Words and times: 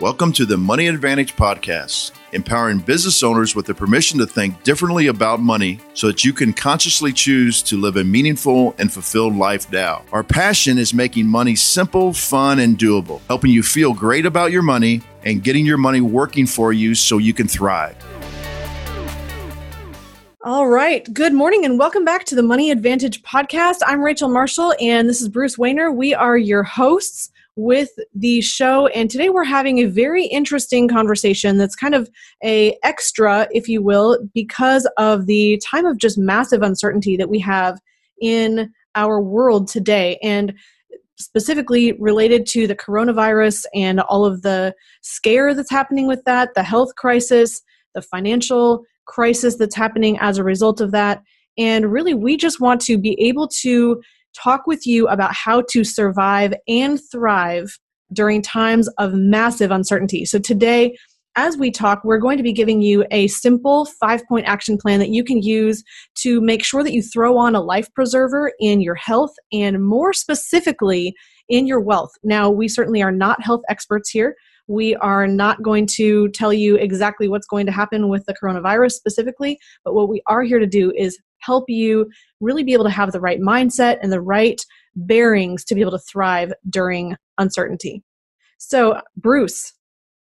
Welcome 0.00 0.32
to 0.32 0.44
the 0.44 0.56
Money 0.56 0.88
Advantage 0.88 1.36
Podcast, 1.36 2.10
empowering 2.32 2.80
business 2.80 3.22
owners 3.22 3.54
with 3.54 3.66
the 3.66 3.74
permission 3.74 4.18
to 4.18 4.26
think 4.26 4.60
differently 4.64 5.06
about 5.06 5.38
money 5.38 5.78
so 5.94 6.08
that 6.08 6.24
you 6.24 6.32
can 6.32 6.52
consciously 6.52 7.12
choose 7.12 7.62
to 7.62 7.76
live 7.76 7.96
a 7.96 8.02
meaningful 8.02 8.74
and 8.78 8.92
fulfilled 8.92 9.36
life 9.36 9.70
now. 9.70 10.02
Our 10.10 10.24
passion 10.24 10.78
is 10.78 10.92
making 10.92 11.28
money 11.28 11.54
simple, 11.54 12.12
fun, 12.12 12.58
and 12.58 12.76
doable, 12.76 13.20
helping 13.28 13.52
you 13.52 13.62
feel 13.62 13.94
great 13.94 14.26
about 14.26 14.50
your 14.50 14.62
money 14.62 15.00
and 15.22 15.44
getting 15.44 15.64
your 15.64 15.78
money 15.78 16.00
working 16.00 16.48
for 16.48 16.72
you 16.72 16.96
so 16.96 17.18
you 17.18 17.32
can 17.32 17.46
thrive. 17.46 17.96
All 20.42 20.66
right. 20.66 21.10
Good 21.14 21.32
morning 21.32 21.64
and 21.64 21.78
welcome 21.78 22.04
back 22.04 22.24
to 22.24 22.34
the 22.34 22.42
Money 22.42 22.72
Advantage 22.72 23.22
podcast. 23.22 23.78
I'm 23.86 24.02
Rachel 24.02 24.28
Marshall 24.28 24.74
and 24.80 25.08
this 25.08 25.22
is 25.22 25.28
Bruce 25.28 25.56
Wayner. 25.56 25.92
We 25.92 26.14
are 26.14 26.36
your 26.36 26.64
hosts 26.64 27.30
with 27.56 27.90
the 28.14 28.40
show. 28.40 28.88
And 28.88 29.10
today 29.10 29.30
we're 29.30 29.44
having 29.44 29.78
a 29.78 29.84
very 29.84 30.26
interesting 30.26 30.88
conversation 30.88 31.56
that's 31.56 31.76
kind 31.76 31.94
of 31.94 32.10
a 32.42 32.76
extra 32.82 33.46
if 33.52 33.68
you 33.68 33.82
will 33.82 34.18
because 34.34 34.88
of 34.96 35.26
the 35.26 35.60
time 35.64 35.86
of 35.86 35.98
just 35.98 36.18
massive 36.18 36.62
uncertainty 36.62 37.16
that 37.16 37.28
we 37.28 37.38
have 37.40 37.80
in 38.20 38.72
our 38.94 39.20
world 39.20 39.68
today. 39.68 40.18
And 40.22 40.54
specifically 41.16 41.92
related 41.92 42.44
to 42.44 42.66
the 42.66 42.74
coronavirus 42.74 43.66
and 43.72 44.00
all 44.00 44.24
of 44.24 44.42
the 44.42 44.74
scare 45.02 45.54
that's 45.54 45.70
happening 45.70 46.08
with 46.08 46.24
that 46.24 46.52
the 46.56 46.62
health 46.64 46.96
crisis 46.96 47.62
the 47.94 48.02
financial 48.02 48.84
crisis 49.06 49.56
that's 49.56 49.74
happening 49.74 50.18
as 50.20 50.38
a 50.38 50.44
result 50.44 50.80
of 50.80 50.90
that. 50.92 51.22
And 51.56 51.92
really 51.92 52.14
we 52.14 52.36
just 52.36 52.60
want 52.60 52.80
to 52.82 52.98
be 52.98 53.18
able 53.20 53.48
to 53.60 54.02
talk 54.34 54.66
with 54.66 54.86
you 54.86 55.06
about 55.08 55.34
how 55.34 55.62
to 55.70 55.84
survive 55.84 56.54
and 56.68 57.00
thrive 57.10 57.78
during 58.12 58.42
times 58.42 58.88
of 58.98 59.14
massive 59.14 59.70
uncertainty. 59.70 60.24
So, 60.24 60.38
today, 60.38 60.96
as 61.36 61.56
we 61.56 61.70
talk, 61.70 62.04
we're 62.04 62.18
going 62.18 62.36
to 62.36 62.44
be 62.44 62.52
giving 62.52 62.80
you 62.80 63.04
a 63.10 63.26
simple 63.26 63.86
five 63.86 64.22
point 64.28 64.46
action 64.46 64.78
plan 64.78 65.00
that 65.00 65.10
you 65.10 65.24
can 65.24 65.42
use 65.42 65.82
to 66.18 66.40
make 66.40 66.64
sure 66.64 66.84
that 66.84 66.92
you 66.92 67.02
throw 67.02 67.36
on 67.36 67.54
a 67.54 67.60
life 67.60 67.92
preserver 67.94 68.52
in 68.60 68.80
your 68.80 68.94
health 68.94 69.32
and 69.52 69.84
more 69.84 70.12
specifically 70.12 71.14
in 71.48 71.66
your 71.66 71.80
wealth. 71.80 72.12
Now, 72.22 72.50
we 72.50 72.68
certainly 72.68 73.02
are 73.02 73.12
not 73.12 73.42
health 73.42 73.62
experts 73.68 74.10
here. 74.10 74.36
We 74.66 74.94
are 74.96 75.26
not 75.26 75.62
going 75.62 75.86
to 75.96 76.28
tell 76.30 76.52
you 76.52 76.76
exactly 76.76 77.28
what's 77.28 77.46
going 77.46 77.66
to 77.66 77.72
happen 77.72 78.08
with 78.08 78.24
the 78.26 78.34
coronavirus 78.34 78.92
specifically, 78.92 79.58
but 79.84 79.94
what 79.94 80.08
we 80.08 80.22
are 80.26 80.42
here 80.42 80.58
to 80.58 80.66
do 80.66 80.92
is 80.96 81.18
help 81.44 81.64
you 81.68 82.10
really 82.40 82.62
be 82.62 82.72
able 82.72 82.84
to 82.84 82.90
have 82.90 83.12
the 83.12 83.20
right 83.20 83.40
mindset 83.40 83.98
and 84.02 84.12
the 84.12 84.20
right 84.20 84.64
bearings 84.96 85.64
to 85.64 85.74
be 85.74 85.80
able 85.80 85.90
to 85.92 85.98
thrive 85.98 86.52
during 86.70 87.16
uncertainty. 87.38 88.02
So, 88.58 89.00
Bruce, 89.16 89.72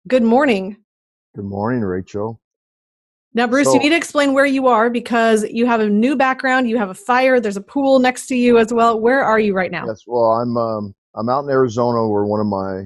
good 0.08 0.24
morning. 0.24 0.78
Good 1.36 1.46
morning, 1.46 1.82
Rachel. 1.82 2.40
Now, 3.34 3.48
Bruce, 3.48 3.68
so, 3.68 3.74
you 3.74 3.80
need 3.80 3.90
to 3.90 3.96
explain 3.96 4.34
where 4.34 4.46
you 4.46 4.68
are 4.68 4.90
because 4.90 5.44
you 5.50 5.66
have 5.68 5.82
a 5.82 5.90
new 5.90 6.16
background. 6.16 6.70
You 6.70 6.78
have 6.78 6.90
a 6.90 6.96
fire. 6.96 7.40
There's 7.40 7.58
a 7.58 7.62
pool 7.62 8.00
next 8.00 8.26
to 8.28 8.36
you 8.36 8.58
as 8.58 8.74
well. 8.74 9.00
Where 9.00 9.24
are 9.24 9.40
you 9.40 9.54
right 9.54 9.72
now? 9.72 9.86
Yes, 9.86 10.04
well, 10.08 10.32
I'm 10.32 10.58
um, 10.58 10.96
I'm 11.16 11.30
out 11.30 11.44
in 11.44 11.50
Arizona 11.50 12.08
where 12.08 12.26
one 12.26 12.40
of 12.40 12.48
my 12.48 12.86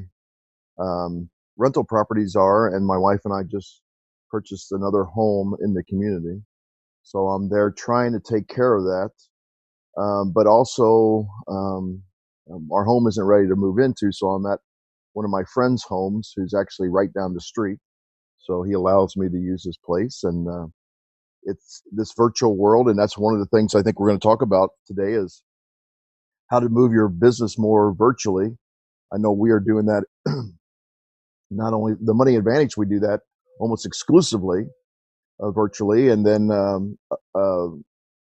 um, 0.83 1.29
rental 1.57 1.83
properties 1.83 2.35
are, 2.35 2.75
and 2.75 2.85
my 2.85 2.97
wife 2.97 3.21
and 3.23 3.33
I 3.33 3.43
just 3.43 3.81
purchased 4.29 4.71
another 4.71 5.03
home 5.03 5.55
in 5.61 5.73
the 5.73 5.83
community. 5.83 6.41
So 7.03 7.27
I'm 7.29 7.49
there 7.49 7.71
trying 7.71 8.13
to 8.13 8.19
take 8.19 8.47
care 8.47 8.75
of 8.75 8.83
that. 8.83 9.11
Um, 10.01 10.31
but 10.33 10.47
also, 10.47 11.27
um, 11.47 12.01
um, 12.51 12.69
our 12.73 12.83
home 12.83 13.07
isn't 13.07 13.23
ready 13.23 13.47
to 13.47 13.55
move 13.55 13.77
into, 13.79 14.11
so 14.11 14.27
I'm 14.29 14.45
at 14.45 14.59
one 15.13 15.25
of 15.25 15.31
my 15.31 15.43
friend's 15.53 15.83
homes, 15.83 16.33
who's 16.35 16.53
actually 16.53 16.89
right 16.89 17.13
down 17.13 17.33
the 17.33 17.41
street. 17.41 17.79
So 18.39 18.63
he 18.63 18.73
allows 18.73 19.15
me 19.15 19.29
to 19.29 19.37
use 19.37 19.63
his 19.63 19.77
place, 19.85 20.21
and 20.23 20.47
uh, 20.47 20.67
it's 21.43 21.83
this 21.91 22.13
virtual 22.17 22.57
world, 22.57 22.89
and 22.89 22.97
that's 22.97 23.17
one 23.17 23.33
of 23.35 23.39
the 23.39 23.57
things 23.57 23.75
I 23.75 23.83
think 23.83 23.99
we're 23.99 24.09
going 24.09 24.19
to 24.19 24.27
talk 24.27 24.41
about 24.41 24.71
today 24.87 25.13
is 25.13 25.43
how 26.49 26.59
to 26.59 26.69
move 26.69 26.91
your 26.91 27.09
business 27.09 27.57
more 27.57 27.93
virtually. 27.93 28.57
I 29.13 29.17
know 29.19 29.31
we 29.31 29.51
are 29.51 29.59
doing 29.59 29.85
that. 29.85 30.05
not 31.51 31.73
only 31.73 31.93
the 32.01 32.13
Money 32.13 32.35
Advantage, 32.35 32.77
we 32.77 32.85
do 32.85 32.99
that 33.01 33.21
almost 33.59 33.85
exclusively 33.85 34.65
uh, 35.39 35.51
virtually, 35.51 36.09
and 36.09 36.25
then 36.25 36.51
um, 36.51 36.97
uh, 37.11 37.15
uh, 37.35 37.69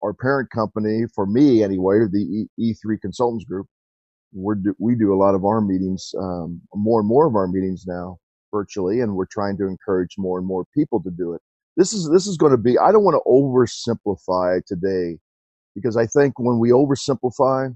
our 0.02 0.14
parent 0.14 0.50
company, 0.50 1.04
for 1.14 1.26
me 1.26 1.62
anyway, 1.62 2.00
the 2.10 2.46
e- 2.58 2.74
3 2.74 2.98
Consultants 2.98 3.44
Group, 3.44 3.66
we 4.32 4.54
do, 4.62 4.74
we 4.78 4.94
do 4.94 5.14
a 5.14 5.16
lot 5.16 5.34
of 5.34 5.44
our 5.44 5.60
meetings, 5.60 6.14
um, 6.18 6.60
more 6.74 7.00
and 7.00 7.08
more 7.08 7.26
of 7.26 7.34
our 7.34 7.48
meetings 7.48 7.84
now 7.86 8.18
virtually, 8.52 9.00
and 9.00 9.14
we're 9.14 9.26
trying 9.26 9.56
to 9.58 9.66
encourage 9.66 10.14
more 10.18 10.38
and 10.38 10.46
more 10.46 10.64
people 10.74 11.02
to 11.02 11.10
do 11.10 11.34
it. 11.34 11.40
This 11.76 11.92
is 11.92 12.08
this 12.10 12.26
is 12.26 12.36
going 12.36 12.52
to 12.52 12.58
be. 12.58 12.78
I 12.78 12.92
don't 12.92 13.04
want 13.04 13.16
to 13.16 13.30
oversimplify 13.30 14.64
today, 14.66 15.18
because 15.74 15.96
I 15.96 16.06
think 16.06 16.38
when 16.38 16.58
we 16.58 16.70
oversimplify, 16.70 17.74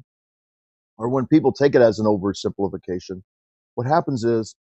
or 0.98 1.08
when 1.08 1.26
people 1.26 1.52
take 1.52 1.74
it 1.74 1.82
as 1.82 1.98
an 1.98 2.06
oversimplification, 2.06 3.22
what 3.74 3.86
happens 3.86 4.24
is 4.24 4.54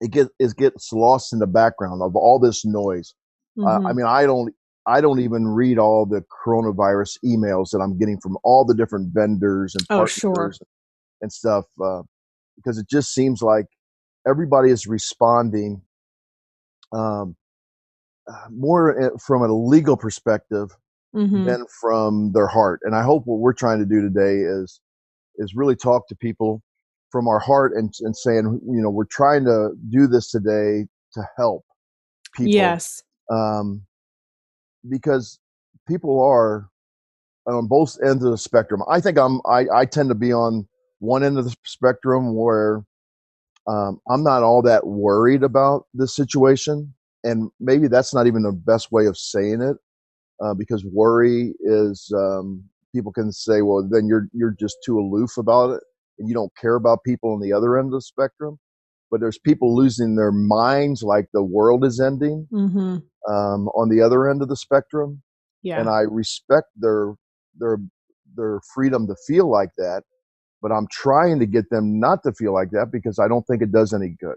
it 0.00 0.10
gets 0.10 0.30
it 0.38 0.56
gets 0.56 0.92
lost 0.92 1.32
in 1.32 1.38
the 1.38 1.46
background 1.46 2.02
of 2.02 2.16
all 2.16 2.38
this 2.38 2.64
noise. 2.64 3.14
Mm-hmm. 3.58 3.86
Uh, 3.86 3.88
I 3.88 3.92
mean, 3.92 4.06
I 4.06 4.24
don't 4.24 4.54
I 4.86 5.00
don't 5.00 5.20
even 5.20 5.46
read 5.46 5.78
all 5.78 6.06
the 6.06 6.24
coronavirus 6.44 7.18
emails 7.24 7.70
that 7.70 7.78
I'm 7.78 7.98
getting 7.98 8.18
from 8.20 8.36
all 8.42 8.64
the 8.64 8.74
different 8.74 9.12
vendors 9.12 9.74
and 9.74 9.86
partners 9.86 10.24
oh, 10.24 10.34
sure. 10.34 10.52
and 11.20 11.32
stuff 11.32 11.66
uh, 11.82 12.02
because 12.56 12.78
it 12.78 12.88
just 12.88 13.14
seems 13.14 13.42
like 13.42 13.66
everybody 14.26 14.70
is 14.70 14.86
responding 14.86 15.82
um, 16.92 17.36
uh, 18.28 18.48
more 18.50 19.00
uh, 19.00 19.18
from 19.24 19.42
a 19.42 19.52
legal 19.52 19.96
perspective 19.96 20.70
mm-hmm. 21.14 21.44
than 21.44 21.64
from 21.80 22.32
their 22.32 22.48
heart. 22.48 22.80
And 22.82 22.94
I 22.94 23.02
hope 23.02 23.22
what 23.26 23.38
we're 23.38 23.52
trying 23.52 23.78
to 23.78 23.86
do 23.86 24.00
today 24.00 24.38
is 24.38 24.80
is 25.36 25.54
really 25.54 25.76
talk 25.76 26.08
to 26.08 26.16
people 26.16 26.62
from 27.10 27.28
our 27.28 27.38
heart 27.38 27.72
and, 27.74 27.92
and 28.00 28.16
saying, 28.16 28.60
you 28.64 28.82
know, 28.82 28.90
we're 28.90 29.04
trying 29.04 29.44
to 29.44 29.70
do 29.90 30.06
this 30.06 30.30
today 30.30 30.86
to 31.12 31.22
help 31.36 31.64
people. 32.34 32.52
Yes. 32.52 33.02
Um, 33.32 33.82
because 34.88 35.38
people 35.88 36.22
are 36.22 36.68
on 37.46 37.66
both 37.66 37.98
ends 38.04 38.24
of 38.24 38.30
the 38.30 38.38
spectrum. 38.38 38.82
I 38.88 39.00
think 39.00 39.18
I'm, 39.18 39.40
I, 39.46 39.66
I 39.74 39.84
tend 39.86 40.08
to 40.10 40.14
be 40.14 40.32
on 40.32 40.68
one 41.00 41.24
end 41.24 41.38
of 41.38 41.44
the 41.44 41.54
spectrum 41.64 42.36
where 42.36 42.84
um, 43.66 44.00
I'm 44.08 44.22
not 44.22 44.42
all 44.42 44.62
that 44.62 44.86
worried 44.86 45.42
about 45.42 45.86
this 45.94 46.14
situation. 46.14 46.94
And 47.24 47.50
maybe 47.60 47.88
that's 47.88 48.14
not 48.14 48.26
even 48.26 48.42
the 48.42 48.52
best 48.52 48.92
way 48.92 49.06
of 49.06 49.16
saying 49.16 49.62
it, 49.62 49.76
uh, 50.44 50.54
because 50.54 50.84
worry 50.84 51.54
is 51.60 52.12
um, 52.16 52.64
people 52.94 53.12
can 53.12 53.32
say, 53.32 53.62
well, 53.62 53.86
then 53.88 54.06
you're 54.08 54.28
you're 54.32 54.56
just 54.58 54.78
too 54.84 54.98
aloof 54.98 55.36
about 55.38 55.70
it 55.70 55.82
and 56.18 56.28
you 56.28 56.34
don't 56.34 56.52
care 56.60 56.74
about 56.74 57.04
people 57.04 57.32
on 57.32 57.40
the 57.40 57.52
other 57.52 57.78
end 57.78 57.86
of 57.86 57.92
the 57.92 58.02
spectrum. 58.02 58.58
But 59.12 59.20
there's 59.20 59.38
people 59.38 59.76
losing 59.76 60.16
their 60.16 60.32
minds 60.32 61.02
like 61.02 61.26
the 61.32 61.44
world 61.44 61.84
is 61.84 62.00
ending 62.00 62.48
mm-hmm. 62.50 62.96
um, 63.32 63.68
on 63.68 63.90
the 63.90 64.00
other 64.00 64.28
end 64.28 64.40
of 64.40 64.48
the 64.48 64.56
spectrum. 64.56 65.22
Yeah. 65.62 65.78
And 65.78 65.88
I 65.88 66.00
respect 66.00 66.68
their 66.74 67.14
their 67.56 67.76
their 68.34 68.60
freedom 68.74 69.06
to 69.06 69.14
feel 69.26 69.50
like 69.50 69.68
that, 69.76 70.02
but 70.62 70.72
I'm 70.72 70.88
trying 70.90 71.38
to 71.40 71.46
get 71.46 71.68
them 71.70 72.00
not 72.00 72.22
to 72.24 72.32
feel 72.32 72.54
like 72.54 72.70
that 72.70 72.90
because 72.90 73.18
I 73.18 73.28
don't 73.28 73.46
think 73.46 73.62
it 73.62 73.70
does 73.70 73.92
any 73.92 74.16
good. 74.18 74.36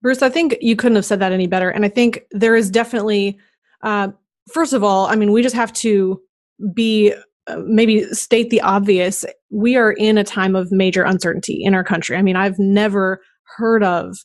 Bruce, 0.00 0.22
I 0.22 0.28
think 0.28 0.56
you 0.60 0.76
couldn't 0.76 0.96
have 0.96 1.04
said 1.04 1.18
that 1.20 1.32
any 1.32 1.48
better. 1.48 1.68
And 1.68 1.84
I 1.84 1.88
think 1.88 2.22
there 2.30 2.54
is 2.54 2.70
definitely, 2.70 3.38
uh, 3.82 4.08
first 4.52 4.72
of 4.72 4.84
all, 4.84 5.06
I 5.06 5.16
mean, 5.16 5.32
we 5.32 5.42
just 5.42 5.56
have 5.56 5.72
to 5.74 6.22
be 6.72 7.12
uh, 7.46 7.56
maybe 7.66 8.04
state 8.14 8.48
the 8.48 8.60
obvious 8.62 9.24
we 9.50 9.76
are 9.76 9.92
in 9.92 10.16
a 10.16 10.24
time 10.24 10.56
of 10.56 10.72
major 10.72 11.02
uncertainty 11.02 11.62
in 11.62 11.74
our 11.74 11.84
country 11.84 12.16
i 12.16 12.22
mean 12.22 12.36
i've 12.36 12.58
never 12.58 13.20
heard 13.56 13.82
of 13.82 14.16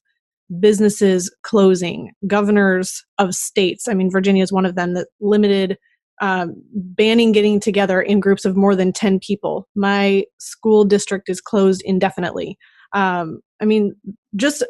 businesses 0.60 1.34
closing 1.44 2.12
governors 2.26 3.04
of 3.18 3.34
states. 3.34 3.88
I 3.88 3.94
mean 3.94 4.10
virginia 4.10 4.44
is 4.44 4.52
one 4.52 4.66
of 4.66 4.76
them 4.76 4.94
that 4.96 5.08
limited 5.20 5.78
um, 6.22 6.54
banning 6.74 7.32
getting 7.32 7.60
together 7.60 8.02
in 8.02 8.20
groups 8.20 8.44
of 8.44 8.58
more 8.58 8.76
than 8.76 8.92
10 8.92 9.20
people. 9.20 9.68
My 9.76 10.26
school 10.40 10.84
district 10.84 11.30
is 11.30 11.40
closed 11.40 11.82
indefinitely. 11.86 12.58
Um, 12.94 13.42
i 13.62 13.66
mean 13.66 13.96
just 14.36 14.64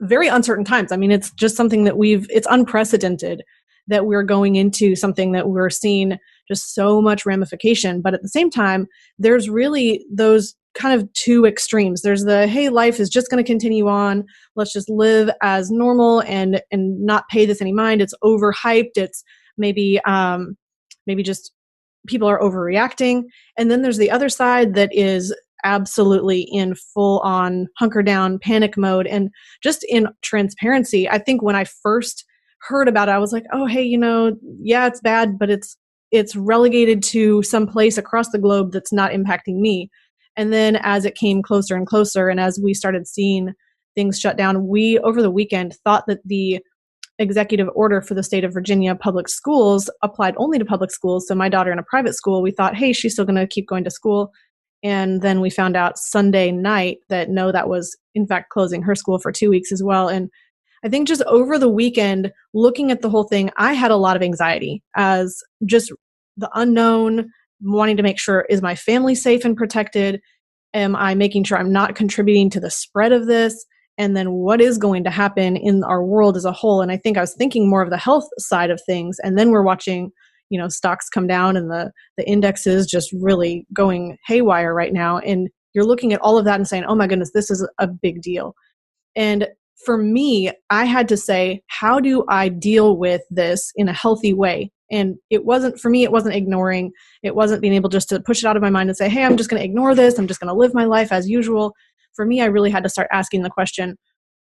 very 0.00 0.28
uncertain 0.28 0.64
times. 0.64 0.92
I 0.92 0.96
mean 0.96 1.12
it's 1.12 1.30
just 1.32 1.56
something 1.56 1.84
that 1.84 1.98
we've 1.98 2.26
it's 2.30 2.46
unprecedented 2.50 3.42
that 3.88 4.06
we're 4.06 4.22
going 4.22 4.56
into 4.56 4.96
something 4.96 5.32
that 5.32 5.48
we're 5.48 5.70
seeing 5.70 6.18
just 6.48 6.74
so 6.74 7.00
much 7.00 7.26
ramification. 7.26 8.00
But 8.00 8.14
at 8.14 8.22
the 8.22 8.28
same 8.28 8.50
time, 8.50 8.86
there's 9.18 9.48
really 9.48 10.04
those 10.10 10.54
kind 10.76 11.00
of 11.00 11.10
two 11.14 11.44
extremes. 11.44 12.02
There's 12.02 12.24
the 12.24 12.46
hey, 12.46 12.68
life 12.68 13.00
is 13.00 13.08
just 13.08 13.30
going 13.30 13.42
to 13.42 13.46
continue 13.46 13.88
on. 13.88 14.24
Let's 14.54 14.72
just 14.72 14.88
live 14.88 15.30
as 15.42 15.70
normal 15.70 16.20
and 16.22 16.62
and 16.70 17.00
not 17.04 17.28
pay 17.28 17.46
this 17.46 17.60
any 17.60 17.72
mind. 17.72 18.02
It's 18.02 18.14
overhyped. 18.22 18.96
It's 18.96 19.24
maybe 19.56 20.00
um, 20.06 20.56
maybe 21.06 21.22
just 21.22 21.52
people 22.06 22.28
are 22.28 22.40
overreacting. 22.40 23.24
And 23.58 23.70
then 23.70 23.82
there's 23.82 23.98
the 23.98 24.10
other 24.10 24.28
side 24.28 24.74
that 24.74 24.90
is 24.92 25.34
absolutely 25.64 26.42
in 26.42 26.74
full 26.74 27.18
on 27.20 27.66
hunker 27.78 28.02
down 28.02 28.38
panic 28.38 28.76
mode. 28.76 29.06
And 29.06 29.30
just 29.62 29.84
in 29.88 30.08
transparency, 30.22 31.08
I 31.08 31.18
think 31.18 31.42
when 31.42 31.56
I 31.56 31.64
first 31.64 32.24
heard 32.60 32.88
about 32.88 33.08
it, 33.08 33.12
I 33.12 33.18
was 33.18 33.32
like, 33.32 33.44
oh, 33.52 33.66
hey, 33.66 33.82
you 33.82 33.98
know, 33.98 34.36
yeah, 34.60 34.86
it's 34.86 35.00
bad, 35.00 35.38
but 35.38 35.50
it's 35.50 35.76
it's 36.12 36.36
relegated 36.36 37.02
to 37.02 37.42
some 37.42 37.66
place 37.66 37.98
across 37.98 38.30
the 38.30 38.38
globe 38.38 38.70
that's 38.70 38.92
not 38.92 39.10
impacting 39.10 39.56
me. 39.56 39.90
And 40.36 40.52
then 40.52 40.76
as 40.76 41.04
it 41.04 41.14
came 41.14 41.42
closer 41.42 41.76
and 41.76 41.86
closer, 41.86 42.28
and 42.28 42.38
as 42.38 42.60
we 42.62 42.74
started 42.74 43.06
seeing 43.06 43.52
things 43.94 44.20
shut 44.20 44.36
down, 44.36 44.68
we 44.68 44.98
over 44.98 45.22
the 45.22 45.30
weekend 45.30 45.74
thought 45.84 46.04
that 46.06 46.20
the 46.24 46.60
executive 47.18 47.68
order 47.74 48.02
for 48.02 48.14
the 48.14 48.22
state 48.22 48.44
of 48.44 48.52
Virginia 48.52 48.94
public 48.94 49.28
schools 49.28 49.88
applied 50.02 50.34
only 50.36 50.58
to 50.58 50.64
public 50.64 50.90
schools. 50.90 51.26
So 51.26 51.34
my 51.34 51.48
daughter 51.48 51.72
in 51.72 51.78
a 51.78 51.82
private 51.82 52.14
school, 52.14 52.42
we 52.42 52.50
thought, 52.50 52.76
hey, 52.76 52.92
she's 52.92 53.14
still 53.14 53.24
going 53.24 53.36
to 53.36 53.46
keep 53.46 53.66
going 53.66 53.84
to 53.84 53.90
school. 53.90 54.32
And 54.82 55.22
then 55.22 55.40
we 55.40 55.48
found 55.48 55.76
out 55.76 55.98
Sunday 55.98 56.52
night 56.52 56.98
that 57.08 57.30
no, 57.30 57.50
that 57.50 57.68
was 57.68 57.96
in 58.14 58.26
fact 58.26 58.50
closing 58.50 58.82
her 58.82 58.94
school 58.94 59.18
for 59.18 59.32
two 59.32 59.48
weeks 59.48 59.72
as 59.72 59.82
well. 59.82 60.08
And 60.08 60.28
I 60.84 60.88
think 60.88 61.08
just 61.08 61.22
over 61.22 61.58
the 61.58 61.70
weekend, 61.70 62.30
looking 62.52 62.90
at 62.90 63.00
the 63.00 63.08
whole 63.08 63.24
thing, 63.24 63.50
I 63.56 63.72
had 63.72 63.90
a 63.90 63.96
lot 63.96 64.16
of 64.16 64.22
anxiety 64.22 64.82
as 64.94 65.42
just 65.64 65.90
the 66.36 66.50
unknown, 66.54 67.30
wanting 67.60 67.96
to 67.96 68.02
make 68.02 68.18
sure 68.18 68.46
is 68.48 68.62
my 68.62 68.74
family 68.74 69.14
safe 69.14 69.44
and 69.44 69.56
protected? 69.56 70.20
Am 70.74 70.94
I 70.94 71.14
making 71.14 71.44
sure 71.44 71.58
I'm 71.58 71.72
not 71.72 71.94
contributing 71.94 72.50
to 72.50 72.60
the 72.60 72.70
spread 72.70 73.12
of 73.12 73.26
this? 73.26 73.64
And 73.98 74.16
then 74.16 74.32
what 74.32 74.60
is 74.60 74.76
going 74.76 75.04
to 75.04 75.10
happen 75.10 75.56
in 75.56 75.82
our 75.84 76.04
world 76.04 76.36
as 76.36 76.44
a 76.44 76.52
whole? 76.52 76.82
And 76.82 76.92
I 76.92 76.98
think 76.98 77.16
I 77.16 77.22
was 77.22 77.34
thinking 77.34 77.68
more 77.68 77.82
of 77.82 77.90
the 77.90 77.96
health 77.96 78.28
side 78.38 78.70
of 78.70 78.80
things. 78.84 79.16
And 79.22 79.38
then 79.38 79.50
we're 79.50 79.62
watching, 79.62 80.10
you 80.50 80.60
know, 80.60 80.68
stocks 80.68 81.08
come 81.08 81.26
down 81.26 81.56
and 81.56 81.70
the, 81.70 81.92
the 82.18 82.28
indexes 82.28 82.86
just 82.86 83.10
really 83.20 83.66
going 83.72 84.18
haywire 84.26 84.74
right 84.74 84.92
now. 84.92 85.18
And 85.18 85.48
you're 85.72 85.86
looking 85.86 86.12
at 86.12 86.20
all 86.20 86.36
of 86.36 86.44
that 86.44 86.56
and 86.56 86.68
saying, 86.68 86.84
oh 86.86 86.94
my 86.94 87.06
goodness, 87.06 87.30
this 87.32 87.50
is 87.50 87.66
a 87.78 87.86
big 87.86 88.20
deal. 88.20 88.54
And 89.14 89.48
for 89.84 89.96
me, 89.96 90.50
I 90.68 90.84
had 90.84 91.08
to 91.08 91.16
say, 91.16 91.62
how 91.68 92.00
do 92.00 92.24
I 92.28 92.48
deal 92.48 92.98
with 92.98 93.22
this 93.30 93.72
in 93.76 93.88
a 93.88 93.92
healthy 93.94 94.34
way? 94.34 94.70
And 94.90 95.16
it 95.30 95.44
wasn't, 95.44 95.80
for 95.80 95.90
me, 95.90 96.04
it 96.04 96.12
wasn't 96.12 96.34
ignoring. 96.34 96.92
It 97.22 97.34
wasn't 97.34 97.60
being 97.60 97.74
able 97.74 97.88
just 97.88 98.08
to 98.10 98.20
push 98.20 98.42
it 98.42 98.46
out 98.46 98.56
of 98.56 98.62
my 98.62 98.70
mind 98.70 98.88
and 98.88 98.96
say, 98.96 99.08
hey, 99.08 99.24
I'm 99.24 99.36
just 99.36 99.50
going 99.50 99.60
to 99.60 99.64
ignore 99.64 99.94
this. 99.94 100.18
I'm 100.18 100.28
just 100.28 100.40
going 100.40 100.52
to 100.52 100.58
live 100.58 100.74
my 100.74 100.84
life 100.84 101.10
as 101.12 101.28
usual. 101.28 101.74
For 102.14 102.24
me, 102.24 102.40
I 102.40 102.46
really 102.46 102.70
had 102.70 102.84
to 102.84 102.88
start 102.88 103.08
asking 103.12 103.42
the 103.42 103.50
question, 103.50 103.96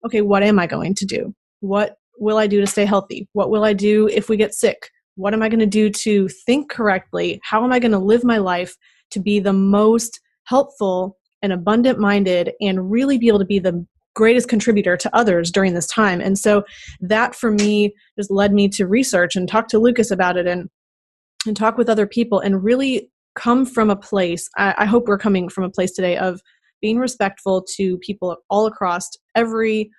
okay, 0.06 0.22
what 0.22 0.44
am 0.44 0.60
I 0.60 0.68
going 0.68 0.96
to 0.96 1.06
do? 1.06 1.34
What 1.60 1.96
will 2.18 2.38
I 2.38 2.48
do 2.48 2.60
to 2.62 2.68
stay 2.68 2.86
healthy? 2.86 3.28
What 3.34 3.50
will 3.50 3.64
I 3.64 3.74
do 3.74 4.08
if 4.08 4.28
we 4.28 4.38
get 4.38 4.54
sick? 4.54 4.90
What 5.16 5.34
am 5.34 5.44
I 5.44 5.50
going 5.50 5.60
to 5.60 5.66
do 5.66 5.90
to 5.90 6.28
think 6.46 6.72
correctly? 6.72 7.40
How 7.44 7.64
am 7.64 7.72
I 7.72 7.80
going 7.80 7.92
to 7.92 8.00
live 8.00 8.24
my 8.24 8.38
life 8.38 8.76
to 9.12 9.20
be 9.20 9.40
the 9.40 9.54
most 9.54 10.20
helpful 10.46 11.18
and 11.42 11.54
abundant 11.54 12.00
minded 12.00 12.54
and 12.60 12.90
really 12.90 13.18
be 13.18 13.28
able 13.28 13.40
to 13.40 13.46
be 13.46 13.60
the 13.60 13.86
greatest 14.16 14.48
contributor 14.48 14.96
to 14.98 15.16
others 15.16 15.52
during 15.52 15.74
this 15.74 15.88
time. 15.88 16.22
And 16.22 16.38
so 16.38 16.64
that 17.02 17.36
for 17.36 17.52
me 17.52 17.94
just 18.18 18.32
led 18.32 18.54
me 18.54 18.68
to 18.70 18.88
research 18.88 19.36
and 19.36 19.48
talk 19.48 19.68
to 19.70 19.80
Lucas 19.80 20.12
about 20.12 20.38
it 20.38 20.48
and 20.48 20.70
and 21.46 21.58
talk 21.58 21.78
with 21.78 21.90
other 21.90 22.08
people 22.08 22.40
and 22.40 22.64
really 22.64 23.10
come 23.36 23.66
from 23.66 23.90
a 23.90 23.96
place 23.96 24.48
I, 24.58 24.76
I 24.80 24.86
hope 24.86 25.08
we're 25.08 25.18
coming 25.18 25.50
from 25.50 25.66
a 25.66 25.70
place 25.70 25.92
today 25.92 26.18
of 26.18 26.40
being 26.82 27.00
respectful 27.00 27.66
to 27.76 27.98
people 27.98 28.38
all 28.50 28.66
across 28.66 29.10
every 29.36 29.90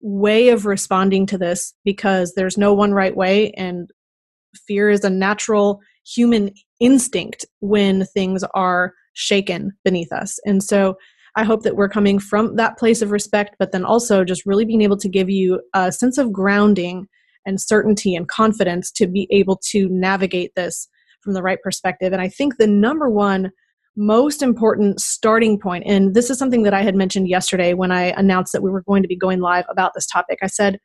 way 0.00 0.50
of 0.50 0.66
responding 0.66 1.26
to 1.26 1.38
this 1.38 1.74
because 1.84 2.32
there's 2.34 2.56
no 2.56 2.72
one 2.72 2.92
right 2.92 3.16
way 3.16 3.50
and 3.52 3.90
fear 4.66 4.88
is 4.88 5.04
a 5.04 5.10
natural 5.10 5.80
human 6.06 6.52
instinct 6.80 7.44
when 7.60 8.04
things 8.06 8.44
are 8.54 8.92
shaken 9.14 9.72
beneath 9.84 10.12
us. 10.12 10.38
And 10.46 10.62
so 10.62 10.96
I 11.36 11.44
hope 11.44 11.62
that 11.62 11.76
we're 11.76 11.88
coming 11.88 12.18
from 12.18 12.56
that 12.56 12.78
place 12.78 13.02
of 13.02 13.10
respect, 13.10 13.56
but 13.58 13.70
then 13.70 13.84
also 13.84 14.24
just 14.24 14.46
really 14.46 14.64
being 14.64 14.82
able 14.82 14.96
to 14.96 15.08
give 15.08 15.28
you 15.28 15.60
a 15.74 15.92
sense 15.92 16.16
of 16.18 16.32
grounding 16.32 17.06
and 17.44 17.60
certainty 17.60 18.16
and 18.16 18.26
confidence 18.26 18.90
to 18.92 19.06
be 19.06 19.28
able 19.30 19.60
to 19.70 19.88
navigate 19.90 20.52
this 20.56 20.88
from 21.20 21.34
the 21.34 21.42
right 21.42 21.60
perspective. 21.62 22.12
And 22.12 22.22
I 22.22 22.28
think 22.28 22.56
the 22.56 22.66
number 22.66 23.08
one 23.08 23.50
most 23.96 24.42
important 24.42 25.00
starting 25.00 25.58
point, 25.58 25.84
and 25.86 26.14
this 26.14 26.28
is 26.28 26.38
something 26.38 26.64
that 26.64 26.74
I 26.74 26.82
had 26.82 26.94
mentioned 26.94 27.28
yesterday 27.28 27.74
when 27.74 27.92
I 27.92 28.12
announced 28.16 28.52
that 28.52 28.62
we 28.62 28.70
were 28.70 28.82
going 28.82 29.02
to 29.02 29.08
be 29.08 29.16
going 29.16 29.40
live 29.40 29.64
about 29.68 29.92
this 29.94 30.06
topic. 30.06 30.38
I 30.42 30.48
said, 30.48 30.78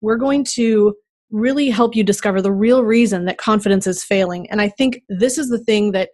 we're 0.00 0.16
going 0.16 0.44
to 0.54 0.94
really 1.30 1.68
help 1.70 1.96
you 1.96 2.04
discover 2.04 2.40
the 2.40 2.52
real 2.52 2.84
reason 2.84 3.24
that 3.24 3.38
confidence 3.38 3.86
is 3.86 4.04
failing. 4.04 4.48
And 4.50 4.60
I 4.60 4.68
think 4.68 5.02
this 5.08 5.38
is 5.38 5.48
the 5.48 5.58
thing 5.58 5.92
that 5.92 6.10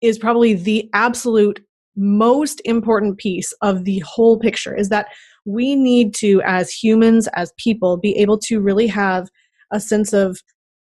is 0.00 0.18
probably 0.18 0.54
the 0.54 0.88
absolute 0.92 1.60
most 1.96 2.60
important 2.64 3.18
piece 3.18 3.52
of 3.62 3.84
the 3.84 3.98
whole 4.00 4.38
picture 4.38 4.74
is 4.74 4.88
that 4.88 5.06
we 5.44 5.74
need 5.74 6.14
to, 6.14 6.42
as 6.44 6.70
humans, 6.70 7.28
as 7.34 7.52
people, 7.56 7.96
be 7.96 8.16
able 8.16 8.38
to 8.38 8.60
really 8.60 8.86
have 8.86 9.28
a 9.72 9.80
sense 9.80 10.12
of 10.12 10.38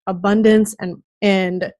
abundance 0.08 0.76
and, 0.80 0.98
and 1.22 1.72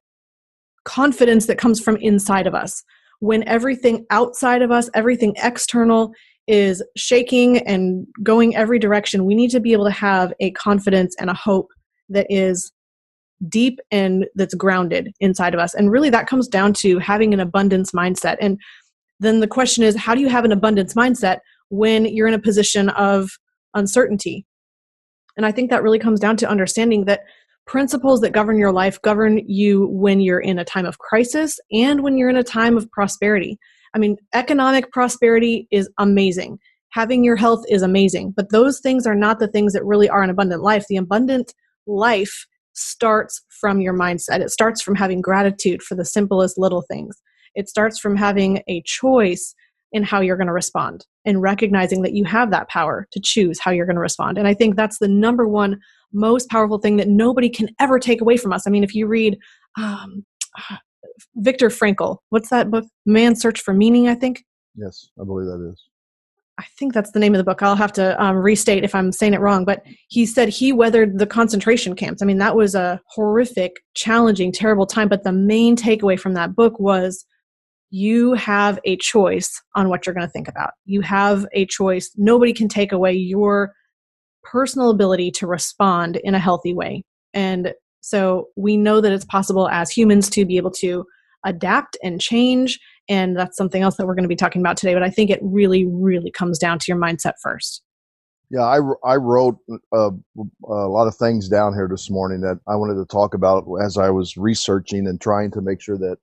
confidence 0.86 1.46
that 1.48 1.58
comes 1.58 1.80
from 1.80 1.98
inside 1.98 2.48
of 2.48 2.56
us. 2.56 2.84
When 3.20 3.48
everything 3.48 4.06
outside 4.12 4.62
of 4.62 4.72
us, 4.72 4.90
everything 4.94 5.34
external, 5.38 6.12
is 6.48 6.84
shaking 6.98 7.60
and 7.68 8.08
going 8.24 8.56
every 8.56 8.80
direction, 8.80 9.26
we 9.26 9.36
need 9.36 9.52
to 9.52 9.60
be 9.60 9.72
able 9.72 9.86
to 9.86 9.92
have 9.92 10.34
a 10.40 10.50
confidence 10.52 11.16
and 11.20 11.30
a 11.30 11.34
hope 11.34 11.68
that 12.10 12.26
is 12.28 12.72
deep 13.48 13.80
and 13.92 14.26
that's 14.36 14.56
grounded 14.56 15.14
inside 15.20 15.54
of 15.54 15.60
us. 15.60 15.76
And 15.76 15.92
really, 15.92 16.10
that 16.10 16.28
comes 16.28 16.48
down 16.48 16.74
to 16.74 16.98
having 16.98 17.34
an 17.34 17.40
abundance 17.40 17.92
mindset. 17.92 18.38
And 18.42 18.60
then 19.20 19.40
the 19.40 19.48
question 19.48 19.84
is 19.84 19.96
how 19.96 20.16
do 20.16 20.22
you 20.22 20.30
have 20.30 20.46
an 20.46 20.52
abundance 20.52 20.94
mindset 20.94 21.40
when 21.70 22.06
you're 22.06 22.28
in 22.28 22.34
a 22.34 22.40
position 22.40 22.90
of 22.90 23.32
uncertainty? 23.74 24.46
And 25.38 25.46
I 25.46 25.52
think 25.52 25.70
that 25.70 25.84
really 25.84 26.00
comes 26.00 26.20
down 26.20 26.38
to 26.38 26.50
understanding 26.50 27.06
that 27.06 27.22
principles 27.66 28.22
that 28.22 28.32
govern 28.32 28.58
your 28.58 28.72
life 28.72 29.00
govern 29.04 29.40
you 29.48 29.88
when 29.92 30.20
you're 30.20 30.40
in 30.40 30.58
a 30.58 30.66
time 30.66 30.86
of 30.86 30.98
crisis 30.98 31.60
and 31.72 32.02
when 32.02 32.18
you're 32.18 32.30
in 32.30 32.36
a 32.36 32.44
time 32.44 32.76
of 32.76 32.90
prosperity. 32.92 33.60
I 33.94 34.00
mean, 34.00 34.18
economic 34.34 34.92
prosperity 34.92 35.68
is 35.72 35.90
amazing. 36.00 36.58
Having 36.94 37.24
your 37.24 37.36
health 37.36 37.64
is 37.70 37.84
amazing, 37.84 38.34
but 38.36 38.50
those 38.50 38.80
things 38.80 39.06
are 39.06 39.16
not 39.16 39.40
the 39.40 39.48
things 39.48 39.74
that 39.74 39.86
really 39.86 40.10
are 40.10 40.24
an 40.24 40.32
abundant 40.32 40.64
life. 40.64 40.86
The 40.90 40.98
abundant 40.98 41.54
life 41.86 42.48
starts 42.74 43.42
from 43.62 43.82
your 43.82 43.94
mindset. 43.94 44.40
It 44.40 44.50
starts 44.50 44.82
from 44.82 44.96
having 44.96 45.22
gratitude 45.22 45.84
for 45.84 45.94
the 45.94 46.06
simplest 46.06 46.58
little 46.58 46.82
things. 46.82 47.22
It 47.56 47.70
starts 47.70 48.00
from 48.00 48.16
having 48.16 48.62
a 48.68 48.82
choice 48.86 49.56
in 49.92 50.04
how 50.04 50.22
you're 50.22 50.38
going 50.38 50.48
to 50.48 50.54
respond 50.54 51.06
and 51.26 51.42
recognizing 51.42 52.02
that 52.04 52.14
you 52.14 52.24
have 52.26 52.52
that 52.52 52.70
power 52.70 53.08
to 53.12 53.20
choose 53.20 53.60
how 53.60 53.72
you're 53.72 53.86
going 53.86 53.96
to 53.96 54.02
respond. 54.02 54.38
And 54.38 54.48
I 54.48 54.54
think 54.54 54.76
that's 54.76 55.00
the 55.00 55.08
number 55.08 55.48
one 55.48 55.80
most 56.14 56.50
powerful 56.50 56.80
thing 56.80 56.98
that 56.98 57.08
nobody 57.08 57.50
can 57.50 57.70
ever 57.80 58.00
take 58.00 58.22
away 58.22 58.38
from 58.38 58.54
us. 58.54 58.66
I 58.66 58.70
mean, 58.70 58.84
if 58.84 58.96
you 58.96 59.08
read 59.08 59.38
um, 59.78 60.26
Viktor 61.36 61.70
Frankl, 61.70 62.18
what's 62.30 62.50
that 62.50 62.72
book? 62.72 62.86
Man's 63.06 63.42
Search 63.42 63.62
for 63.62 63.74
Meaning, 63.74 64.08
I 64.08 64.16
think. 64.16 64.44
Yes, 64.76 65.10
I 65.20 65.26
believe 65.26 65.48
that 65.48 65.70
is. 65.72 65.84
I 66.60 66.66
think 66.78 66.94
that's 66.94 67.12
the 67.12 67.20
name 67.20 67.34
of 67.34 67.38
the 67.38 67.46
book. 67.46 67.64
I'll 67.64 67.76
have 67.76 67.94
to 67.94 68.22
um, 68.22 68.36
restate 68.36 68.84
if 68.84 68.94
I'm 68.94 69.14
saying 69.14 69.34
it 69.34 69.40
wrong, 69.40 69.64
but 69.64 69.82
he 70.10 70.26
said 70.26 70.50
he 70.50 70.74
weathered 70.74 71.18
the 71.18 71.26
concentration 71.26 71.96
camps. 71.96 72.22
I 72.22 72.26
mean, 72.26 72.38
that 72.40 72.58
was 72.58 72.76
a 72.76 73.00
horrific, 73.08 73.78
challenging, 73.94 74.52
terrible 74.52 74.86
time. 74.86 75.08
But 75.08 75.24
the 75.24 75.32
main 75.32 75.78
takeaway 75.78 76.20
from 76.20 76.34
that 76.34 76.56
book 76.56 76.78
was 76.78 77.26
you 77.90 78.34
have 78.34 78.80
a 78.86 78.98
choice 78.98 79.62
on 79.76 79.90
what 79.90 80.06
you're 80.06 80.14
going 80.14 80.28
to 80.28 80.32
think 80.32 80.48
about. 80.48 80.72
You 80.86 81.02
have 81.02 81.46
a 81.54 81.66
choice. 81.66 82.12
Nobody 82.16 82.54
can 82.54 82.68
take 82.68 82.92
away 82.92 83.14
your 83.14 83.74
personal 84.44 84.90
ability 84.90 85.32
to 85.32 85.48
respond 85.48 86.20
in 86.24 86.36
a 86.36 86.40
healthy 86.40 86.74
way. 86.74 87.04
And 87.34 87.74
so 88.02 88.48
we 88.56 88.78
know 88.78 89.02
that 89.02 89.12
it's 89.12 89.26
possible 89.26 89.68
as 89.70 89.92
humans 89.92 90.30
to 90.32 90.46
be 90.46 90.58
able 90.58 90.72
to 90.72 91.06
adapt 91.46 91.98
and 92.04 92.22
change. 92.22 92.80
And 93.08 93.36
that's 93.36 93.58
something 93.58 93.82
else 93.82 93.98
that 93.98 94.06
we're 94.06 94.16
going 94.16 94.24
to 94.24 94.30
be 94.30 94.36
talking 94.36 94.62
about 94.62 94.78
today. 94.78 94.94
But 94.94 95.04
I 95.04 95.10
think 95.10 95.30
it 95.30 95.40
really, 95.42 95.86
really 95.86 96.32
comes 96.32 96.60
down 96.60 96.80
to 96.80 96.86
your 96.88 96.98
mindset 96.98 97.34
first. 97.42 97.82
Yeah, 98.52 98.62
I, 98.62 98.80
I 99.06 99.16
wrote 99.16 99.58
a, 99.94 100.10
a 100.68 100.88
lot 100.88 101.08
of 101.08 101.16
things 101.16 101.50
down 101.50 101.74
here 101.74 101.88
this 101.90 102.10
morning 102.10 102.42
that 102.42 102.60
I 102.68 102.76
wanted 102.76 102.96
to 102.96 103.06
talk 103.06 103.36
about 103.36 103.66
as 103.84 103.98
I 103.98 104.10
was 104.10 104.38
researching 104.38 105.06
and 105.06 105.22
trying 105.22 105.52
to 105.52 105.62
make 105.62 105.82
sure 105.82 105.98
that 106.00 106.18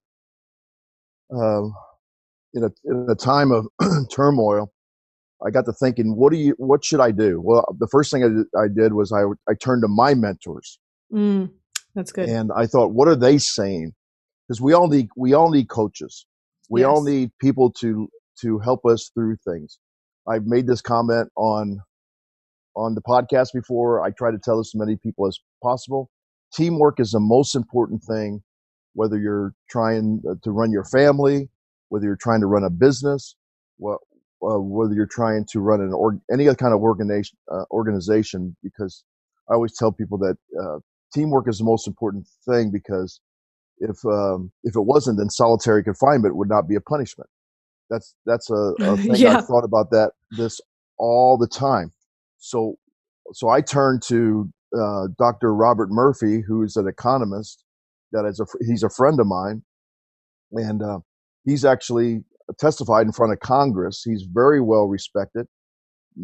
um, 1.35 1.75
in 2.55 2.65
a 2.65 2.71
in 2.85 3.07
a 3.11 3.15
time 3.15 3.53
of 3.53 3.67
turmoil, 4.11 4.73
I 5.45 5.51
got 5.51 5.67
to 5.67 5.73
thinking, 5.73 6.17
what 6.17 6.33
do 6.33 6.39
you, 6.39 6.55
what 6.59 6.85
should 6.85 7.01
I 7.01 7.11
do? 7.11 7.41
Well, 7.43 7.77
the 7.79 7.89
first 7.89 8.11
thing 8.11 8.25
I 8.25 8.29
did, 8.29 8.47
I 8.57 8.69
did 8.69 8.93
was 8.95 9.13
I 9.13 9.25
I 9.51 9.55
turned 9.55 9.83
to 9.83 9.89
my 9.89 10.15
mentors. 10.15 10.79
Mm, 11.13 11.51
that's 11.95 12.13
good. 12.13 12.29
And 12.29 12.51
I 12.57 12.67
thought, 12.67 12.93
what 12.93 13.09
are 13.09 13.17
they 13.17 13.39
saying? 13.39 13.93
Because 14.47 14.61
we 14.61 14.73
all 14.73 14.89
need 14.89 15.09
we 15.17 15.35
all 15.35 15.51
need 15.51 15.69
coaches. 15.69 16.27
We 16.71 16.81
yes. 16.81 16.89
all 16.89 17.05
need 17.05 17.31
people 17.41 17.71
to 17.81 18.09
to 18.43 18.59
help 18.59 18.85
us 18.87 19.11
through 19.15 19.37
things. 19.47 19.79
I've 20.29 20.47
made 20.47 20.67
this 20.67 20.81
comment 20.81 21.29
on 21.37 21.81
on 22.75 22.95
the 22.95 23.03
podcast 23.03 23.49
before. 23.53 24.03
I 24.03 24.11
try 24.11 24.31
to 24.31 24.39
tell 24.39 24.59
as 24.59 24.73
many 24.75 24.97
people 24.97 25.27
as 25.27 25.39
possible. 25.63 26.11
Teamwork 26.55 27.01
is 27.01 27.11
the 27.11 27.21
most 27.21 27.55
important 27.55 28.03
thing 28.03 28.43
whether 28.97 29.19
you're 29.19 29.55
trying 29.71 30.23
uh, 30.31 30.35
to 30.45 30.53
run 30.53 30.73
your 30.73 30.85
family, 30.87 31.51
whether 31.91 32.07
you're 32.07 32.17
trying 32.21 32.41
to 32.43 32.49
run 32.49 32.65
a 32.65 32.71
business, 32.71 33.37
what, 33.79 34.01
uh, 34.43 34.61
whether 34.61 34.95
you're 34.95 35.07
trying 35.07 35.47
to 35.53 35.61
run 35.61 35.83
an 35.83 35.95
or 35.95 36.19
any 36.33 36.49
other 36.49 36.57
kind 36.57 36.75
of 36.75 36.81
organization, 36.83 37.39
uh, 37.53 37.65
organization, 37.73 38.57
because 38.65 39.05
I 39.51 39.55
always 39.55 39.77
tell 39.79 39.93
people 39.93 40.19
that 40.21 40.37
uh, 40.61 40.81
teamwork 41.15 41.49
is 41.49 41.59
the 41.59 41.65
most 41.65 41.89
important 41.89 42.27
thing 42.49 42.73
because 42.73 43.21
if 43.81 43.99
um, 44.07 44.53
if 44.65 44.77
it 44.77 44.83
wasn't, 44.83 45.19
then 45.19 45.31
solitary 45.31 45.85
confinement 45.85 46.37
would 46.37 46.49
not 46.51 46.69
be 46.69 46.77
a 46.77 46.83
punishment. 46.83 47.31
That's 47.91 48.15
that's 48.27 48.51
a, 48.51 48.75
a 48.85 48.97
thing 49.09 49.17
Yeah. 49.21 49.39
I've 49.39 49.47
thought 49.47 49.65
about 49.65 49.91
that 49.93 50.13
this 50.33 50.61
all 50.99 51.39
the 51.39 51.49
time. 51.49 51.93
So 52.39 52.77
so 53.35 53.51
I 53.51 53.63
turned 53.63 54.03
to 54.09 54.51
uh, 54.79 55.09
Dr. 55.19 55.55
Robert 55.55 55.91
Murphy, 55.91 56.43
who 56.47 56.65
is 56.65 56.77
an 56.77 56.89
economist 56.89 57.65
that 58.13 58.27
is 58.27 58.41
a 58.41 58.47
he's 58.67 58.83
a 58.83 58.91
friend 58.91 59.21
of 59.21 59.27
mine, 59.27 59.63
and 60.53 60.83
uh, 60.83 61.01
he's 61.45 61.65
actually 61.65 62.25
testified 62.59 63.07
in 63.07 63.13
front 63.13 63.33
of 63.33 63.41
Congress. 63.41 64.03
He's 64.05 64.23
very 64.23 64.61
well 64.61 64.87
respected. 64.87 65.47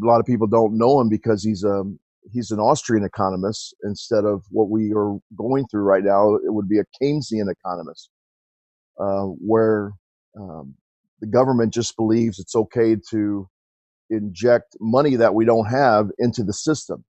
A 0.03 0.07
lot 0.07 0.21
of 0.21 0.27
people 0.27 0.47
don't 0.47 0.79
know 0.79 1.01
him 1.01 1.09
because 1.09 1.45
he's 1.45 1.65
a 1.65 1.83
he's 2.33 2.51
an 2.51 2.61
Austrian 2.61 3.05
economist 3.05 3.75
instead 3.85 4.25
of 4.25 4.45
what 4.51 4.71
we 4.71 4.93
are 4.97 5.19
going 5.37 5.67
through 5.71 5.83
right 5.83 6.05
now. 6.05 6.37
It 6.37 6.53
would 6.53 6.69
be 6.69 6.79
a 6.79 6.85
Keynesian 7.03 7.51
economist, 7.51 8.11
uh, 9.01 9.25
where 9.25 9.93
um, 10.39 10.75
the 11.21 11.27
government 11.27 11.75
just 11.75 11.97
believes 11.97 12.39
it's 12.39 12.55
okay 12.57 12.97
to 13.11 13.49
inject 14.11 14.77
money 14.81 15.17
that 15.17 15.35
we 15.35 15.45
don't 15.45 15.67
have 15.67 16.11
into 16.19 16.43
the 16.45 16.53
system. 16.53 17.05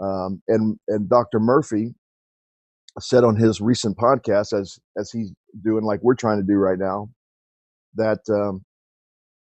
Um, 0.00 0.42
and 0.48 0.78
and 0.88 1.08
Dr. 1.08 1.40
Murphy 1.40 1.94
said 3.00 3.24
on 3.24 3.36
his 3.36 3.60
recent 3.60 3.96
podcast, 3.96 4.58
as 4.58 4.78
as 4.98 5.10
he's 5.10 5.32
doing 5.64 5.84
like 5.84 6.00
we're 6.02 6.14
trying 6.14 6.38
to 6.38 6.46
do 6.46 6.54
right 6.54 6.78
now, 6.78 7.08
that 7.94 8.20
um, 8.30 8.64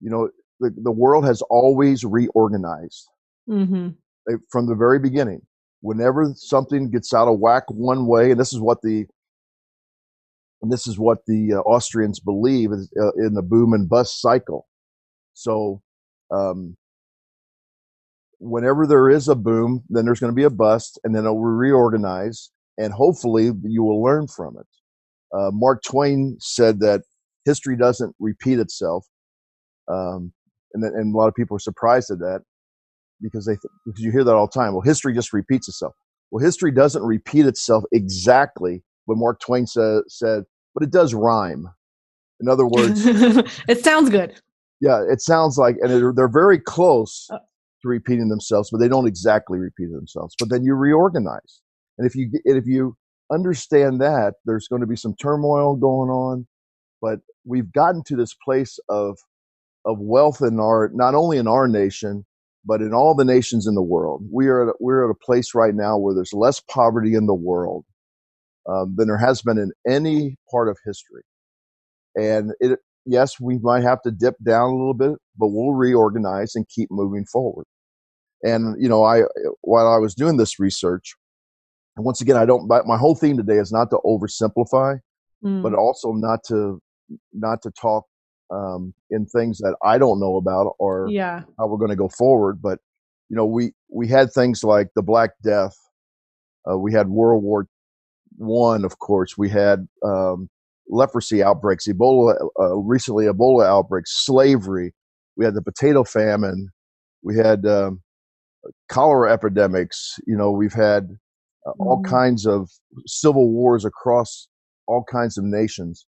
you 0.02 0.10
know 0.10 0.30
the 0.60 0.72
the 0.84 0.92
world 0.92 1.26
has 1.26 1.42
always 1.44 2.04
reorganized 2.04 3.08
hmm 3.48 3.90
uh, 4.32 4.38
from 4.50 4.68
the 4.68 4.76
very 4.76 5.00
beginning. 5.00 5.42
Whenever 5.82 6.34
something 6.36 6.90
gets 6.90 7.14
out 7.14 7.28
of 7.28 7.40
whack 7.40 7.64
one 7.70 8.08
way, 8.08 8.32
and 8.32 8.40
this 8.40 8.54
is 8.54 8.60
what 8.60 8.82
the 8.82 9.06
and 10.62 10.72
this 10.72 10.88
is 10.88 10.98
what 10.98 11.20
the 11.28 11.54
uh, 11.54 11.60
Austrians 11.60 12.20
believe 12.20 12.72
is, 12.72 12.92
uh, 13.00 13.12
in 13.18 13.36
the 13.36 13.44
boom 13.44 13.74
and 13.74 13.88
bust 13.88 14.20
cycle. 14.20 14.68
So, 15.34 15.82
um, 16.32 16.76
whenever 18.40 18.88
there 18.88 19.10
is 19.10 19.28
a 19.28 19.36
boom, 19.36 19.84
then 19.90 20.06
there's 20.06 20.20
going 20.20 20.32
to 20.32 20.36
be 20.36 20.44
a 20.44 20.50
bust, 20.50 21.00
and 21.04 21.14
then 21.14 21.26
it 21.26 21.30
will 21.30 21.44
reorganize, 21.44 22.50
and 22.78 22.94
hopefully 22.94 23.52
you 23.64 23.84
will 23.84 24.02
learn 24.04 24.28
from 24.28 24.56
it. 24.60 24.68
Uh, 25.38 25.52
Mark 25.54 25.82
Twain 25.84 26.38
said 26.40 26.80
that 26.82 27.02
history 27.46 27.76
doesn't 27.78 28.16
repeat 28.20 28.60
itself, 28.60 29.06
um, 29.92 30.34
and, 30.74 30.84
and 30.84 31.14
a 31.14 31.18
lot 31.18 31.28
of 31.28 31.36
people 31.36 31.56
are 31.56 31.60
surprised 31.60 32.12
at 32.12 32.20
that 32.20 32.42
because 33.22 33.46
they 33.46 33.54
th- 33.54 33.72
because 33.86 34.02
you 34.02 34.12
hear 34.12 34.24
that 34.24 34.36
all 34.36 34.48
the 34.48 34.60
time. 34.60 34.74
Well, 34.74 34.82
history 34.82 35.14
just 35.14 35.34
repeats 35.34 35.68
itself. 35.68 35.94
Well, 36.32 36.44
history 36.44 36.72
doesn't 36.72 37.04
repeat 37.04 37.46
itself 37.46 37.84
exactly 37.94 38.84
what 39.06 39.18
Mark 39.18 39.40
Twain 39.40 39.68
sa- 39.68 40.02
said, 40.08 40.44
but 40.74 40.84
it 40.84 40.92
does 40.92 41.14
rhyme. 41.14 41.68
In 42.42 42.50
other 42.50 42.66
words, 42.68 43.02
it 43.06 43.84
sounds 43.84 44.10
good. 44.10 44.34
yeah, 44.82 45.02
it 45.10 45.22
sounds 45.22 45.58
like, 45.58 45.78
and 45.82 45.90
they're, 45.90 46.14
they're 46.14 46.28
very 46.28 46.60
close 46.60 47.28
Uh. 47.32 47.38
to 47.82 47.88
repeating 47.88 48.28
themselves, 48.30 48.70
but 48.72 48.80
they 48.80 48.88
don't 48.90 49.08
exactly 49.08 49.58
repeat 49.60 49.92
themselves. 49.92 50.36
But 50.40 50.50
then 50.50 50.64
you 50.64 50.74
reorganize, 50.76 51.62
and 51.98 52.08
if 52.08 52.16
you 52.16 52.30
and 52.46 52.58
if 52.58 52.66
you 52.68 52.96
understand 53.32 54.02
that, 54.02 54.36
there's 54.46 54.68
going 54.68 54.82
to 54.82 54.88
be 54.88 54.96
some 54.96 55.16
turmoil 55.16 55.76
going 55.76 56.10
on, 56.10 56.48
but 57.02 57.20
we've 57.46 57.72
gotten 57.74 58.04
to 58.08 58.16
this 58.16 58.36
place 58.44 58.80
of 58.90 59.18
of 59.86 59.98
wealth 60.00 60.42
in 60.42 60.60
our 60.60 60.90
not 60.94 61.16
only 61.16 61.38
in 61.38 61.48
our 61.48 61.68
nation 61.68 62.26
but 62.66 62.82
in 62.82 62.94
all 62.94 63.16
the 63.16 63.26
nations 63.26 63.68
in 63.68 63.76
the 63.76 63.82
world. 63.82 64.24
We 64.32 64.48
are 64.48 64.70
at 64.70 64.76
we're 64.80 65.06
at 65.06 65.12
a 65.12 65.26
place 65.26 65.54
right 65.54 65.76
now 65.76 65.98
where 65.98 66.16
there's 66.16 66.34
less 66.34 66.60
poverty 66.60 67.14
in 67.14 67.28
the 67.28 67.36
world 67.36 67.86
um, 68.68 68.96
than 68.98 69.08
there 69.08 69.18
has 69.18 69.42
been 69.42 69.58
in 69.58 69.72
any 69.88 70.38
part 70.52 70.68
of 70.70 70.78
history. 70.86 71.24
And 72.16 72.52
it 72.60 72.80
yes, 73.06 73.40
we 73.40 73.60
might 73.60 73.84
have 73.84 74.02
to 74.04 74.12
dip 74.12 74.36
down 74.46 74.72
a 74.72 74.78
little 74.78 74.96
bit, 74.96 75.14
but 75.38 75.50
we'll 75.50 75.74
reorganize 75.74 76.56
and 76.56 76.68
keep 76.68 76.90
moving 76.92 77.26
forward. 77.32 77.66
And 78.44 78.82
you 78.82 78.90
know, 78.90 79.04
I 79.04 79.22
while 79.62 79.88
I 79.88 79.98
was 79.98 80.16
doing 80.16 80.38
this 80.38 80.60
research, 80.60 81.16
and 81.96 82.06
once 82.06 82.22
again, 82.22 82.38
I 82.38 82.46
don't. 82.46 82.68
My 82.68 82.82
my 82.86 82.98
whole 82.98 83.16
theme 83.16 83.38
today 83.38 83.58
is 83.58 83.72
not 83.72 83.90
to 83.92 84.00
oversimplify, 84.06 85.00
Mm. 85.44 85.62
but 85.62 85.74
also 85.74 86.14
not 86.14 86.40
to 86.48 86.82
not 87.34 87.62
to 87.62 87.72
talk 87.72 88.06
um, 88.52 88.94
in 89.12 89.26
things 89.26 89.60
that 89.60 89.76
I 89.84 89.98
don't 89.98 90.20
know 90.20 90.38
about 90.38 90.74
or 90.80 91.08
yeah. 91.10 91.44
how 91.60 91.68
we're 91.68 91.78
going 91.78 91.92
to 91.92 91.96
go 91.96 92.10
forward. 92.10 92.62
But 92.62 92.80
you 93.30 93.36
know, 93.36 93.46
we 93.46 93.74
we 93.90 94.08
had 94.08 94.32
things 94.32 94.64
like 94.64 94.88
the 94.96 95.04
Black 95.04 95.32
Death, 95.44 95.76
uh, 96.70 96.78
we 96.78 96.94
had 96.94 97.10
World 97.10 97.44
War 97.44 97.68
One, 98.38 98.86
of 98.86 98.98
course, 99.00 99.38
we 99.38 99.50
had 99.50 99.88
um, 100.04 100.50
leprosy 100.90 101.44
outbreaks, 101.44 101.88
Ebola, 101.88 102.36
uh, 102.60 102.76
recently 102.78 103.26
Ebola 103.26 103.66
outbreaks, 103.66 104.26
slavery. 104.26 104.94
We 105.38 105.46
had 105.46 105.54
the 105.54 105.62
potato 105.62 106.04
famine. 106.04 106.70
We 107.24 107.36
had 107.36 107.66
um, 107.66 108.02
cholera 108.90 109.34
epidemics. 109.34 110.18
You 110.26 110.38
know, 110.38 110.52
we've 110.52 110.74
had 110.74 111.18
uh, 111.66 111.72
all 111.80 112.02
Mhm. 112.02 112.10
kinds 112.10 112.46
of 112.46 112.70
civil 113.08 113.52
wars 113.52 113.86
across 113.86 114.48
all 114.88 115.04
kinds 115.04 115.38
of 115.38 115.44
nations, 115.46 116.06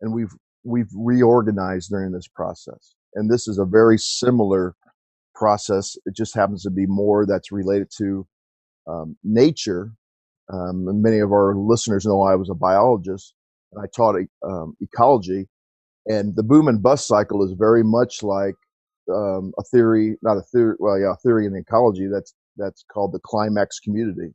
and 0.00 0.12
we've 0.14 0.32
we've 0.64 0.90
reorganized 0.96 1.90
during 1.90 2.12
this 2.12 2.28
process. 2.28 2.94
And 3.14 3.30
this 3.30 3.46
is 3.48 3.58
a 3.58 3.66
very 3.66 3.98
similar 3.98 4.74
process. 5.34 5.96
It 6.06 6.14
just 6.16 6.34
happens 6.34 6.62
to 6.62 6.70
be 6.70 6.86
more 6.86 7.26
that's 7.26 7.52
related 7.52 7.90
to 7.98 8.26
um, 8.88 9.16
nature. 9.24 9.92
Um, 10.52 10.88
and 10.88 11.02
many 11.02 11.18
of 11.20 11.32
our 11.32 11.54
listeners 11.56 12.06
know 12.06 12.22
I 12.22 12.34
was 12.34 12.50
a 12.50 12.54
biologist 12.54 13.34
and 13.72 13.82
I 13.82 13.88
taught 13.96 14.16
um, 14.46 14.76
ecology. 14.80 15.48
And 16.06 16.36
the 16.36 16.42
boom 16.42 16.68
and 16.68 16.82
bust 16.82 17.06
cycle 17.06 17.44
is 17.44 17.52
very 17.58 17.82
much 17.84 18.22
like 18.22 18.56
um, 19.12 19.52
a 19.58 19.62
theory, 19.64 20.16
not 20.22 20.36
a 20.38 20.42
theory, 20.42 20.76
well, 20.78 20.98
yeah, 20.98 21.12
a 21.12 21.16
theory 21.16 21.46
in 21.46 21.56
ecology 21.56 22.08
that's 22.12 22.34
that's 22.56 22.84
called 22.92 23.12
the 23.12 23.20
climax 23.20 23.80
community. 23.80 24.34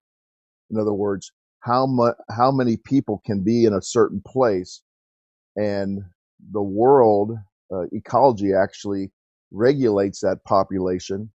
In 0.72 0.80
other 0.80 0.94
words, 0.94 1.32
how 1.62 1.86
much, 1.86 2.16
how 2.30 2.52
many 2.52 2.78
people 2.78 3.22
can 3.26 3.44
be 3.44 3.66
in 3.66 3.74
a 3.74 3.82
certain 3.82 4.22
place, 4.26 4.82
and 5.56 6.00
the 6.52 6.62
world 6.62 7.32
uh, 7.74 7.84
ecology 7.92 8.54
actually 8.54 9.12
regulates 9.52 10.22
that 10.22 10.44
population 10.46 11.32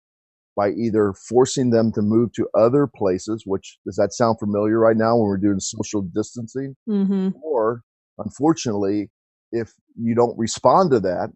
by 0.55 0.69
either 0.71 1.13
forcing 1.13 1.69
them 1.69 1.91
to 1.93 2.01
move 2.01 2.31
to 2.33 2.47
other 2.57 2.87
places, 2.87 3.43
which 3.45 3.77
does 3.85 3.95
that 3.95 4.13
sound 4.13 4.37
familiar 4.37 4.79
right 4.79 4.97
now 4.97 5.15
when 5.15 5.25
we're 5.25 5.37
doing 5.37 5.59
social 5.59 6.01
distancing? 6.01 6.75
hmm 6.85 7.29
Or 7.41 7.83
unfortunately, 8.17 9.09
if 9.51 9.71
you 9.95 10.13
don't 10.13 10.37
respond 10.37 10.91
to 10.91 10.99
that, 10.99 11.29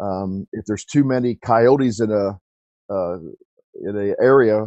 um, 0.00 0.46
if 0.52 0.64
there's 0.66 0.84
too 0.84 1.04
many 1.04 1.36
coyotes 1.44 2.00
in 2.00 2.10
a 2.10 2.38
uh, 2.92 3.18
in 3.82 3.96
an 3.96 4.14
area 4.20 4.66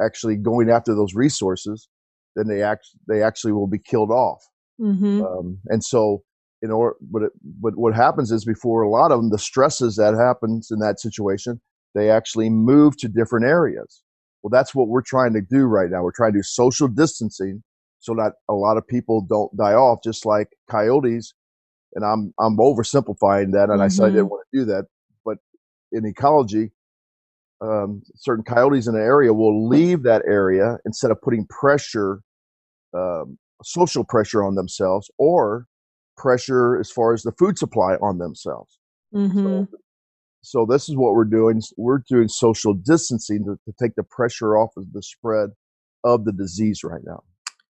actually 0.00 0.36
going 0.36 0.70
after 0.70 0.94
those 0.94 1.14
resources, 1.14 1.88
then 2.36 2.46
they 2.46 2.62
act 2.62 2.86
they 3.08 3.22
actually 3.22 3.52
will 3.52 3.66
be 3.66 3.78
killed 3.78 4.10
off. 4.10 4.42
hmm 4.78 5.22
Um, 5.22 5.58
and 5.66 5.82
so, 5.82 6.22
in 6.62 6.70
order, 6.70 6.96
but 7.10 7.22
it, 7.24 7.32
but 7.60 7.76
what 7.76 7.94
happens 7.94 8.30
is 8.30 8.44
before 8.44 8.82
a 8.82 8.90
lot 8.90 9.10
of 9.10 9.18
them, 9.18 9.30
the 9.30 9.38
stresses 9.38 9.96
that 9.96 10.14
happens 10.14 10.68
in 10.70 10.78
that 10.80 11.00
situation, 11.00 11.60
they 11.94 12.10
actually 12.10 12.50
move 12.50 12.96
to 12.98 13.08
different 13.08 13.46
areas. 13.46 14.02
Well, 14.42 14.50
that's 14.50 14.74
what 14.74 14.88
we're 14.88 15.02
trying 15.02 15.32
to 15.32 15.40
do 15.40 15.64
right 15.64 15.90
now. 15.90 16.02
We're 16.02 16.12
trying 16.12 16.32
to 16.34 16.38
do 16.38 16.42
social 16.44 16.88
distancing 16.88 17.62
so 17.98 18.14
that 18.14 18.34
a 18.48 18.54
lot 18.54 18.76
of 18.76 18.86
people 18.86 19.26
don't 19.28 19.56
die 19.56 19.72
off, 19.74 19.98
just 20.04 20.24
like 20.24 20.48
coyotes. 20.70 21.34
And 21.94 22.04
I'm 22.04 22.32
I'm 22.38 22.58
oversimplifying 22.58 23.52
that, 23.52 23.70
and 23.70 23.82
I 23.82 23.88
said 23.88 24.06
I 24.06 24.10
didn't 24.10 24.28
want 24.28 24.46
to 24.52 24.60
do 24.60 24.64
that. 24.66 24.84
But 25.24 25.38
in 25.92 26.04
ecology, 26.04 26.72
um, 27.60 28.02
certain 28.14 28.44
coyotes 28.44 28.86
in 28.86 28.94
an 28.94 29.00
area 29.00 29.32
will 29.32 29.68
leave 29.68 30.02
that 30.02 30.22
area 30.26 30.78
instead 30.84 31.10
of 31.10 31.20
putting 31.22 31.46
pressure, 31.46 32.20
um, 32.94 33.38
social 33.62 34.04
pressure 34.04 34.44
on 34.44 34.54
themselves, 34.54 35.10
or 35.18 35.66
pressure 36.16 36.78
as 36.78 36.90
far 36.90 37.12
as 37.12 37.22
the 37.22 37.32
food 37.32 37.58
supply 37.58 37.94
on 37.96 38.18
themselves. 38.18 38.78
hmm 39.12 39.28
So, 39.28 39.68
so 40.42 40.66
this 40.68 40.88
is 40.88 40.96
what 40.96 41.14
we're 41.14 41.24
doing. 41.24 41.62
We're 41.76 42.02
doing 42.08 42.28
social 42.28 42.74
distancing 42.74 43.44
to, 43.44 43.58
to 43.64 43.74
take 43.80 43.94
the 43.96 44.04
pressure 44.04 44.56
off 44.56 44.70
of 44.76 44.92
the 44.92 45.02
spread 45.02 45.50
of 46.04 46.24
the 46.24 46.32
disease 46.32 46.84
right 46.84 47.02
now. 47.04 47.22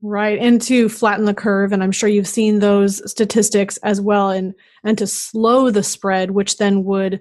Right, 0.02 0.38
and 0.38 0.62
to 0.64 0.90
flatten 0.90 1.26
the 1.26 1.34
curve, 1.34 1.72
and 1.72 1.82
I'm 1.82 1.92
sure 1.92 2.08
you've 2.08 2.28
seen 2.28 2.60
those 2.60 3.10
statistics 3.10 3.78
as 3.78 4.00
well, 4.00 4.30
and 4.30 4.54
and 4.84 4.96
to 5.00 5.08
slow 5.08 5.72
the 5.72 5.82
spread, 5.82 6.32
which 6.32 6.58
then 6.58 6.84
would 6.84 7.20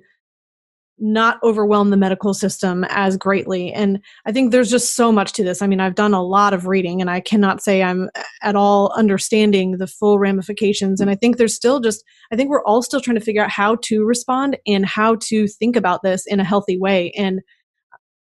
not 0.99 1.39
overwhelm 1.43 1.91
the 1.91 1.97
medical 1.97 2.33
system 2.33 2.85
as 2.89 3.17
greatly. 3.17 3.73
And 3.73 4.01
I 4.25 4.33
think 4.33 4.51
there's 4.51 4.71
just 4.71 4.97
so 4.97 5.13
much 5.13 5.33
to 5.35 5.45
this. 5.45 5.61
I 5.61 5.67
mean, 5.67 5.81
I've 5.81 5.95
done 5.95 6.15
a 6.15 6.23
lot 6.23 6.55
of 6.55 6.67
reading 6.67 7.01
and 7.01 7.11
I 7.11 7.21
cannot 7.21 7.63
say 7.63 7.83
I'm 7.83 8.09
at 8.43 8.57
all 8.57 8.93
understanding 8.97 9.73
the 9.73 9.87
full 9.87 10.19
ramifications. 10.19 11.01
And 11.01 11.11
I 11.11 11.15
think 11.15 11.37
there's 11.37 11.55
still 11.55 11.81
just, 11.81 12.03
I 12.33 12.37
think 12.37 12.49
we're 12.49 12.65
all 12.65 12.81
still 12.81 13.01
trying 13.01 13.19
to 13.19 13.25
figure 13.25 13.45
out 13.45 13.51
how 13.51 13.77
to 13.83 14.05
respond 14.05 14.57
and 14.67 14.87
how 14.87 15.17
to 15.25 15.47
think 15.47 15.77
about 15.77 16.03
this 16.03 16.25
in 16.27 16.41
a 16.41 16.45
healthy 16.45 16.79
way. 16.79 17.13
And 17.17 17.41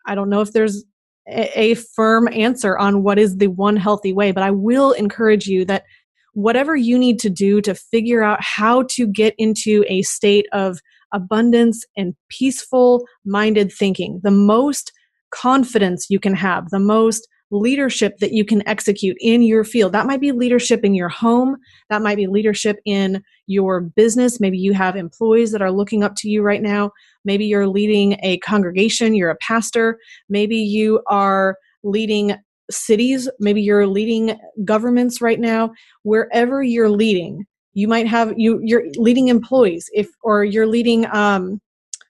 I 0.07 0.15
don't 0.15 0.31
know 0.31 0.41
if 0.41 0.53
there's 0.53 0.85
a, 1.27 1.75
firm 1.75 2.29
answer 2.33 2.79
on 2.79 3.03
what 3.03 3.19
is 3.19 3.37
the 3.37 3.49
one 3.49 3.77
healthy 3.77 4.12
way, 4.12 4.33
but 4.33 4.43
I 4.43 4.50
will 4.50 4.93
encourage 4.93 5.47
you 5.47 5.65
that 5.67 5.85
whatever 6.33 6.77
you 6.77 6.99
need 6.99 7.19
to 7.21 7.31
do 7.31 7.61
to 7.61 7.75
figure 7.75 8.23
out 8.23 8.39
how 8.41 8.85
to 8.91 9.07
get 9.07 9.35
into 9.39 9.85
a 9.89 10.03
state 10.03 10.47
of 10.53 10.81
abundance 11.12 11.85
and 11.97 12.14
peaceful 12.29 13.05
minded 13.25 13.73
thinking, 13.73 14.21
the 14.23 14.31
most 14.31 14.93
confidence 15.31 16.07
you 16.11 16.19
can 16.19 16.35
have, 16.35 16.71
the 16.71 16.81
most 16.81 17.26
leadership 17.50 18.19
that 18.19 18.33
you 18.33 18.45
can 18.45 18.67
execute 18.69 19.17
in 19.21 19.43
your 19.43 19.64
field. 19.64 19.93
That 19.93 20.07
might 20.07 20.21
be 20.21 20.33
leadership 20.33 20.85
in 20.85 20.95
your 20.95 21.09
home, 21.09 21.57
that 21.88 22.02
might 22.02 22.17
be 22.17 22.26
leadership 22.26 22.76
in 22.85 23.23
your 23.47 23.81
business. 23.81 24.40
Maybe 24.40 24.59
you 24.59 24.73
have 24.73 24.97
employees 24.97 25.50
that 25.52 25.62
are 25.62 25.73
looking 25.73 26.05
up 26.05 26.14
to 26.19 26.29
you 26.29 26.43
right 26.43 26.62
now. 26.62 26.93
Maybe 27.25 27.47
you're 27.47 27.67
leading 27.67 28.19
a 28.23 28.38
congregation, 28.38 29.14
you're 29.14 29.31
a 29.31 29.37
pastor. 29.37 29.99
Maybe 30.29 30.57
you 30.57 31.02
are 31.09 31.57
leading 31.83 32.37
cities, 32.71 33.29
maybe 33.40 33.61
you're 33.61 33.87
leading 33.87 34.38
governments 34.64 35.21
right 35.21 35.40
now. 35.40 35.73
Wherever 36.05 36.62
you're 36.62 36.90
leading, 36.90 37.47
you 37.75 37.89
might 37.89 38.07
have 38.07 38.33
you 38.37 38.61
you're 38.62 38.85
leading 38.97 39.29
employees 39.29 39.89
if 39.93 40.09
or 40.23 40.45
you're 40.45 40.67
leading 40.67 41.07
um, 41.15 41.61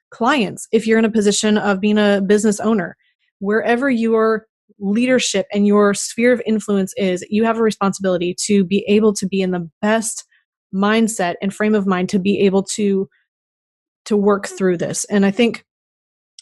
clients 0.09 0.67
if 0.71 0.87
you're 0.87 0.99
in 0.99 1.05
a 1.05 1.11
position 1.11 1.57
of 1.57 1.79
being 1.79 1.97
a 1.97 2.21
business 2.25 2.59
owner. 2.59 2.95
Wherever 3.39 3.89
your 3.89 4.45
leadership 4.79 5.45
and 5.53 5.67
your 5.67 5.93
sphere 5.93 6.33
of 6.33 6.41
influence 6.45 6.93
is 6.97 7.25
you 7.29 7.43
have 7.43 7.57
a 7.57 7.63
responsibility 7.63 8.35
to 8.45 8.63
be 8.63 8.83
able 8.87 9.13
to 9.13 9.27
be 9.27 9.41
in 9.41 9.51
the 9.51 9.69
best 9.81 10.25
mindset 10.73 11.35
and 11.41 11.53
frame 11.53 11.75
of 11.75 11.85
mind 11.85 12.09
to 12.09 12.19
be 12.19 12.39
able 12.41 12.63
to 12.63 13.07
to 14.05 14.17
work 14.17 14.47
through 14.47 14.77
this. 14.77 15.05
And 15.05 15.25
i 15.25 15.31
think 15.31 15.65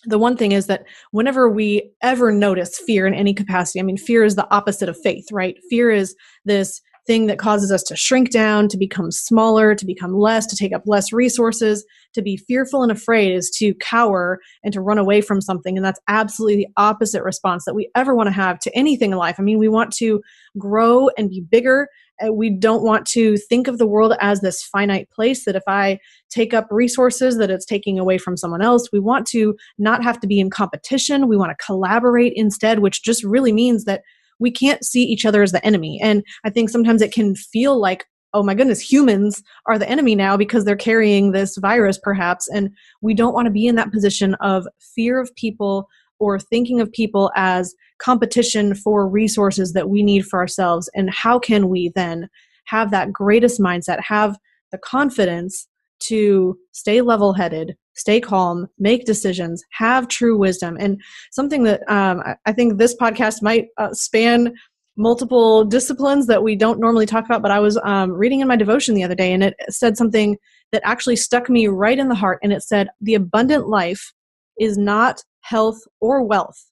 the 0.06 0.18
one 0.18 0.38
thing 0.38 0.54
is 0.54 0.68
that 0.68 0.84
whenever 1.12 1.50
we 1.50 1.92
ever 2.02 2.32
notice 2.32 2.78
fear 2.78 3.06
in 3.06 3.14
any 3.14 3.34
capacity 3.34 3.80
i 3.80 3.84
mean 3.84 3.98
fear 3.98 4.24
is 4.24 4.36
the 4.36 4.50
opposite 4.50 4.88
of 4.88 4.98
faith 5.02 5.26
right? 5.32 5.58
Fear 5.70 5.92
is 5.92 6.16
this 6.46 6.82
thing 7.10 7.26
that 7.26 7.40
causes 7.40 7.72
us 7.72 7.82
to 7.82 7.96
shrink 7.96 8.30
down, 8.30 8.68
to 8.68 8.78
become 8.78 9.10
smaller, 9.10 9.74
to 9.74 9.84
become 9.84 10.14
less, 10.14 10.46
to 10.46 10.56
take 10.56 10.72
up 10.72 10.84
less 10.86 11.12
resources, 11.12 11.84
to 12.14 12.22
be 12.22 12.38
fearful 12.38 12.84
and 12.84 12.92
afraid 12.92 13.34
is 13.34 13.50
to 13.50 13.74
cower 13.82 14.40
and 14.64 14.72
to 14.74 14.80
run 14.80 15.00
away 15.00 15.20
from 15.20 15.42
something. 15.42 15.76
And 15.76 15.84
that's 15.84 16.00
absolutely 16.08 16.58
the 16.58 16.68
opposite 16.78 17.24
response 17.24 17.66
that 17.66 17.74
we 17.74 17.90
ever 17.96 18.14
want 18.14 18.28
to 18.28 18.34
have 18.34 18.60
to 18.60 18.78
anything 18.78 19.12
in 19.12 19.18
life. 19.18 19.38
I 19.40 19.42
mean, 19.42 19.58
we 19.58 19.68
want 19.68 19.92
to 19.94 20.22
grow 20.60 21.10
and 21.18 21.32
be 21.32 21.42
bigger. 21.42 21.88
Uh, 22.24 22.32
we 22.32 22.52
don't 22.52 22.84
want 22.84 23.08
to 23.08 23.38
think 23.38 23.68
of 23.68 23.80
the 23.80 23.88
world 23.88 24.14
as 24.20 24.42
this 24.42 24.62
finite 24.62 25.10
place 25.10 25.46
that 25.46 25.56
if 25.56 25.64
I 25.66 25.98
take 26.30 26.54
up 26.54 26.68
resources 26.70 27.40
that 27.40 27.50
it's 27.50 27.66
taking 27.66 27.98
away 27.98 28.20
from 28.20 28.38
someone 28.38 28.62
else. 28.62 28.88
We 28.94 29.00
want 29.00 29.26
to 29.30 29.56
not 29.80 30.04
have 30.04 30.20
to 30.20 30.28
be 30.28 30.40
in 30.40 30.52
competition. 30.52 31.28
We 31.28 31.38
want 31.38 31.50
to 31.58 31.66
collaborate 31.66 32.34
instead, 32.36 32.80
which 32.80 33.02
just 33.02 33.24
really 33.24 33.52
means 33.52 33.86
that 33.86 34.04
we 34.40 34.52
can't 34.52 34.84
see 34.84 35.04
each 35.04 35.26
other 35.26 35.44
as 35.44 35.52
the 35.52 35.66
enemy. 35.66 36.00
And 36.02 36.24
I 36.44 36.50
think 36.50 36.70
sometimes 36.70 37.02
it 37.02 37.12
can 37.12 37.36
feel 37.36 37.80
like, 37.80 38.06
oh 38.34 38.44
my 38.44 38.54
goodness, 38.54 38.80
humans 38.80 39.42
are 39.66 39.80
the 39.80 39.90
enemy 39.90 40.16
now 40.16 40.38
because 40.38 40.64
they're 40.64 40.76
carrying 40.76 41.32
this 41.32 41.58
virus, 41.58 42.00
perhaps. 42.02 42.48
And 42.48 42.70
we 43.02 43.14
don't 43.14 43.34
want 43.34 43.46
to 43.46 43.52
be 43.52 43.68
in 43.68 43.76
that 43.76 43.92
position 43.92 44.36
of 44.36 44.68
fear 44.96 45.20
of 45.20 45.34
people 45.36 45.88
or 46.20 46.40
thinking 46.40 46.80
of 46.80 46.92
people 46.92 47.32
as 47.36 47.74
competition 48.00 48.76
for 48.76 49.08
resources 49.08 49.74
that 49.74 49.90
we 49.90 50.04
need 50.04 50.26
for 50.26 50.40
ourselves. 50.40 50.90
And 50.94 51.10
how 51.10 51.40
can 51.40 51.70
we 51.70 51.92
then 51.96 52.30
have 52.66 52.92
that 52.92 53.12
greatest 53.12 53.60
mindset, 53.60 54.00
have 54.02 54.38
the 54.72 54.78
confidence 54.78 55.68
to 56.02 56.58
stay 56.72 57.02
level 57.02 57.34
headed, 57.34 57.76
stay 58.00 58.20
calm, 58.20 58.68
make 58.78 59.06
decisions, 59.06 59.64
have 59.72 60.08
true 60.08 60.38
wisdom. 60.38 60.78
And 60.80 61.00
something 61.32 61.64
that 61.64 61.82
um, 61.92 62.24
I 62.46 62.52
think 62.54 62.78
this 62.78 62.96
podcast 62.96 63.42
might 63.42 63.68
uh, 63.78 63.94
span 63.94 64.54
multiple 64.98 65.64
disciplines 65.64 66.28
that 66.28 66.44
we 66.44 66.56
don't 66.56 66.80
normally 66.80 67.06
talk 67.06 67.26
about. 67.26 67.42
But 67.42 67.52
I 67.52 67.60
was 67.60 67.80
um, 67.84 68.12
reading 68.12 68.42
in 68.42 68.48
my 68.48 68.56
devotion 68.56 68.96
the 68.96 69.04
other 69.04 69.16
day 69.16 69.32
and 69.32 69.44
it 69.44 69.56
said 69.70 69.98
something 69.98 70.38
that 70.72 70.82
actually 70.86 71.16
stuck 71.16 71.50
me 71.50 71.68
right 71.68 71.98
in 71.98 72.10
the 72.10 72.16
heart. 72.16 72.40
And 72.44 72.52
it 72.52 72.64
said, 72.64 72.90
The 73.02 73.16
abundant 73.16 73.68
life 73.68 74.14
is 74.60 74.78
not 74.78 75.24
health 75.42 75.80
or 76.02 76.24
wealth, 76.24 76.66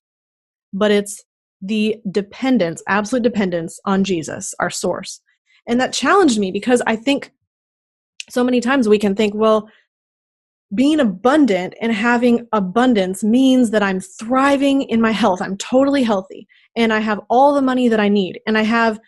but 0.74 0.92
it's 0.92 1.24
the 1.62 1.96
dependence, 2.12 2.84
absolute 2.88 3.24
dependence 3.24 3.80
on 3.86 4.04
Jesus, 4.04 4.54
our 4.60 4.70
source. 4.70 5.22
And 5.68 5.80
that 5.82 5.94
challenged 5.94 6.40
me 6.40 6.52
because 6.52 6.82
I 6.86 6.96
think 6.96 7.32
so 8.30 8.44
many 8.44 8.60
times 8.60 8.88
we 8.88 9.00
can 9.00 9.16
think, 9.16 9.34
well, 9.36 9.70
being 10.76 11.00
abundant 11.00 11.76
and 11.82 11.94
having 11.94 12.48
abundance 12.52 13.24
means 13.24 13.72
that 13.72 13.84
I'm 13.84 14.00
thriving 14.00 14.82
in 14.84 15.02
my 15.02 15.12
health. 15.12 15.42
I'm 15.42 15.58
totally 15.58 16.04
healthy 16.04 16.48
and 16.76 16.92
I 16.92 17.00
have 17.00 17.22
all 17.30 17.54
the 17.54 17.62
money 17.62 17.88
that 17.88 18.00
I 18.00 18.10
need 18.10 18.40
and 18.46 18.58
I 18.58 18.64
have 18.64 19.00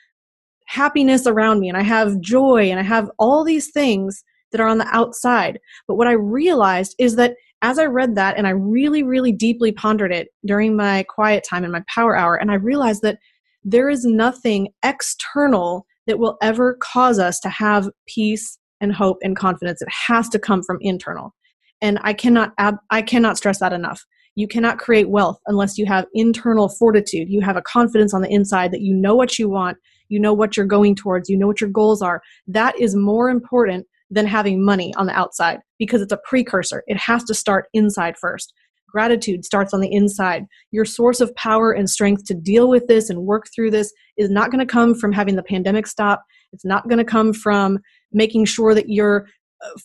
happiness 0.67 1.28
around 1.28 1.60
me 1.60 1.67
and 1.67 1.78
I 1.78 1.84
have 1.84 2.22
joy 2.22 2.69
and 2.69 2.80
I 2.80 2.84
have 2.84 3.10
all 3.19 3.43
these 3.43 3.72
things 3.72 4.24
that 4.52 4.62
are 4.62 4.67
on 4.67 4.78
the 4.78 4.88
outside. 4.91 5.60
But 5.88 5.95
what 5.95 6.08
I 6.08 6.13
realized 6.13 6.95
is 6.98 7.15
that 7.17 7.36
as 7.62 7.78
I 7.78 7.86
read 7.86 8.15
that 8.15 8.38
and 8.38 8.48
I 8.48 8.52
really, 8.52 9.04
really 9.04 9.34
deeply 9.34 9.72
pondered 9.72 10.13
it 10.13 10.30
during 10.45 10.78
my 10.78 11.04
quiet 11.10 11.43
time 11.48 11.63
and 11.63 11.74
my 11.74 11.84
power 11.93 12.15
hour, 12.15 12.36
and 12.36 12.52
I 12.52 12.56
realized 12.56 13.02
that 13.02 13.19
there 13.63 13.89
is 13.89 14.06
nothing 14.06 14.69
external 14.84 15.86
that 16.08 16.19
will 16.19 16.38
ever 16.41 16.78
cause 16.82 17.19
us 17.19 17.39
to 17.41 17.50
have 17.50 17.89
peace 18.08 18.58
and 18.80 18.93
hope 18.93 19.17
and 19.22 19.36
confidence. 19.36 19.82
It 19.82 19.89
has 20.08 20.30
to 20.30 20.39
come 20.39 20.63
from 20.63 20.78
internal 20.80 21.34
and 21.82 22.00
i 22.04 22.13
cannot 22.13 22.54
i 22.89 23.02
cannot 23.02 23.38
stress 23.38 23.60
that 23.60 23.74
enough. 23.74 24.06
You 24.36 24.48
cannot 24.48 24.80
create 24.80 25.10
wealth 25.10 25.38
unless 25.48 25.78
you 25.78 25.86
have 25.88 26.06
internal 26.13 26.70
fortitude. 26.70 27.30
You 27.30 27.42
have 27.42 27.58
a 27.58 27.62
confidence 27.62 28.13
on 28.13 28.22
the 28.22 28.32
inside 28.32 28.72
that 28.72 28.82
you 28.82 28.94
know 28.94 29.15
what 29.15 29.38
you 29.38 29.50
want 29.50 29.78
you 30.10 30.20
know 30.20 30.34
what 30.34 30.58
you're 30.58 30.65
going 30.65 30.96
towards 30.96 31.30
you 31.30 31.38
know 31.38 31.48
what 31.48 31.62
your 31.62 31.70
goals 31.70 32.02
are. 32.02 32.22
That 32.48 32.80
is 32.80 32.96
more 32.96 33.30
important 33.30 33.86
than 34.12 34.26
having 34.26 34.63
money 34.63 34.94
on 34.98 35.06
the 35.06 35.18
outside 35.18 35.60
because 35.78 36.02
it's 36.02 36.12
a 36.12 36.20
precursor. 36.28 36.84
It 36.88 36.98
has 36.98 37.24
to 37.26 37.34
start 37.34 37.65
inside 37.74 38.18
first. 38.18 38.54
Gratitude 38.92 39.46
starts 39.46 39.72
on 39.74 39.82
the 39.82 39.94
inside. 39.94 40.46
Your 40.72 40.86
source 40.86 41.22
of 41.22 41.34
power 41.36 41.72
and 41.72 41.88
strength 41.88 42.26
to 42.26 42.34
deal 42.34 42.68
with 42.68 42.88
this 42.88 43.10
and 43.10 43.22
work 43.22 43.46
through 43.54 43.70
this 43.70 43.94
is 44.18 44.32
not 44.32 44.52
going 44.52 44.65
to 44.65 44.72
come 44.72 44.96
from 44.96 45.12
having 45.12 45.36
the 45.36 45.44
pandemic 45.44 45.86
stop. 45.86 46.24
It's 46.52 46.65
not 46.65 46.89
going 46.89 46.98
to 46.98 47.06
come 47.06 47.34
from 47.34 47.78
making 48.12 48.46
sure 48.46 48.74
that 48.74 48.89
you're 48.89 49.28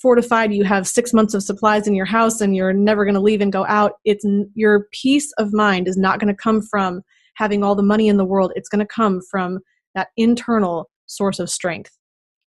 fortified 0.00 0.52
you 0.52 0.64
have 0.64 0.86
six 0.86 1.12
months 1.12 1.34
of 1.34 1.42
supplies 1.42 1.86
in 1.86 1.94
your 1.94 2.06
house 2.06 2.40
and 2.40 2.54
you're 2.54 2.72
never 2.72 3.04
going 3.04 3.14
to 3.14 3.20
leave 3.20 3.40
and 3.40 3.52
go 3.52 3.66
out. 3.66 3.92
It's 4.04 4.24
your 4.54 4.86
peace 4.92 5.32
of 5.38 5.52
mind 5.52 5.88
is 5.88 5.96
not 5.96 6.20
going 6.20 6.34
to 6.34 6.42
come 6.42 6.62
from 6.62 7.02
having 7.36 7.64
all 7.64 7.74
the 7.74 7.82
money 7.82 8.08
in 8.08 8.16
the 8.16 8.24
world. 8.24 8.52
It's 8.54 8.68
going 8.68 8.86
to 8.86 8.86
come 8.86 9.20
from 9.30 9.58
that 9.94 10.08
internal 10.16 10.90
source 11.06 11.38
of 11.38 11.50
strength. 11.50 11.90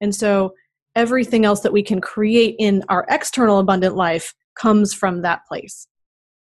And 0.00 0.14
so 0.14 0.52
everything 0.96 1.44
else 1.44 1.60
that 1.60 1.72
we 1.72 1.82
can 1.82 2.00
create 2.00 2.56
in 2.58 2.82
our 2.88 3.06
external 3.08 3.58
abundant 3.58 3.94
life 3.94 4.34
comes 4.58 4.92
from 4.92 5.22
that 5.22 5.46
place. 5.46 5.86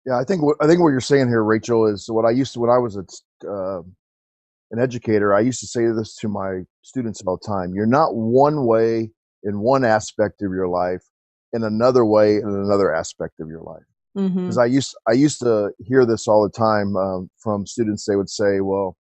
Yeah 0.06 0.18
i 0.18 0.24
think 0.24 0.42
what 0.42 0.56
i 0.60 0.68
think 0.68 0.80
what 0.80 0.90
you're 0.90 1.00
saying 1.00 1.26
here 1.26 1.42
rachel 1.42 1.86
is 1.86 2.06
what 2.08 2.24
i 2.24 2.30
used 2.30 2.52
to 2.54 2.60
when 2.60 2.70
i 2.70 2.78
was 2.78 2.96
a, 2.96 3.04
uh, 3.48 3.82
an 4.70 4.78
educator 4.78 5.34
i 5.34 5.40
used 5.40 5.58
to 5.58 5.66
say 5.66 5.86
this 5.88 6.14
to 6.16 6.28
my 6.28 6.60
students 6.82 7.20
all 7.26 7.38
the 7.42 7.46
time 7.46 7.74
you're 7.74 7.86
not 7.86 8.14
one 8.14 8.66
way 8.66 9.10
in 9.46 9.60
one 9.60 9.84
aspect 9.84 10.42
of 10.42 10.52
your 10.52 10.68
life 10.68 11.02
in 11.52 11.62
another 11.62 12.04
way 12.04 12.36
in 12.36 12.48
another 12.48 12.94
aspect 12.94 13.40
of 13.40 13.48
your 13.48 13.62
life. 13.62 13.82
Because 14.14 14.32
mm-hmm. 14.32 14.60
i 14.60 14.64
used 14.64 14.94
i 15.08 15.12
used 15.12 15.40
to 15.40 15.70
hear 15.78 16.06
this 16.06 16.26
all 16.26 16.42
the 16.42 16.56
time 16.56 16.96
um, 16.96 17.30
from 17.38 17.66
students 17.66 18.06
they 18.06 18.16
would 18.16 18.30
say 18.30 18.60
well 18.60 18.96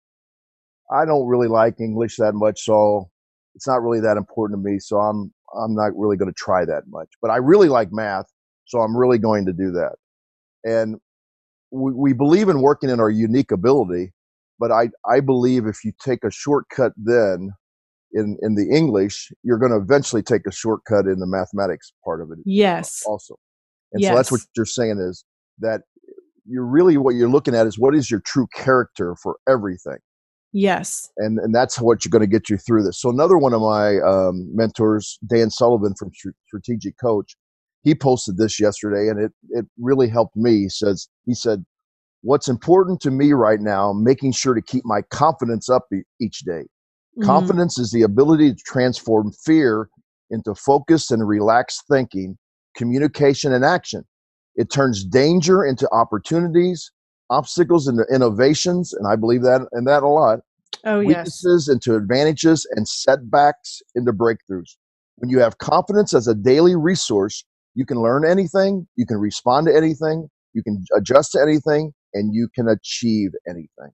i 0.93 1.03
don't 1.03 1.27
really 1.27 1.49
like 1.49 1.81
english 1.81 2.15
that 2.15 2.33
much 2.33 2.61
so 2.61 3.09
it's 3.53 3.67
not 3.67 3.81
really 3.83 3.99
that 3.99 4.15
important 4.15 4.63
to 4.63 4.71
me 4.71 4.79
so 4.79 4.99
i'm 4.99 5.31
i'm 5.61 5.75
not 5.75 5.91
really 5.97 6.17
going 6.17 6.31
to 6.31 6.37
try 6.37 6.65
that 6.65 6.83
much. 6.87 7.09
But 7.21 7.31
i 7.31 7.37
really 7.37 7.69
like 7.69 7.89
math 7.91 8.25
so 8.65 8.79
i'm 8.79 8.95
really 8.95 9.17
going 9.17 9.45
to 9.45 9.53
do 9.53 9.71
that. 9.71 9.95
And 10.63 10.97
we, 11.71 11.91
we 11.91 12.13
believe 12.13 12.47
in 12.49 12.61
working 12.61 12.89
in 12.89 12.99
our 12.99 13.09
unique 13.09 13.51
ability 13.51 14.13
but 14.59 14.71
i 14.71 14.89
i 15.09 15.19
believe 15.19 15.65
if 15.65 15.83
you 15.83 15.91
take 16.03 16.23
a 16.23 16.31
shortcut 16.31 16.93
then 16.95 17.51
in 18.13 18.37
in 18.41 18.55
the 18.55 18.67
English, 18.75 19.31
you're 19.43 19.57
going 19.57 19.71
to 19.71 19.77
eventually 19.77 20.21
take 20.21 20.45
a 20.47 20.51
shortcut 20.51 21.05
in 21.05 21.19
the 21.19 21.27
mathematics 21.27 21.93
part 22.03 22.21
of 22.21 22.31
it. 22.31 22.39
Yes. 22.45 23.03
Also, 23.05 23.35
and 23.93 24.01
yes. 24.01 24.11
so 24.11 24.15
that's 24.15 24.31
what 24.31 24.41
you're 24.55 24.65
saying 24.65 24.99
is 24.99 25.25
that 25.59 25.81
you're 26.45 26.65
really 26.65 26.97
what 26.97 27.15
you're 27.15 27.29
looking 27.29 27.55
at 27.55 27.67
is 27.67 27.79
what 27.79 27.95
is 27.95 28.09
your 28.09 28.21
true 28.21 28.47
character 28.53 29.15
for 29.21 29.37
everything. 29.47 29.97
Yes. 30.53 31.09
And 31.17 31.39
and 31.39 31.55
that's 31.55 31.79
what 31.79 32.03
you're 32.03 32.09
going 32.09 32.21
to 32.21 32.27
get 32.27 32.49
you 32.49 32.57
through 32.57 32.83
this. 32.83 32.99
So 32.99 33.09
another 33.09 33.37
one 33.37 33.53
of 33.53 33.61
my 33.61 33.99
um, 33.99 34.49
mentors, 34.53 35.17
Dan 35.27 35.49
Sullivan 35.49 35.93
from 35.97 36.11
Strategic 36.47 36.97
Coach, 36.99 37.35
he 37.83 37.95
posted 37.95 38.37
this 38.37 38.59
yesterday, 38.59 39.09
and 39.09 39.19
it 39.19 39.31
it 39.49 39.65
really 39.79 40.09
helped 40.09 40.35
me. 40.35 40.63
He 40.63 40.69
says 40.69 41.07
he 41.25 41.33
said, 41.33 41.63
"What's 42.21 42.49
important 42.49 42.99
to 43.01 43.11
me 43.11 43.31
right 43.31 43.61
now, 43.61 43.93
making 43.93 44.33
sure 44.33 44.53
to 44.53 44.61
keep 44.61 44.83
my 44.85 45.01
confidence 45.03 45.69
up 45.69 45.85
e- 45.93 46.03
each 46.19 46.39
day. 46.39 46.63
Mhm. 47.17 47.25
Confidence 47.25 47.77
is 47.77 47.91
the 47.91 48.03
ability 48.03 48.53
to 48.53 48.63
transform 48.65 49.31
fear 49.31 49.89
into 50.29 50.55
focus 50.55 51.11
and 51.11 51.27
relaxed 51.27 51.83
thinking, 51.89 52.37
communication, 52.75 53.51
and 53.53 53.65
action. 53.65 54.05
It 54.55 54.69
turns 54.69 55.03
danger 55.03 55.63
into 55.65 55.89
opportunities, 55.91 56.91
obstacles 57.29 57.87
into 57.87 58.05
innovations, 58.13 58.93
and 58.93 59.07
I 59.07 59.15
believe 59.15 59.41
that 59.43 59.67
and 59.71 59.87
that 59.87 60.03
a 60.03 60.07
lot. 60.07 60.39
Oh 60.85 60.99
yes. 61.01 61.07
Weaknesses 61.07 61.67
into 61.67 61.95
advantages, 61.95 62.65
and 62.71 62.87
setbacks 62.87 63.81
into 63.93 64.13
breakthroughs. 64.13 64.77
When 65.17 65.29
you 65.29 65.39
have 65.39 65.57
confidence 65.57 66.13
as 66.13 66.27
a 66.27 66.33
daily 66.33 66.75
resource, 66.75 67.43
you 67.75 67.85
can 67.85 68.01
learn 68.01 68.25
anything, 68.25 68.87
you 68.95 69.05
can 69.05 69.17
respond 69.17 69.67
to 69.67 69.75
anything, 69.75 70.29
you 70.53 70.63
can 70.63 70.83
adjust 70.95 71.33
to 71.33 71.41
anything, 71.41 71.93
and 72.13 72.33
you 72.33 72.47
can 72.53 72.67
achieve 72.67 73.31
anything. 73.47 73.91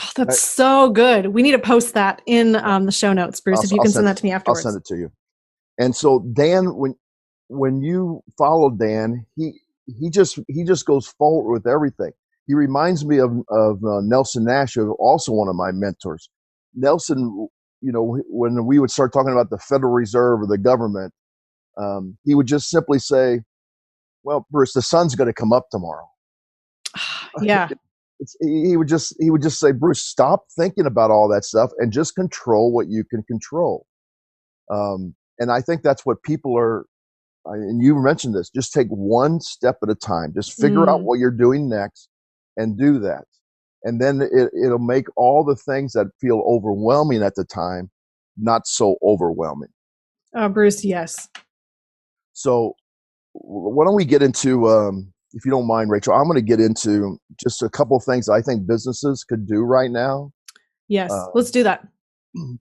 Oh, 0.00 0.10
that's 0.14 0.40
so 0.40 0.90
good. 0.90 1.28
We 1.28 1.42
need 1.42 1.52
to 1.52 1.58
post 1.58 1.94
that 1.94 2.22
in 2.26 2.56
um, 2.56 2.86
the 2.86 2.92
show 2.92 3.12
notes, 3.12 3.40
Bruce. 3.40 3.58
I'll- 3.58 3.64
if 3.64 3.72
you 3.72 3.78
I'll 3.78 3.84
can 3.84 3.92
send 3.92 4.06
that 4.06 4.16
to 4.18 4.24
me 4.24 4.30
afterwards, 4.32 4.64
I'll 4.64 4.72
send 4.72 4.80
it 4.82 4.86
to 4.86 4.96
you. 4.96 5.12
And 5.78 5.94
so 5.94 6.20
Dan, 6.32 6.76
when 6.76 6.94
when 7.48 7.80
you 7.82 8.22
follow 8.36 8.70
Dan, 8.70 9.26
he 9.36 9.60
he 9.98 10.10
just 10.10 10.38
he 10.48 10.64
just 10.64 10.84
goes 10.86 11.06
forward 11.06 11.52
with 11.52 11.66
everything. 11.66 12.12
He 12.46 12.54
reminds 12.54 13.04
me 13.04 13.18
of 13.18 13.30
of 13.50 13.82
uh, 13.84 14.00
Nelson 14.02 14.44
Nash, 14.44 14.74
who 14.74 14.92
also 14.94 15.32
one 15.32 15.48
of 15.48 15.56
my 15.56 15.72
mentors. 15.72 16.28
Nelson, 16.74 17.48
you 17.80 17.92
know, 17.92 18.20
when 18.28 18.66
we 18.66 18.78
would 18.78 18.90
start 18.90 19.12
talking 19.12 19.32
about 19.32 19.50
the 19.50 19.58
Federal 19.58 19.92
Reserve 19.92 20.42
or 20.42 20.46
the 20.46 20.58
government, 20.58 21.12
um, 21.76 22.16
he 22.24 22.34
would 22.34 22.46
just 22.46 22.68
simply 22.70 22.98
say, 22.98 23.40
"Well, 24.24 24.46
Bruce, 24.50 24.72
the 24.74 24.82
sun's 24.82 25.14
going 25.14 25.28
to 25.28 25.32
come 25.34 25.52
up 25.52 25.66
tomorrow." 25.70 26.08
yeah. 27.42 27.68
It's, 28.20 28.36
he 28.40 28.76
would 28.76 28.88
just 28.88 29.14
he 29.20 29.30
would 29.30 29.42
just 29.42 29.60
say, 29.60 29.72
Bruce, 29.72 30.02
stop 30.02 30.44
thinking 30.58 30.86
about 30.86 31.10
all 31.10 31.28
that 31.28 31.44
stuff 31.44 31.70
and 31.78 31.92
just 31.92 32.14
control 32.14 32.72
what 32.72 32.88
you 32.88 33.04
can 33.04 33.22
control. 33.22 33.86
Um, 34.72 35.14
and 35.38 35.50
I 35.52 35.60
think 35.60 35.82
that's 35.82 36.04
what 36.04 36.22
people 36.22 36.56
are. 36.58 36.86
And 37.44 37.82
you 37.82 37.94
mentioned 37.94 38.34
this. 38.34 38.50
Just 38.50 38.72
take 38.72 38.88
one 38.88 39.40
step 39.40 39.76
at 39.82 39.88
a 39.88 39.94
time. 39.94 40.32
Just 40.34 40.60
figure 40.60 40.88
out 40.90 41.00
Mm. 41.00 41.04
what 41.04 41.18
you're 41.18 41.30
doing 41.30 41.68
next, 41.68 42.08
and 42.56 42.76
do 42.76 42.98
that. 42.98 43.24
And 43.84 44.00
then 44.00 44.20
it, 44.20 44.50
it'll 44.62 44.78
make 44.80 45.06
all 45.16 45.44
the 45.44 45.56
things 45.56 45.92
that 45.92 46.08
feel 46.20 46.42
overwhelming 46.46 47.22
at 47.22 47.36
the 47.36 47.44
time 47.44 47.90
not 48.36 48.66
so 48.66 48.96
overwhelming. 49.02 49.70
Oh, 50.34 50.48
Bruce, 50.48 50.84
yes. 50.84 51.28
So, 52.34 52.74
why 53.32 53.84
don't 53.84 53.94
we 53.96 54.04
get 54.04 54.22
into, 54.22 54.68
um, 54.68 55.12
if 55.34 55.44
you 55.44 55.50
don't 55.50 55.66
mind, 55.66 55.90
Rachel? 55.90 56.14
I'm 56.14 56.24
going 56.24 56.36
to 56.36 56.42
get 56.42 56.60
into 56.60 57.18
just 57.42 57.62
a 57.62 57.68
couple 57.70 57.96
of 57.96 58.04
things 58.04 58.28
I 58.28 58.42
think 58.42 58.66
businesses 58.66 59.24
could 59.24 59.46
do 59.46 59.60
right 59.60 59.90
now 59.90 60.30
Yes. 60.88 61.12
Uh, 61.12 61.26
Let's 61.34 61.50
do 61.50 61.62
that. 61.62 61.86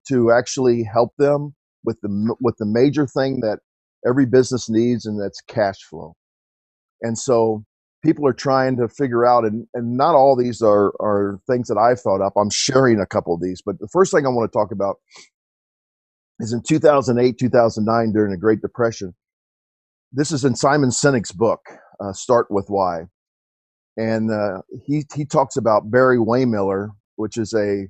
to 0.09 0.31
actually 0.31 0.83
help 0.83 1.13
them 1.17 1.55
with 1.83 1.99
the 2.01 2.35
with 2.41 2.55
the 2.57 2.65
major 2.65 3.07
thing 3.07 3.39
that 3.41 3.59
every 4.07 4.25
business 4.25 4.69
needs, 4.69 5.05
and 5.05 5.21
that's 5.21 5.41
cash 5.41 5.77
flow. 5.89 6.15
And 7.01 7.17
so 7.17 7.65
people 8.03 8.27
are 8.27 8.33
trying 8.33 8.77
to 8.77 8.89
figure 8.89 9.25
out, 9.25 9.45
and, 9.45 9.67
and 9.73 9.97
not 9.97 10.15
all 10.15 10.35
these 10.35 10.61
are 10.61 10.93
are 11.01 11.39
things 11.49 11.67
that 11.69 11.77
I've 11.77 12.01
thought 12.01 12.21
up. 12.25 12.33
I'm 12.37 12.49
sharing 12.51 12.99
a 12.99 13.05
couple 13.05 13.33
of 13.33 13.41
these, 13.41 13.61
but 13.65 13.79
the 13.79 13.89
first 13.91 14.13
thing 14.13 14.25
I 14.25 14.29
want 14.29 14.51
to 14.51 14.57
talk 14.57 14.71
about 14.71 14.97
is 16.39 16.53
in 16.53 16.61
2008, 16.67 17.37
2009, 17.39 18.13
during 18.13 18.31
the 18.31 18.37
Great 18.37 18.61
Depression. 18.61 19.15
This 20.11 20.31
is 20.31 20.45
in 20.45 20.55
Simon 20.55 20.89
Sinek's 20.89 21.31
book, 21.33 21.61
uh, 21.99 22.13
Start 22.13 22.47
with 22.49 22.65
Why, 22.69 23.03
and 23.97 24.31
uh, 24.31 24.61
he 24.85 25.05
he 25.15 25.25
talks 25.25 25.57
about 25.57 25.89
Barry-Wehmiller, 25.91 26.89
which 27.15 27.37
is 27.37 27.53
a 27.53 27.87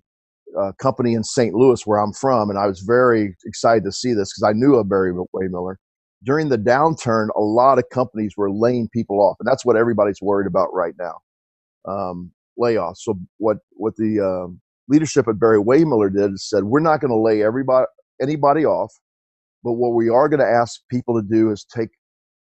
uh, 0.58 0.72
company 0.80 1.14
in 1.14 1.24
St. 1.24 1.54
Louis, 1.54 1.86
where 1.86 2.00
I'm 2.00 2.14
from, 2.14 2.50
and 2.50 2.58
I 2.58 2.68
was 2.68 2.80
very 2.82 3.36
excited 3.46 3.84
to 3.84 3.92
see 3.92 4.14
this 4.14 4.32
because 4.34 4.44
I 4.48 4.54
knew 4.54 4.76
of 4.76 4.90
Barry 4.90 5.14
Waymiller. 5.36 5.76
During 6.24 6.50
the 6.50 6.58
downturn, 6.58 7.28
a 7.36 7.42
lot 7.42 7.78
of 7.78 7.86
companies 7.92 8.34
were 8.38 8.52
laying 8.52 8.90
people 8.90 9.22
off, 9.22 9.38
and 9.40 9.48
that's 9.48 9.66
what 9.66 9.76
everybody's 9.76 10.22
worried 10.22 10.48
about 10.48 10.74
right 10.74 10.96
now, 11.00 11.20
um, 11.88 12.32
layoffs. 12.60 12.98
So 13.00 13.20
what 13.38 13.58
what 13.72 13.96
the 13.98 14.20
um 14.20 14.62
leadership 14.88 15.28
at 15.28 15.40
Barry-Wehmiller 15.40 16.14
did 16.14 16.34
is 16.34 16.48
said, 16.50 16.64
we're 16.64 16.80
not 16.80 17.02
going 17.02 17.12
to 17.12 17.18
lay 17.20 17.44
everybody 17.44 17.86
anybody 18.22 18.66
off, 18.66 18.94
but 19.64 19.74
what 19.74 19.94
we 19.94 20.10
are 20.10 20.30
going 20.30 20.40
to 20.40 20.46
ask 20.46 20.82
people 20.90 21.22
to 21.22 21.28
do 21.28 21.52
is 21.52 21.66
take 21.66 21.90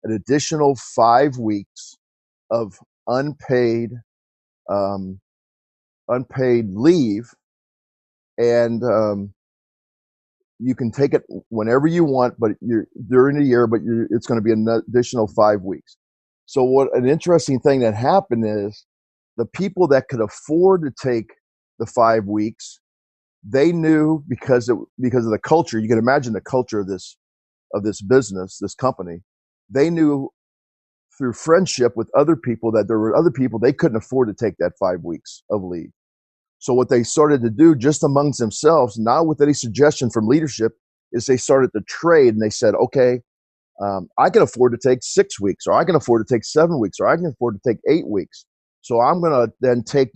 an 0.04 0.12
additional 0.12 0.76
five 0.76 1.38
weeks 1.38 1.96
of 2.50 2.78
unpaid 3.08 3.90
um, 4.70 5.20
unpaid 6.08 6.66
leave 6.70 7.30
and 8.38 8.82
um, 8.82 9.32
you 10.58 10.74
can 10.74 10.90
take 10.90 11.14
it 11.14 11.22
whenever 11.48 11.86
you 11.86 12.04
want, 12.04 12.34
but 12.38 12.52
you're 12.60 12.86
during 13.08 13.38
the 13.38 13.44
year, 13.44 13.66
but 13.66 13.80
it's 14.10 14.26
going 14.26 14.38
to 14.38 14.44
be 14.44 14.52
an 14.52 14.66
additional 14.88 15.26
five 15.26 15.62
weeks. 15.62 15.96
So, 16.46 16.62
what 16.62 16.94
an 16.96 17.08
interesting 17.08 17.60
thing 17.60 17.80
that 17.80 17.94
happened 17.94 18.44
is 18.46 18.84
the 19.36 19.46
people 19.46 19.88
that 19.88 20.08
could 20.08 20.20
afford 20.20 20.82
to 20.82 20.92
take 21.02 21.26
the 21.78 21.86
five 21.86 22.26
weeks, 22.26 22.80
they 23.42 23.72
knew 23.72 24.22
because 24.28 24.68
it, 24.68 24.76
because 25.00 25.24
of 25.24 25.32
the 25.32 25.38
culture. 25.38 25.78
You 25.78 25.88
can 25.88 25.98
imagine 25.98 26.32
the 26.32 26.40
culture 26.40 26.80
of 26.80 26.88
this 26.88 27.16
of 27.72 27.82
this 27.82 28.00
business, 28.00 28.58
this 28.60 28.74
company. 28.74 29.20
They 29.70 29.90
knew 29.90 30.30
through 31.16 31.32
friendship 31.32 31.92
with 31.96 32.08
other 32.16 32.36
people 32.36 32.72
that 32.72 32.88
there 32.88 32.98
were 32.98 33.16
other 33.16 33.30
people 33.30 33.58
they 33.58 33.72
couldn't 33.72 33.96
afford 33.96 34.28
to 34.28 34.34
take 34.34 34.56
that 34.58 34.72
five 34.78 35.02
weeks 35.02 35.42
of 35.50 35.62
leave. 35.62 35.90
So 36.58 36.72
what 36.74 36.88
they 36.88 37.02
started 37.02 37.42
to 37.42 37.50
do 37.50 37.74
just 37.74 38.02
amongst 38.02 38.38
themselves, 38.38 38.98
not 38.98 39.26
with 39.26 39.40
any 39.40 39.52
suggestion 39.52 40.10
from 40.10 40.26
leadership, 40.26 40.72
is 41.12 41.26
they 41.26 41.36
started 41.36 41.70
to 41.76 41.82
trade 41.86 42.34
and 42.34 42.42
they 42.42 42.50
said, 42.50 42.74
okay, 42.74 43.20
um, 43.80 44.08
I 44.18 44.30
can 44.30 44.42
afford 44.42 44.72
to 44.72 44.88
take 44.88 45.00
six 45.02 45.40
weeks, 45.40 45.66
or 45.66 45.74
I 45.74 45.84
can 45.84 45.94
afford 45.94 46.26
to 46.26 46.34
take 46.34 46.44
seven 46.44 46.80
weeks, 46.80 46.98
or 47.00 47.08
I 47.08 47.16
can 47.16 47.26
afford 47.26 47.56
to 47.56 47.70
take 47.70 47.80
eight 47.88 48.08
weeks. 48.08 48.46
So 48.82 49.00
I'm 49.00 49.20
going 49.20 49.32
to 49.32 49.52
then 49.60 49.82
take 49.82 50.10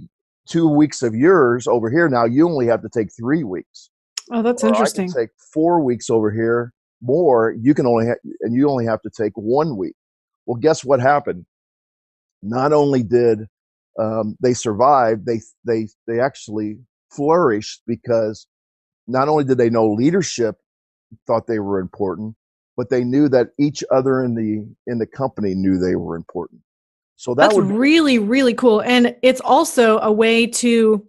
two 0.49 0.69
weeks 0.69 1.03
of 1.03 1.15
yours 1.15 1.67
over 1.67 1.91
here. 1.91 2.09
Now 2.09 2.25
you 2.25 2.49
only 2.49 2.67
have 2.67 2.83
to 2.83 2.89
take 2.89 3.09
three 3.15 3.45
weeks. 3.45 3.91
Oh, 4.33 4.43
that's 4.43 4.63
Or 4.63 4.69
interesting. 4.69 5.13
Take 5.13 5.31
four 5.53 5.81
weeks 5.83 6.09
over 6.09 6.31
here 6.31 6.73
more. 7.01 7.55
You 7.61 7.75
can 7.75 7.87
only 7.87 8.07
ha- 8.07 8.31
and 8.41 8.55
you 8.55 8.69
only 8.69 8.87
have 8.87 9.03
to 9.03 9.11
take 9.11 9.33
one 9.35 9.77
week. 9.77 9.95
Well, 10.47 10.57
guess 10.57 10.85
what 10.85 11.01
happened? 11.01 11.47
Not 12.43 12.73
only 12.73 13.03
did 13.03 13.47
um, 13.99 14.37
they 14.41 14.55
survive, 14.55 15.25
they 15.25 15.41
they 15.65 15.89
they 16.07 16.21
actually 16.21 16.79
flourished 17.11 17.83
because 17.87 18.47
not 19.07 19.29
only 19.29 19.45
did 19.45 19.59
they 19.59 19.71
know 19.71 19.93
leadership 19.93 20.57
thought 21.27 21.47
they 21.47 21.59
were 21.59 21.81
important, 21.81 22.37
but 22.77 22.91
they 22.91 23.03
knew 23.03 23.29
that 23.29 23.49
each 23.59 23.83
other 23.91 24.23
in 24.23 24.35
the 24.35 24.67
in 24.91 24.99
the 24.99 25.07
company 25.07 25.55
knew 25.55 25.79
they 25.79 25.97
were 25.97 26.17
important. 26.17 26.61
So 27.17 27.35
that 27.35 27.43
That's 27.43 27.57
would 27.57 27.69
be- 27.69 27.75
really, 27.75 28.19
really 28.19 28.55
cool. 28.55 28.81
And 28.81 29.17
it's 29.23 29.41
also 29.41 29.99
a 29.99 30.13
way 30.13 30.47
to 30.47 31.05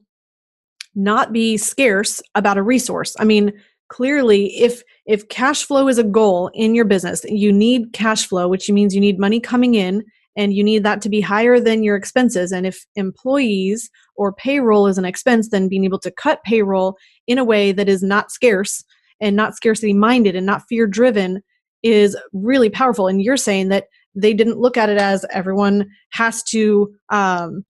not 0.96 1.32
be 1.32 1.58
scarce 1.58 2.22
about 2.34 2.58
a 2.58 2.64
resource. 2.64 3.16
I 3.20 3.26
mean, 3.26 3.54
clearly 3.90 4.58
if 4.58 4.84
if 5.06 5.28
cash 5.30 5.64
flow 5.64 5.88
is 5.88 5.98
a 5.98 6.04
goal 6.04 6.50
in 6.54 6.76
your 6.76 6.86
business, 6.86 7.24
you 7.26 7.52
need 7.52 7.94
cash 7.94 8.28
flow, 8.28 8.48
which 8.48 8.70
means 8.70 8.96
you 8.96 9.02
need 9.02 9.20
money 9.20 9.40
coming 9.40 9.76
in 9.76 10.04
and 10.36 10.54
you 10.54 10.64
need 10.64 10.84
that 10.84 11.02
to 11.02 11.10
be 11.10 11.22
higher 11.22 11.60
than 11.60 11.84
your 11.84 11.96
expenses. 11.96 12.52
And 12.52 12.66
if 12.66 12.86
employees 12.96 13.90
or 14.16 14.32
payroll 14.32 14.88
is 14.88 14.98
an 14.98 15.06
expense, 15.06 15.50
then 15.50 15.68
being 15.68 15.84
able 15.84 16.00
to 16.00 16.12
cut 16.12 16.44
payroll 16.44 16.96
in 17.28 17.38
a 17.38 17.44
way 17.44 17.72
that 17.72 17.90
is 17.90 18.02
not 18.04 18.32
scarce 18.32 18.84
and 19.20 19.36
not 19.36 19.56
scarcity 19.56 19.94
minded 19.94 20.36
and 20.36 20.46
not 20.46 20.64
fear 20.70 20.88
driven 20.88 21.42
is 21.84 22.16
really 22.32 22.70
powerful. 22.70 23.08
And 23.08 23.22
you're 23.22 23.38
saying 23.38 23.70
that 23.70 23.86
they 24.16 24.34
didn't 24.34 24.60
look 24.60 24.78
at 24.78 24.90
it 24.90 24.98
as 24.98 25.26
everyone 25.32 25.90
has 26.12 26.44
to 26.44 26.94
um, 27.10 27.64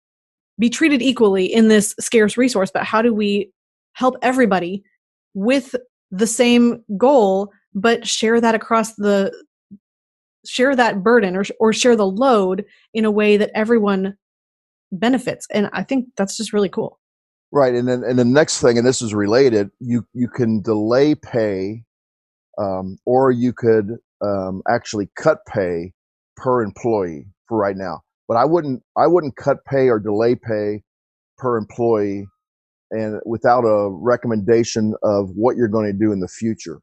be 0.58 0.70
treated 0.70 1.02
equally 1.02 1.46
in 1.46 1.70
this 1.70 1.96
scarce 2.00 2.38
resource, 2.38 2.72
but 2.72 2.84
how 2.84 3.02
do 3.02 3.14
we 3.14 3.52
help 3.94 4.16
everybody 4.22 4.84
with 5.34 5.76
the 6.12 6.28
same 6.28 6.84
goal, 6.98 7.52
but 7.74 8.08
share 8.08 8.42
that 8.42 8.56
across 8.56 8.96
the 8.96 9.32
share 10.46 10.76
that 10.76 11.04
burden 11.04 11.36
or 11.36 11.44
or 11.60 11.74
share 11.74 11.96
the 11.96 12.08
load 12.08 12.66
in 12.94 13.06
a 13.06 13.12
way 13.12 13.38
that 13.38 13.52
everyone 13.54 14.16
benefits. 14.92 15.48
And 15.54 15.70
I 15.74 15.84
think 15.84 16.08
that's 16.18 16.38
just 16.38 16.54
really 16.54 16.70
cool. 16.70 17.00
Right, 17.52 17.74
and 17.74 17.88
then 17.88 18.04
and 18.04 18.20
the 18.20 18.26
next 18.26 18.62
thing, 18.62 18.78
and 18.78 18.86
this 18.86 19.02
is 19.02 19.14
related, 19.14 19.70
you 19.80 20.06
you 20.14 20.28
can 20.28 20.62
delay 20.62 21.16
pay, 21.16 21.84
um, 22.58 22.98
or 23.06 23.32
you 23.32 23.54
could 23.54 23.98
um, 24.22 24.62
actually 24.70 25.10
cut 25.16 25.40
pay 25.48 25.94
per 26.36 26.62
employee 26.62 27.26
for 27.48 27.58
right 27.58 27.76
now. 27.76 28.02
But 28.28 28.38
I 28.38 28.46
wouldn't 28.46 28.84
I 28.96 29.08
wouldn't 29.08 29.36
cut 29.36 29.66
pay 29.66 29.90
or 29.90 30.00
delay 30.00 30.36
pay 30.36 30.84
per 31.38 31.58
employee, 31.58 32.28
and 32.92 33.20
without 33.26 33.62
a 33.62 33.90
recommendation 33.90 34.96
of 35.04 35.30
what 35.36 35.56
you're 35.56 35.68
going 35.68 35.86
to 35.86 35.98
do 35.98 36.12
in 36.12 36.20
the 36.20 36.28
future. 36.28 36.80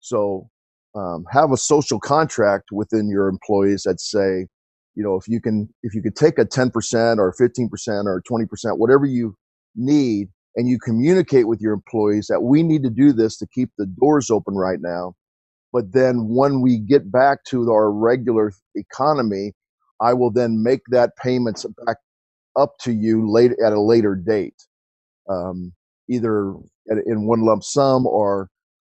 So 0.00 0.48
um, 0.94 1.24
have 1.30 1.52
a 1.52 1.56
social 1.56 2.00
contract 2.00 2.68
within 2.72 3.08
your 3.08 3.28
employees 3.28 3.82
that 3.84 4.00
say, 4.00 4.46
you 4.94 5.02
know, 5.02 5.16
if 5.16 5.28
you 5.28 5.40
can 5.40 5.68
if 5.82 5.94
you 5.94 6.02
could 6.02 6.16
take 6.16 6.38
a 6.38 6.44
10% 6.44 7.18
or 7.18 7.34
15% 7.38 8.04
or 8.06 8.22
20%, 8.30 8.78
whatever 8.78 9.04
you 9.04 9.36
need, 9.74 10.28
and 10.56 10.68
you 10.68 10.78
communicate 10.78 11.46
with 11.46 11.60
your 11.60 11.74
employees 11.74 12.26
that 12.28 12.40
we 12.40 12.62
need 12.62 12.82
to 12.82 12.90
do 12.90 13.12
this 13.12 13.36
to 13.38 13.46
keep 13.54 13.70
the 13.76 13.86
doors 14.00 14.30
open 14.30 14.54
right 14.54 14.78
now. 14.80 15.14
But 15.72 15.92
then 15.92 16.28
when 16.28 16.62
we 16.62 16.78
get 16.78 17.12
back 17.12 17.44
to 17.48 17.70
our 17.70 17.92
regular 17.92 18.52
economy, 18.74 19.52
I 20.00 20.14
will 20.14 20.30
then 20.30 20.62
make 20.62 20.80
that 20.90 21.10
payments 21.22 21.66
back 21.84 21.98
up 22.56 22.78
to 22.80 22.92
you 22.92 23.30
late 23.30 23.52
at 23.64 23.74
a 23.74 23.80
later 23.80 24.14
date, 24.14 24.54
um, 25.28 25.72
either 26.08 26.54
in 27.06 27.26
one 27.26 27.44
lump 27.44 27.62
sum 27.62 28.06
or 28.06 28.48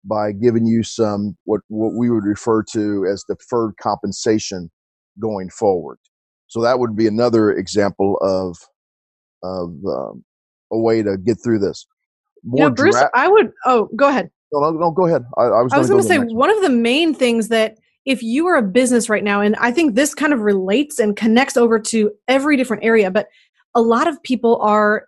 by 0.05 0.33
giving 0.33 0.67
you 0.67 0.83
some 0.83 1.37
what 1.45 1.61
what 1.69 1.93
we 1.95 2.11
would 2.11 2.25
refer 2.25 2.63
to 2.63 3.07
as 3.11 3.25
deferred 3.29 3.75
compensation 3.81 4.71
going 5.21 5.49
forward. 5.51 5.99
So 6.49 6.61
that 6.63 6.79
would 6.79 6.97
be 6.97 7.07
another 7.07 7.53
example 7.53 8.19
of 8.21 8.57
of 9.43 9.71
um, 9.87 10.25
a 10.73 10.79
way 10.79 11.03
to 11.03 11.17
get 11.17 11.39
through 11.43 11.61
this. 11.61 11.87
More 12.45 12.69
you 12.69 12.75
Bruce, 12.75 12.97
dra- 12.97 13.11
I 13.15 13.29
would. 13.29 13.53
Oh, 13.65 13.89
go 13.95 14.09
ahead. 14.09 14.31
No, 14.53 14.61
no, 14.61 14.79
no 14.79 14.91
go 14.91 15.07
ahead. 15.07 15.23
I, 15.39 15.43
I 15.43 15.63
was. 15.63 15.73
I 15.73 15.79
was 15.79 15.89
going 15.89 16.03
to 16.03 16.09
say 16.09 16.19
one 16.19 16.51
of 16.51 16.61
the 16.63 16.71
main 16.71 17.15
things 17.15 17.49
that 17.49 17.79
if 18.05 18.23
you 18.23 18.47
are 18.49 18.57
a 18.57 18.63
business 18.63 19.09
right 19.09 19.23
now, 19.23 19.41
and 19.41 19.55
I 19.57 19.71
think 19.71 19.95
this 19.95 20.15
kind 20.15 20.33
of 20.33 20.41
relates 20.41 20.99
and 20.99 21.17
connects 21.17 21.57
over 21.57 21.79
to 21.79 22.11
every 22.27 22.57
different 22.57 22.85
area, 22.85 23.11
but 23.11 23.29
a 23.75 23.81
lot 23.81 24.09
of 24.09 24.23
people 24.23 24.61
are 24.61 25.07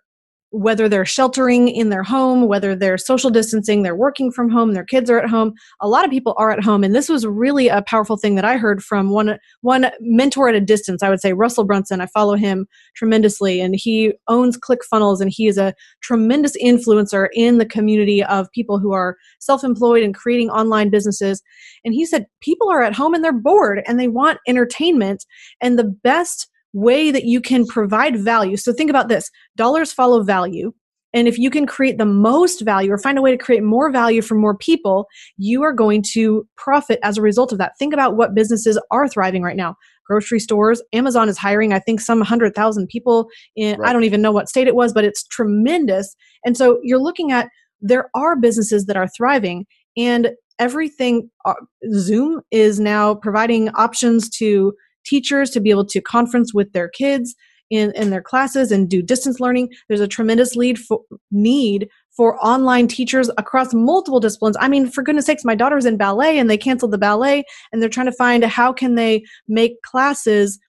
whether 0.55 0.87
they're 0.87 1.05
sheltering 1.05 1.67
in 1.67 1.89
their 1.89 2.03
home, 2.03 2.47
whether 2.47 2.75
they're 2.75 2.97
social 2.97 3.29
distancing, 3.29 3.83
they're 3.83 3.95
working 3.95 4.31
from 4.31 4.49
home, 4.49 4.71
their 4.71 4.85
kids 4.85 5.09
are 5.09 5.19
at 5.19 5.29
home. 5.29 5.53
A 5.81 5.87
lot 5.87 6.05
of 6.05 6.11
people 6.11 6.33
are 6.37 6.49
at 6.49 6.63
home, 6.63 6.83
and 6.83 6.95
this 6.95 7.09
was 7.09 7.25
really 7.25 7.67
a 7.67 7.81
powerful 7.81 8.15
thing 8.15 8.35
that 8.35 8.45
I 8.45 8.55
heard 8.55 8.81
from 8.81 9.09
one 9.09 9.37
one 9.61 9.91
mentor 9.99 10.47
at 10.47 10.55
a 10.55 10.61
distance. 10.61 11.03
I 11.03 11.09
would 11.09 11.19
say 11.19 11.33
Russell 11.33 11.65
Brunson. 11.65 11.99
I 11.99 12.05
follow 12.07 12.35
him 12.35 12.67
tremendously, 12.95 13.59
and 13.59 13.75
he 13.75 14.13
owns 14.29 14.57
ClickFunnels, 14.57 15.19
and 15.19 15.29
he 15.29 15.47
is 15.47 15.57
a 15.57 15.73
tremendous 16.01 16.55
influencer 16.63 17.27
in 17.33 17.57
the 17.57 17.65
community 17.65 18.23
of 18.23 18.51
people 18.51 18.79
who 18.79 18.93
are 18.93 19.17
self-employed 19.39 20.03
and 20.03 20.15
creating 20.15 20.49
online 20.49 20.89
businesses. 20.89 21.43
And 21.83 21.93
he 21.93 22.05
said 22.05 22.27
people 22.39 22.71
are 22.71 22.81
at 22.81 22.95
home 22.95 23.13
and 23.13 23.23
they're 23.23 23.33
bored 23.33 23.81
and 23.85 23.99
they 23.99 24.07
want 24.07 24.39
entertainment, 24.47 25.25
and 25.59 25.77
the 25.77 25.83
best 25.83 26.49
way 26.75 27.09
that 27.09 27.23
you 27.23 27.39
can 27.39 27.65
provide 27.65 28.19
value. 28.19 28.57
So 28.57 28.73
think 28.73 28.89
about 28.89 29.07
this 29.07 29.31
dollars 29.55 29.91
follow 29.91 30.21
value. 30.21 30.73
And 31.13 31.29
if 31.29 31.39
you 31.39 31.49
can 31.49 31.65
create 31.65 31.97
the 31.97 32.05
most 32.05 32.59
value 32.59 32.91
or 32.91 32.97
find 32.97 33.17
a 33.17 33.21
way 33.21 33.31
to 33.31 33.37
create 33.37 33.63
more 33.63 33.89
value 33.89 34.21
for 34.21 34.35
more 34.35 34.57
people, 34.57 35.07
you 35.37 35.63
are 35.63 35.71
going 35.71 36.03
to 36.11 36.45
profit 36.57 36.99
as 37.03 37.17
a 37.17 37.21
result 37.21 37.53
of 37.53 37.57
that. 37.57 37.71
Think 37.79 37.93
about 37.93 38.17
what 38.17 38.35
businesses 38.35 38.77
are 38.91 39.07
thriving 39.07 39.41
right 39.41 39.55
now. 39.55 39.75
Grocery 40.05 40.41
stores, 40.41 40.83
Amazon 40.91 41.29
is 41.29 41.37
hiring, 41.37 41.71
I 41.71 41.79
think, 41.79 42.01
some 42.01 42.19
100,000 42.19 42.87
people 42.87 43.29
in, 43.55 43.79
right. 43.79 43.89
I 43.89 43.93
don't 43.93 44.03
even 44.03 44.21
know 44.21 44.33
what 44.33 44.49
state 44.49 44.67
it 44.67 44.75
was, 44.75 44.91
but 44.91 45.05
it's 45.05 45.23
tremendous. 45.23 46.13
And 46.43 46.57
so 46.57 46.79
you're 46.83 47.01
looking 47.01 47.31
at 47.31 47.47
there 47.79 48.09
are 48.13 48.35
businesses 48.35 48.85
that 48.87 48.97
are 48.97 49.07
thriving 49.07 49.65
and 49.95 50.31
everything, 50.59 51.29
uh, 51.45 51.53
Zoom 51.93 52.41
is 52.51 52.77
now 52.77 53.15
providing 53.15 53.69
options 53.69 54.29
to 54.31 54.73
teachers 55.05 55.49
to 55.51 55.59
be 55.59 55.69
able 55.69 55.85
to 55.85 56.01
conference 56.01 56.53
with 56.53 56.71
their 56.73 56.89
kids 56.89 57.35
in, 57.69 57.91
in 57.95 58.09
their 58.09 58.21
classes 58.21 58.71
and 58.71 58.89
do 58.89 59.01
distance 59.01 59.39
learning. 59.39 59.69
There's 59.87 60.01
a 60.01 60.07
tremendous 60.07 60.55
lead 60.55 60.79
for, 60.79 61.01
need 61.31 61.89
for 62.15 62.37
online 62.45 62.87
teachers 62.87 63.29
across 63.37 63.73
multiple 63.73 64.19
disciplines. 64.19 64.55
I 64.59 64.67
mean, 64.67 64.89
for 64.89 65.03
goodness 65.03 65.25
sakes, 65.25 65.43
my 65.43 65.55
daughter's 65.55 65.85
in 65.85 65.97
ballet 65.97 66.37
and 66.37 66.49
they 66.49 66.57
canceled 66.57 66.91
the 66.91 66.97
ballet 66.97 67.43
and 67.71 67.81
they're 67.81 67.89
trying 67.89 68.05
to 68.05 68.11
find 68.11 68.43
how 68.43 68.71
can 68.71 68.95
they 68.95 69.23
make 69.47 69.81
classes 69.81 70.59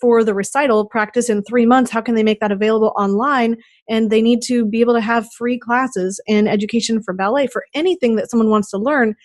for 0.00 0.22
the 0.22 0.34
recital 0.34 0.86
practice 0.86 1.28
in 1.28 1.42
three 1.42 1.66
months 1.66 1.90
how 1.90 2.00
can 2.00 2.14
they 2.14 2.22
make 2.22 2.38
that 2.38 2.52
available 2.52 2.92
online 2.96 3.56
and 3.88 4.08
they 4.08 4.22
need 4.22 4.40
to 4.40 4.64
be 4.64 4.80
able 4.80 4.94
to 4.94 5.00
have 5.00 5.26
free 5.36 5.58
classes 5.58 6.20
in 6.28 6.46
education 6.46 7.02
for 7.02 7.12
ballet 7.12 7.48
for 7.48 7.64
anything 7.74 8.14
that 8.14 8.30
someone 8.30 8.50
wants 8.50 8.70
to 8.70 8.78
learn 8.78 9.16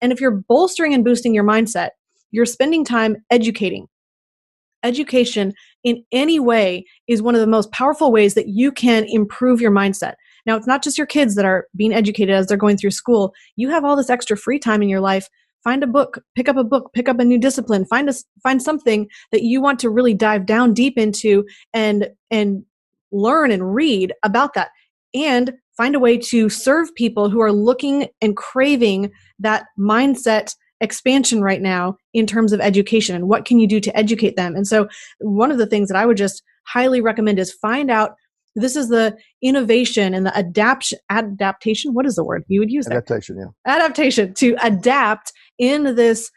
and 0.00 0.12
if 0.12 0.20
you're 0.20 0.42
bolstering 0.48 0.94
and 0.94 1.04
boosting 1.04 1.34
your 1.34 1.44
mindset 1.44 1.90
you're 2.30 2.46
spending 2.46 2.84
time 2.84 3.16
educating 3.30 3.86
education 4.84 5.52
in 5.82 6.04
any 6.12 6.38
way 6.38 6.84
is 7.08 7.22
one 7.22 7.34
of 7.34 7.40
the 7.40 7.46
most 7.46 7.72
powerful 7.72 8.12
ways 8.12 8.34
that 8.34 8.48
you 8.48 8.70
can 8.70 9.04
improve 9.08 9.60
your 9.60 9.72
mindset. 9.72 10.14
Now, 10.46 10.56
it's 10.56 10.66
not 10.66 10.82
just 10.82 10.98
your 10.98 11.06
kids 11.06 11.34
that 11.34 11.44
are 11.44 11.66
being 11.74 11.92
educated 11.92 12.34
as 12.34 12.46
they're 12.46 12.56
going 12.56 12.76
through 12.76 12.90
school. 12.90 13.34
You 13.56 13.70
have 13.70 13.84
all 13.84 13.96
this 13.96 14.10
extra 14.10 14.36
free 14.36 14.58
time 14.58 14.82
in 14.82 14.88
your 14.88 15.00
life. 15.00 15.28
Find 15.64 15.82
a 15.82 15.86
book, 15.86 16.22
pick 16.36 16.48
up 16.48 16.56
a 16.56 16.64
book, 16.64 16.92
pick 16.92 17.08
up 17.08 17.18
a 17.18 17.24
new 17.24 17.38
discipline, 17.38 17.86
find 17.86 18.10
a, 18.10 18.14
find 18.42 18.62
something 18.62 19.08
that 19.32 19.42
you 19.42 19.62
want 19.62 19.78
to 19.80 19.88
really 19.88 20.12
dive 20.12 20.44
down 20.44 20.74
deep 20.74 20.98
into 20.98 21.46
and 21.72 22.08
and 22.30 22.64
learn 23.10 23.50
and 23.50 23.74
read 23.74 24.12
about 24.22 24.52
that. 24.54 24.68
And 25.14 25.54
find 25.76 25.94
a 25.94 26.00
way 26.00 26.18
to 26.18 26.48
serve 26.48 26.94
people 26.94 27.30
who 27.30 27.40
are 27.40 27.52
looking 27.52 28.08
and 28.20 28.36
craving 28.36 29.10
that 29.38 29.66
mindset 29.78 30.54
expansion 30.84 31.42
right 31.42 31.60
now 31.60 31.96
in 32.12 32.26
terms 32.26 32.52
of 32.52 32.60
education 32.60 33.16
and 33.16 33.28
what 33.28 33.44
can 33.44 33.58
you 33.58 33.66
do 33.66 33.80
to 33.80 33.96
educate 33.96 34.36
them. 34.36 34.54
And 34.54 34.66
so 34.66 34.86
one 35.18 35.50
of 35.50 35.58
the 35.58 35.66
things 35.66 35.88
that 35.88 35.96
i 35.96 36.06
would 36.06 36.16
just 36.16 36.42
highly 36.66 37.00
recommend 37.00 37.38
is 37.38 37.52
find 37.52 37.90
out 37.90 38.14
this 38.56 38.76
is 38.76 38.88
the 38.88 39.16
innovation 39.42 40.14
and 40.14 40.24
the 40.24 40.36
adaptation 40.36 40.98
adaptation 41.10 41.92
what 41.92 42.06
is 42.06 42.14
the 42.14 42.24
word? 42.24 42.44
You 42.46 42.60
would 42.60 42.70
use 42.70 42.86
adaptation 42.86 43.36
there? 43.36 43.50
yeah. 43.66 43.74
Adaptation 43.74 44.32
to 44.34 44.56
adapt 44.62 45.32
in 45.58 45.96
this 45.96 46.30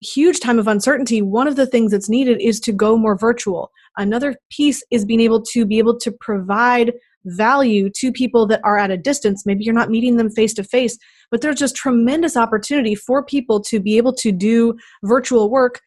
huge 0.00 0.40
time 0.40 0.58
of 0.58 0.68
uncertainty 0.68 1.22
one 1.22 1.46
of 1.46 1.56
the 1.56 1.66
things 1.66 1.90
that's 1.90 2.08
needed 2.08 2.40
is 2.40 2.60
to 2.60 2.72
go 2.72 2.96
more 2.96 3.16
virtual. 3.16 3.70
Another 3.96 4.36
piece 4.50 4.82
is 4.90 5.04
being 5.04 5.20
able 5.20 5.42
to 5.42 5.66
be 5.66 5.78
able 5.78 5.98
to 5.98 6.12
provide 6.12 6.92
value 7.26 7.90
to 7.94 8.12
people 8.12 8.46
that 8.46 8.60
are 8.64 8.78
at 8.78 8.90
a 8.90 8.96
distance 8.96 9.44
maybe 9.46 9.64
you're 9.64 9.74
not 9.74 9.90
meeting 9.90 10.16
them 10.16 10.30
face 10.30 10.52
to 10.54 10.64
face 10.64 10.98
but 11.30 11.40
there's 11.40 11.58
just 11.58 11.74
tremendous 11.74 12.36
opportunity 12.36 12.94
for 12.94 13.24
people 13.24 13.60
to 13.60 13.80
be 13.80 13.96
able 13.96 14.12
to 14.12 14.30
do 14.30 14.74
virtual 15.02 15.50
work 15.50 15.80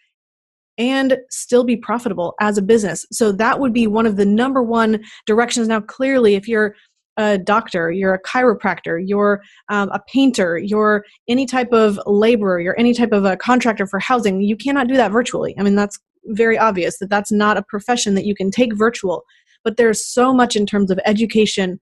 and 0.77 1.17
still 1.29 1.63
be 1.63 1.75
profitable 1.75 2.35
as 2.39 2.57
a 2.57 2.61
business. 2.61 3.05
So 3.11 3.31
that 3.31 3.59
would 3.59 3.73
be 3.73 3.87
one 3.87 4.05
of 4.05 4.15
the 4.15 4.25
number 4.25 4.61
one 4.61 5.03
directions. 5.25 5.67
Now, 5.67 5.81
clearly, 5.81 6.35
if 6.35 6.47
you're 6.47 6.75
a 7.17 7.37
doctor, 7.37 7.91
you're 7.91 8.13
a 8.13 8.21
chiropractor, 8.21 9.01
you're 9.03 9.41
um, 9.69 9.89
a 9.89 9.99
painter, 10.07 10.57
you're 10.59 11.03
any 11.27 11.47
type 11.47 11.73
of 11.73 11.99
laborer, 12.05 12.59
you're 12.59 12.79
any 12.79 12.93
type 12.93 13.11
of 13.11 13.25
a 13.25 13.35
contractor 13.35 13.87
for 13.87 13.99
housing, 13.99 14.41
you 14.41 14.55
cannot 14.55 14.87
do 14.87 14.95
that 14.95 15.11
virtually. 15.11 15.55
I 15.57 15.63
mean, 15.63 15.75
that's 15.75 15.97
very 16.25 16.59
obvious 16.59 16.99
that 16.99 17.09
that's 17.09 17.31
not 17.31 17.57
a 17.57 17.63
profession 17.63 18.13
that 18.15 18.25
you 18.25 18.35
can 18.35 18.51
take 18.51 18.75
virtual. 18.75 19.23
But 19.63 19.77
there's 19.77 20.05
so 20.05 20.33
much 20.33 20.55
in 20.55 20.65
terms 20.65 20.91
of 20.91 20.99
education 21.05 21.79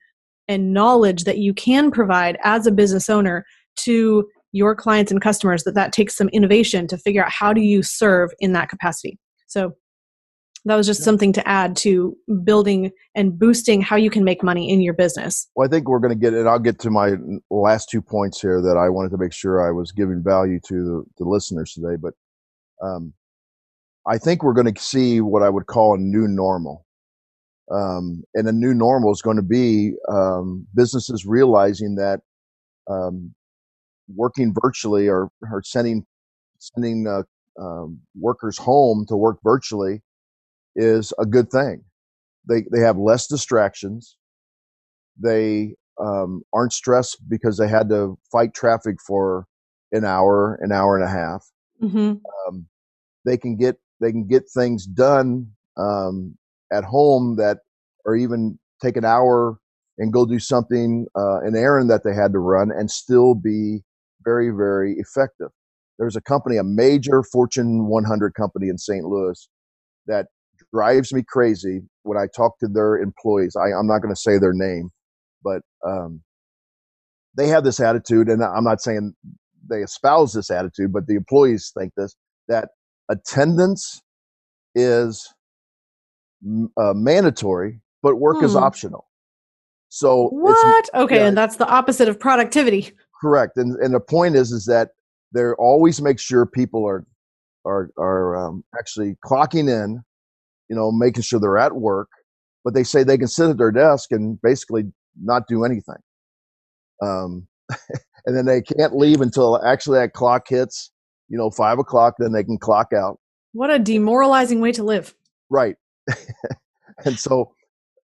and 0.48 0.74
knowledge 0.74 1.24
that 1.24 1.40
you 1.40 1.54
can 1.54 1.92
provide 1.92 2.38
as 2.44 2.68
a 2.68 2.72
business 2.72 3.10
owner 3.10 3.46
to 3.78 4.28
your 4.52 4.76
clients 4.76 5.12
and 5.12 5.22
customers 5.22 5.64
that 5.64 5.76
that 5.76 5.92
takes 5.92 6.16
some 6.16 6.30
innovation 6.30 6.88
to 6.88 6.98
figure 6.98 7.24
out 7.24 7.32
how 7.32 7.52
do 7.52 7.62
you 7.62 7.84
serve 7.84 8.30
in 8.40 8.54
that 8.54 8.70
capacity. 8.70 9.20
So 9.48 9.76
that 10.66 10.76
was 10.76 10.88
just 10.88 11.04
something 11.04 11.32
to 11.34 11.48
add 11.48 11.76
to 11.78 12.18
building 12.44 12.92
and 13.14 13.38
boosting 13.38 13.82
how 13.82 13.96
you 13.96 14.10
can 14.10 14.24
make 14.24 14.44
money 14.44 14.72
in 14.72 14.82
your 14.82 14.94
business. 14.94 15.48
Well 15.56 15.68
i 15.68 15.70
think 15.70 15.88
we're 15.88 16.00
going 16.00 16.14
to 16.14 16.20
get 16.20 16.34
and 16.34 16.50
i'll 16.50 16.60
get 16.60 16.80
to 16.80 16.90
my 16.90 17.14
last 17.50 17.90
two 17.90 18.02
points 18.02 18.42
here 18.42 18.62
that 18.62 18.78
i 18.78 18.90
wanted 18.90 19.10
to 19.12 19.18
make 19.18 19.34
sure 19.34 19.66
i 19.66 19.72
was 19.72 19.92
giving 19.92 20.24
value 20.24 20.60
to 20.68 20.74
the, 20.74 21.04
the 21.18 21.26
listeners 21.26 21.74
today 21.74 21.96
but 22.02 22.14
um, 22.84 23.14
i 24.08 24.18
think 24.18 24.44
we're 24.44 24.54
going 24.54 24.74
to 24.74 24.82
see 24.82 25.22
what 25.22 25.44
i 25.44 25.50
would 25.50 25.68
call 25.68 25.96
a 25.96 25.98
new 25.98 26.28
normal 26.28 26.86
um, 27.72 28.24
and 28.34 28.48
a 28.48 28.52
new 28.52 28.74
normal 28.74 29.12
is 29.12 29.22
going 29.22 29.38
to 29.38 29.44
be 29.44 29.94
um, 30.12 30.68
businesses 30.76 31.26
realizing 31.26 31.96
that 31.96 32.22
um, 32.90 33.34
working 34.14 34.54
virtually 34.62 35.08
or, 35.08 35.30
or 35.52 35.62
sending 35.64 36.06
sending 36.60 37.08
uh, 37.08 37.24
um, 37.62 38.00
workers 38.20 38.58
home 38.58 39.06
to 39.08 39.16
work 39.16 39.38
virtually 39.44 40.02
is 40.76 41.14
a 41.20 41.26
good 41.26 41.50
thing. 41.50 41.84
They 42.48 42.66
they 42.72 42.82
have 42.82 42.98
less 42.98 43.28
distractions. 43.28 44.18
They 45.22 45.76
um, 46.00 46.42
aren't 46.54 46.74
stressed 46.74 47.18
because 47.28 47.58
they 47.58 47.68
had 47.68 47.90
to 47.90 48.18
fight 48.32 48.54
traffic 48.54 48.98
for 49.06 49.48
an 49.92 50.06
hour, 50.06 50.60
an 50.62 50.72
hour 50.72 50.98
and 50.98 51.06
a 51.06 51.10
half. 51.12 51.46
Mm-hmm. 51.82 52.18
Um, 52.48 52.68
they 53.26 53.38
can 53.38 53.58
get 53.58 53.78
they 54.02 54.12
can 54.12 54.28
get 54.28 54.44
things 54.50 54.86
done 54.86 55.48
um, 55.78 56.38
at 56.76 56.84
home 56.84 57.36
that 57.38 57.58
or 58.06 58.16
even 58.16 58.60
take 58.82 58.98
an 58.98 59.06
hour 59.06 59.58
and 59.98 60.12
go 60.12 60.26
do 60.26 60.40
something 60.40 61.06
uh, 61.18 61.40
an 61.42 61.56
errand 61.56 61.90
that 61.90 62.04
they 62.04 62.14
had 62.14 62.32
to 62.34 62.40
run 62.40 62.70
and 62.72 62.90
still 62.92 63.36
be 63.36 63.82
very 64.24 64.50
very 64.50 64.96
effective. 64.98 65.50
There's 65.98 66.16
a 66.16 66.22
company 66.22 66.58
a 66.58 66.64
major 66.64 67.24
fortune 67.24 67.88
100 67.88 68.34
company 68.34 68.68
in 68.70 68.78
st 68.78 69.06
louis 69.06 69.48
that 70.08 70.28
drives 70.74 71.14
me 71.14 71.24
crazy 71.28 71.82
when 72.04 72.18
i 72.18 72.26
talk 72.36 72.58
to 72.60 72.68
their 72.68 72.98
employees. 72.98 73.56
I, 73.56 73.78
i'm 73.78 73.88
not 73.88 74.00
going 74.00 74.14
to 74.14 74.20
say 74.20 74.38
their 74.38 74.54
name 74.54 74.90
but 75.44 75.62
um, 75.88 76.22
they 77.38 77.48
have 77.48 77.64
this 77.64 77.80
attitude 77.80 78.28
and 78.30 78.44
i'm 78.44 78.64
not 78.64 78.82
saying 78.82 79.14
they 79.70 79.82
espouse 79.82 80.34
this 80.34 80.52
attitude, 80.52 80.94
but 80.94 81.08
the 81.08 81.16
employees 81.16 81.72
think 81.78 81.94
this 81.96 82.16
that 82.48 82.70
attendance 83.10 84.02
is 84.76 85.34
uh, 86.78 86.94
mandatory, 86.94 87.82
but 88.02 88.18
work 88.18 88.40
hmm. 88.40 88.46
is 88.46 88.56
optional. 88.56 89.08
So 89.90 90.30
what? 90.30 90.90
okay, 90.94 91.18
yeah, 91.18 91.28
and 91.28 91.38
that's 91.38 91.56
the 91.56 91.68
opposite 91.68 92.10
of 92.10 92.20
productivity. 92.20 92.92
Correct, 93.22 93.58
and 93.58 93.80
and 93.80 93.94
the 93.94 94.00
point 94.00 94.36
is 94.36 94.52
is 94.52 94.66
that 94.66 94.90
they 95.34 95.44
always 95.58 96.02
make 96.02 96.20
sure 96.20 96.46
people 96.46 96.86
are 96.86 97.06
are 97.66 97.90
are 97.98 98.36
um, 98.36 98.64
actually 98.78 99.16
clocking 99.24 99.70
in, 99.70 100.02
you 100.70 100.76
know, 100.76 100.92
making 100.92 101.24
sure 101.24 101.40
they're 101.40 101.58
at 101.58 101.76
work, 101.76 102.10
but 102.64 102.74
they 102.74 102.84
say 102.84 103.04
they 103.04 103.18
can 103.18 103.28
sit 103.28 103.50
at 103.50 103.58
their 103.58 103.72
desk 103.72 104.12
and 104.12 104.40
basically 104.42 104.84
not 105.22 105.44
do 105.48 105.64
anything. 105.64 105.96
Um, 107.02 107.48
and 108.26 108.36
then 108.36 108.46
they 108.46 108.62
can't 108.62 108.96
leave 108.96 109.22
until 109.22 109.64
actually 109.66 110.00
that 110.00 110.14
clock 110.14 110.48
hits, 110.48 110.92
you 111.30 111.38
know, 111.38 111.50
five 111.50 111.80
o'clock. 111.80 112.16
Then 112.20 112.32
they 112.32 112.44
can 112.44 112.58
clock 112.58 112.92
out. 112.94 113.20
What 113.54 113.70
a 113.70 113.80
demoralizing 113.80 114.60
way 114.60 114.72
to 114.74 114.84
live. 114.84 115.16
Right. 115.50 115.76
And 117.06 117.18
so 117.20 117.54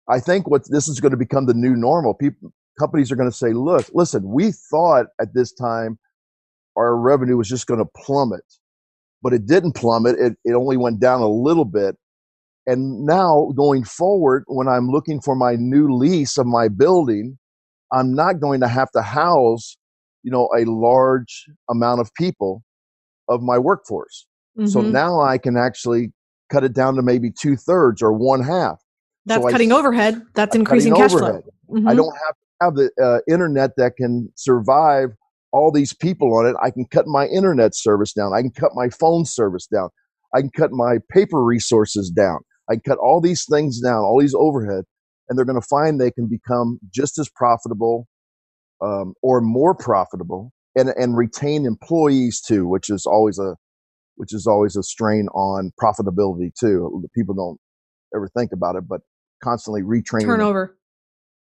I 0.09 0.19
think 0.19 0.47
what 0.47 0.63
this 0.69 0.87
is 0.87 0.99
going 0.99 1.11
to 1.11 1.17
become 1.17 1.45
the 1.45 1.53
new 1.53 1.75
normal. 1.75 2.13
People, 2.13 2.51
companies 2.79 3.11
are 3.11 3.15
going 3.15 3.29
to 3.29 3.35
say, 3.35 3.53
look, 3.53 3.87
listen, 3.93 4.31
we 4.31 4.51
thought 4.51 5.07
at 5.21 5.33
this 5.33 5.51
time 5.51 5.99
our 6.77 6.95
revenue 6.95 7.37
was 7.37 7.49
just 7.49 7.67
going 7.67 7.79
to 7.79 7.89
plummet, 7.95 8.43
but 9.21 9.33
it 9.33 9.45
didn't 9.45 9.73
plummet. 9.73 10.17
It, 10.17 10.37
it 10.45 10.53
only 10.53 10.77
went 10.77 10.99
down 10.99 11.21
a 11.21 11.27
little 11.27 11.65
bit. 11.65 11.95
And 12.65 13.05
now 13.05 13.51
going 13.55 13.83
forward, 13.83 14.43
when 14.47 14.67
I'm 14.67 14.87
looking 14.87 15.21
for 15.21 15.35
my 15.35 15.55
new 15.55 15.93
lease 15.93 16.37
of 16.37 16.45
my 16.45 16.67
building, 16.67 17.37
I'm 17.91 18.13
not 18.13 18.39
going 18.39 18.59
to 18.61 18.67
have 18.67 18.91
to 18.91 19.01
house, 19.01 19.75
you 20.23 20.31
know, 20.31 20.49
a 20.55 20.65
large 20.65 21.45
amount 21.69 22.01
of 22.01 22.13
people 22.13 22.63
of 23.27 23.41
my 23.41 23.57
workforce. 23.57 24.27
Mm-hmm. 24.57 24.67
So 24.67 24.81
now 24.81 25.21
I 25.21 25.37
can 25.37 25.57
actually 25.57 26.11
cut 26.49 26.63
it 26.63 26.73
down 26.73 26.95
to 26.95 27.01
maybe 27.01 27.31
two 27.31 27.55
thirds 27.55 28.01
or 28.01 28.13
one 28.13 28.43
half. 28.43 28.81
That's 29.25 29.43
so 29.43 29.49
cutting 29.49 29.71
I, 29.71 29.75
overhead. 29.75 30.21
That's 30.33 30.55
increasing 30.55 30.95
cash 30.95 31.13
overhead. 31.13 31.43
flow. 31.43 31.77
Mm-hmm. 31.77 31.87
I 31.87 31.95
don't 31.95 32.15
have 32.15 32.35
to 32.35 32.45
have 32.61 32.75
the 32.75 33.03
uh, 33.03 33.31
internet 33.31 33.71
that 33.77 33.95
can 33.95 34.31
survive 34.35 35.09
all 35.51 35.71
these 35.71 35.93
people 35.93 36.35
on 36.37 36.45
it. 36.45 36.55
I 36.61 36.71
can 36.71 36.85
cut 36.85 37.07
my 37.07 37.27
internet 37.27 37.75
service 37.75 38.13
down. 38.13 38.33
I 38.33 38.41
can 38.41 38.51
cut 38.51 38.71
my 38.75 38.89
phone 38.89 39.25
service 39.25 39.67
down. 39.67 39.89
I 40.33 40.41
can 40.41 40.51
cut 40.51 40.71
my 40.71 40.97
paper 41.09 41.43
resources 41.43 42.09
down. 42.09 42.39
I 42.69 42.75
can 42.75 42.81
cut 42.81 42.97
all 42.99 43.19
these 43.19 43.45
things 43.49 43.79
down, 43.79 44.03
all 44.03 44.19
these 44.19 44.35
overhead, 44.35 44.83
and 45.27 45.37
they're 45.37 45.45
going 45.45 45.59
to 45.59 45.67
find 45.67 45.99
they 45.99 46.11
can 46.11 46.27
become 46.27 46.79
just 46.93 47.17
as 47.17 47.29
profitable 47.29 48.07
um, 48.81 49.13
or 49.21 49.41
more 49.41 49.73
profitable 49.73 50.51
and, 50.75 50.89
and 50.89 51.17
retain 51.17 51.65
employees 51.65 52.41
too, 52.41 52.67
which 52.67 52.89
is 52.89 53.05
always 53.05 53.39
a 53.39 53.55
which 54.19 54.33
is 54.33 54.45
always 54.45 54.75
a 54.75 54.83
strain 54.83 55.27
on 55.33 55.71
profitability 55.81 56.51
too. 56.59 57.01
People 57.15 57.33
don't 57.33 57.57
ever 58.13 58.27
think 58.37 58.51
about 58.51 58.75
it, 58.75 58.83
but 58.85 58.99
constantly 59.41 59.81
retraining 59.81 60.25
turnover 60.25 60.77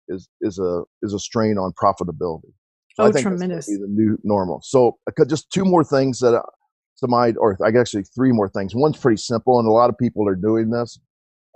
is 0.08 0.30
is 0.42 0.60
a 0.60 0.84
is 1.02 1.12
a 1.12 1.18
strain 1.20 1.58
on 1.58 1.74
profitability. 1.74 2.54
So 2.94 3.04
oh, 3.04 3.08
I 3.08 3.12
think 3.12 3.26
tremendous! 3.26 3.66
the 3.66 3.88
new 3.90 4.20
normal. 4.24 4.62
So 4.63 5.00
just 5.28 5.52
two 5.52 5.66
more 5.66 5.84
things 5.84 6.20
that 6.20 6.36
uh, 6.36 6.44
some 6.98 7.10
might, 7.10 7.34
or 7.40 7.58
I 7.66 7.72
guess 7.72 7.82
actually 7.82 8.04
three 8.16 8.32
more 8.32 8.48
things. 8.48 8.74
One's 8.76 8.98
pretty 8.98 9.18
simple, 9.18 9.58
and 9.58 9.68
a 9.68 9.72
lot 9.72 9.90
of 9.90 9.98
people 9.98 10.30
are 10.30 10.36
doing 10.36 10.70
this. 10.70 11.00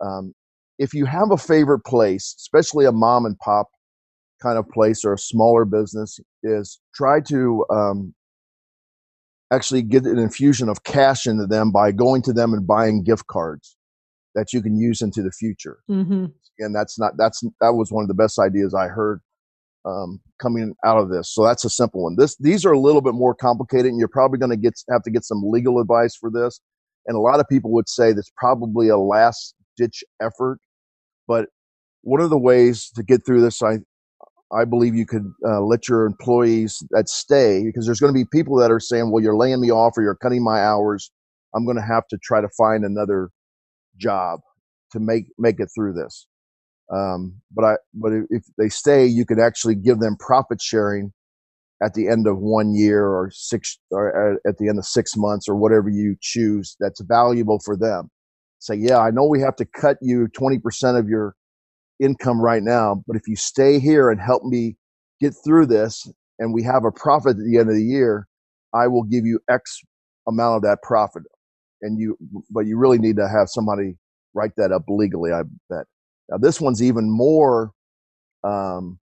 Um, 0.03 0.33
if 0.79 0.95
you 0.95 1.05
have 1.05 1.29
a 1.31 1.37
favorite 1.37 1.85
place, 1.85 2.33
especially 2.39 2.85
a 2.85 2.91
mom 2.91 3.27
and 3.27 3.37
pop 3.37 3.67
kind 4.41 4.57
of 4.57 4.67
place 4.69 5.05
or 5.05 5.13
a 5.13 5.19
smaller 5.19 5.65
business, 5.65 6.19
is 6.41 6.79
try 6.95 7.19
to 7.27 7.63
um, 7.69 8.15
actually 9.51 9.81
get 9.81 10.05
an 10.05 10.17
infusion 10.17 10.69
of 10.69 10.83
cash 10.83 11.27
into 11.27 11.45
them 11.45 11.71
by 11.71 11.91
going 11.91 12.21
to 12.23 12.33
them 12.33 12.53
and 12.53 12.65
buying 12.65 13.03
gift 13.03 13.27
cards 13.27 13.77
that 14.35 14.53
you 14.53 14.61
can 14.61 14.77
use 14.77 15.01
into 15.01 15.21
the 15.21 15.31
future. 15.31 15.79
Mm-hmm. 15.89 16.25
And 16.59 16.75
that's 16.75 16.99
not 16.99 17.13
that's 17.17 17.41
that 17.59 17.73
was 17.73 17.91
one 17.91 18.03
of 18.03 18.07
the 18.07 18.13
best 18.13 18.39
ideas 18.39 18.73
I 18.73 18.87
heard 18.87 19.21
um, 19.85 20.19
coming 20.41 20.73
out 20.85 20.97
of 20.97 21.09
this. 21.09 21.33
So 21.33 21.43
that's 21.43 21.65
a 21.65 21.69
simple 21.69 22.03
one. 22.03 22.15
This 22.17 22.35
these 22.37 22.65
are 22.65 22.71
a 22.71 22.79
little 22.79 23.01
bit 23.01 23.13
more 23.13 23.33
complicated, 23.33 23.87
and 23.87 23.99
you're 23.99 24.07
probably 24.07 24.39
going 24.39 24.51
to 24.51 24.57
get 24.57 24.73
have 24.89 25.03
to 25.03 25.11
get 25.11 25.25
some 25.25 25.41
legal 25.43 25.79
advice 25.79 26.15
for 26.15 26.29
this. 26.29 26.61
And 27.07 27.17
a 27.17 27.19
lot 27.19 27.39
of 27.39 27.47
people 27.49 27.71
would 27.71 27.89
say 27.89 28.13
that's 28.13 28.31
probably 28.37 28.89
a 28.89 28.97
last 28.97 29.55
ditch 29.75 30.03
effort. 30.21 30.59
But 31.27 31.47
one 32.03 32.21
of 32.21 32.29
the 32.29 32.37
ways 32.37 32.91
to 32.95 33.03
get 33.03 33.25
through 33.25 33.41
this, 33.41 33.61
I 33.63 33.79
I 34.55 34.65
believe 34.65 34.95
you 34.95 35.05
could 35.05 35.25
uh, 35.47 35.61
let 35.61 35.87
your 35.87 36.05
employees 36.05 36.83
that 36.91 37.09
stay 37.09 37.63
because 37.65 37.85
there's 37.85 37.99
going 37.99 38.13
to 38.13 38.19
be 38.19 38.25
people 38.31 38.57
that 38.57 38.71
are 38.71 38.79
saying, 38.79 39.11
"Well, 39.11 39.23
you're 39.23 39.37
laying 39.37 39.61
me 39.61 39.71
off 39.71 39.97
or 39.97 40.03
you're 40.03 40.15
cutting 40.15 40.43
my 40.43 40.61
hours. 40.61 41.11
I'm 41.55 41.65
going 41.65 41.77
to 41.77 41.83
have 41.83 42.07
to 42.09 42.17
try 42.23 42.41
to 42.41 42.49
find 42.57 42.85
another 42.85 43.29
job 43.97 44.41
to 44.91 44.99
make 44.99 45.25
make 45.37 45.59
it 45.59 45.69
through 45.75 45.93
this. 45.93 46.27
Um, 46.93 47.41
but 47.51 47.65
I 47.65 47.75
but 47.93 48.13
if 48.29 48.43
they 48.57 48.69
stay, 48.69 49.05
you 49.05 49.25
could 49.25 49.39
actually 49.39 49.75
give 49.75 49.99
them 49.99 50.17
profit 50.19 50.61
sharing 50.61 51.13
at 51.83 51.93
the 51.93 52.07
end 52.07 52.27
of 52.27 52.37
one 52.39 52.73
year 52.75 53.05
or 53.07 53.31
six 53.33 53.77
or 53.91 54.39
at 54.47 54.57
the 54.57 54.69
end 54.69 54.79
of 54.79 54.85
six 54.85 55.15
months 55.17 55.47
or 55.49 55.55
whatever 55.55 55.89
you 55.89 56.15
choose 56.21 56.75
that's 56.79 57.01
valuable 57.01 57.59
for 57.63 57.75
them. 57.77 58.09
Say, 58.59 58.75
yeah, 58.75 58.99
I 58.99 59.11
know 59.11 59.25
we 59.25 59.41
have 59.41 59.55
to 59.57 59.65
cut 59.65 59.97
you 60.01 60.27
20% 60.39 60.99
of 60.99 61.07
your 61.07 61.35
income 62.01 62.41
right 62.41 62.63
now, 62.63 63.03
but 63.07 63.15
if 63.15 63.27
you 63.27 63.35
stay 63.35 63.79
here 63.79 64.09
and 64.09 64.19
help 64.19 64.43
me 64.43 64.75
get 65.21 65.33
through 65.43 65.67
this 65.67 66.07
and 66.39 66.53
we 66.53 66.63
have 66.63 66.83
a 66.83 66.91
profit 66.91 67.37
at 67.37 67.45
the 67.45 67.57
end 67.57 67.69
of 67.69 67.75
the 67.75 67.83
year, 67.83 68.27
I 68.73 68.87
will 68.87 69.03
give 69.03 69.25
you 69.25 69.39
X 69.49 69.79
amount 70.27 70.57
of 70.57 70.61
that 70.63 70.81
profit. 70.83 71.23
And 71.81 71.99
you 71.99 72.17
but 72.49 72.67
you 72.67 72.77
really 72.77 72.99
need 72.99 73.15
to 73.17 73.27
have 73.27 73.49
somebody 73.49 73.97
write 74.33 74.51
that 74.57 74.71
up 74.71 74.83
legally 74.87 75.31
i 75.31 75.41
bet. 75.69 75.85
Now 76.29 76.37
this 76.37 76.61
one's 76.61 76.81
even 76.81 77.09
more 77.09 77.71
um, 78.43 78.99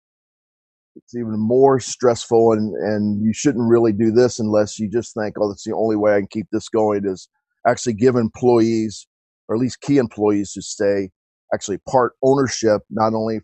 it's 0.95 1.15
even 1.15 1.37
more 1.37 1.79
stressful 1.79 2.53
and 2.53 2.73
and 2.75 3.23
you 3.23 3.33
shouldn't 3.33 3.69
really 3.69 3.93
do 3.93 4.11
this 4.11 4.39
unless 4.39 4.79
you 4.79 4.89
just 4.89 5.13
think 5.13 5.35
oh 5.39 5.49
that's 5.49 5.63
the 5.63 5.75
only 5.75 5.95
way 5.95 6.13
i 6.15 6.19
can 6.19 6.27
keep 6.27 6.47
this 6.51 6.69
going 6.69 7.01
is 7.05 7.29
actually 7.67 7.93
give 7.93 8.15
employees 8.15 9.07
or 9.47 9.55
at 9.55 9.61
least 9.61 9.81
key 9.81 9.97
employees 9.97 10.53
to 10.53 10.61
stay 10.61 11.09
actually 11.53 11.79
part 11.89 12.13
ownership 12.23 12.81
not 12.89 13.13
only 13.13 13.41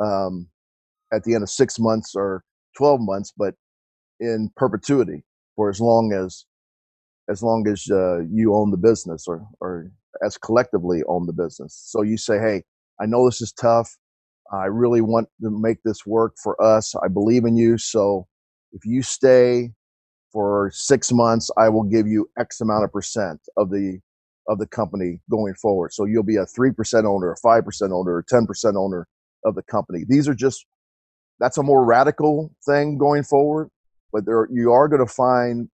um, 0.00 0.48
at 1.12 1.22
the 1.24 1.34
end 1.34 1.42
of 1.42 1.50
six 1.50 1.78
months 1.78 2.14
or 2.14 2.42
12 2.76 3.00
months 3.02 3.32
but 3.36 3.54
in 4.20 4.50
perpetuity 4.56 5.24
for 5.56 5.70
as 5.70 5.80
long 5.80 6.12
as 6.12 6.44
as 7.28 7.42
long 7.42 7.66
as 7.68 7.86
uh, 7.90 8.20
you 8.30 8.54
own 8.54 8.70
the 8.70 8.76
business 8.76 9.24
or, 9.26 9.46
or 9.60 9.90
as 10.24 10.38
collectively 10.38 11.02
own 11.08 11.26
the 11.26 11.32
business. 11.32 11.80
So 11.84 12.02
you 12.02 12.16
say, 12.16 12.38
hey, 12.38 12.62
I 13.00 13.06
know 13.06 13.26
this 13.26 13.40
is 13.40 13.52
tough. 13.52 13.96
I 14.52 14.66
really 14.66 15.00
want 15.00 15.28
to 15.42 15.50
make 15.50 15.78
this 15.84 16.06
work 16.06 16.34
for 16.42 16.60
us. 16.62 16.94
I 17.02 17.08
believe 17.08 17.44
in 17.44 17.56
you. 17.56 17.78
So 17.78 18.28
if 18.72 18.84
you 18.84 19.02
stay 19.02 19.72
for 20.32 20.70
six 20.72 21.10
months, 21.10 21.50
I 21.58 21.68
will 21.68 21.82
give 21.82 22.06
you 22.06 22.30
X 22.38 22.60
amount 22.60 22.84
of 22.84 22.92
percent 22.92 23.40
of 23.56 23.70
the 23.70 23.98
of 24.48 24.58
the 24.58 24.66
company 24.66 25.20
going 25.30 25.54
forward. 25.54 25.92
So 25.92 26.04
you'll 26.04 26.22
be 26.22 26.36
a 26.36 26.46
three 26.46 26.72
percent 26.72 27.06
owner, 27.06 27.32
a 27.32 27.36
five 27.42 27.64
percent 27.64 27.92
owner, 27.92 28.18
a 28.18 28.24
ten 28.24 28.46
percent 28.46 28.76
owner 28.76 29.06
of 29.44 29.54
the 29.54 29.62
company. 29.62 30.04
These 30.08 30.28
are 30.28 30.34
just 30.34 30.66
that's 31.38 31.58
a 31.58 31.62
more 31.62 31.84
radical 31.84 32.50
thing 32.64 32.98
going 32.98 33.22
forward, 33.22 33.70
but 34.12 34.24
there 34.24 34.48
you 34.52 34.72
are 34.72 34.88
going 34.88 35.04
to 35.06 35.12
find 35.12 35.68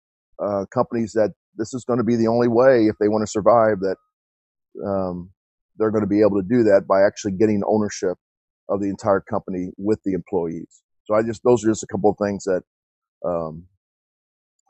uh, 0.42 0.64
companies 0.72 1.12
that 1.12 1.32
this 1.56 1.74
is 1.74 1.84
going 1.84 1.98
to 1.98 2.04
be 2.04 2.16
the 2.16 2.28
only 2.28 2.48
way 2.48 2.86
if 2.86 2.96
they 2.98 3.08
want 3.08 3.22
to 3.22 3.30
survive 3.30 3.80
that 3.80 3.96
um, 4.86 5.30
they're 5.76 5.90
going 5.90 6.04
to 6.04 6.08
be 6.08 6.20
able 6.20 6.40
to 6.40 6.48
do 6.48 6.62
that 6.62 6.86
by 6.88 7.02
actually 7.02 7.32
getting 7.32 7.62
ownership 7.66 8.16
of 8.68 8.80
the 8.80 8.88
entire 8.88 9.20
company 9.20 9.70
with 9.76 9.98
the 10.04 10.12
employees. 10.12 10.82
So 11.04 11.14
I 11.14 11.22
just 11.22 11.42
those 11.44 11.64
are 11.64 11.68
just 11.68 11.82
a 11.82 11.86
couple 11.88 12.10
of 12.10 12.16
things 12.24 12.44
that 12.44 12.62
um, 13.26 13.64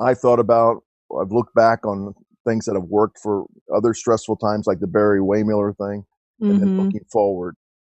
I 0.00 0.14
thought 0.14 0.40
about. 0.40 0.82
I've 1.20 1.32
looked 1.32 1.54
back 1.54 1.84
on 1.84 2.14
things 2.46 2.64
that 2.66 2.74
have 2.74 2.84
worked 2.84 3.18
for 3.22 3.44
other 3.74 3.94
stressful 3.94 4.36
times, 4.36 4.66
like 4.66 4.80
the 4.80 4.86
Barry-Wehmiller 4.86 5.76
thing, 5.76 6.04
mm-hmm. 6.42 6.50
and 6.50 6.60
then 6.60 6.68
mm-hmm. 6.68 6.80
looking 6.80 7.04
forward 7.12 7.54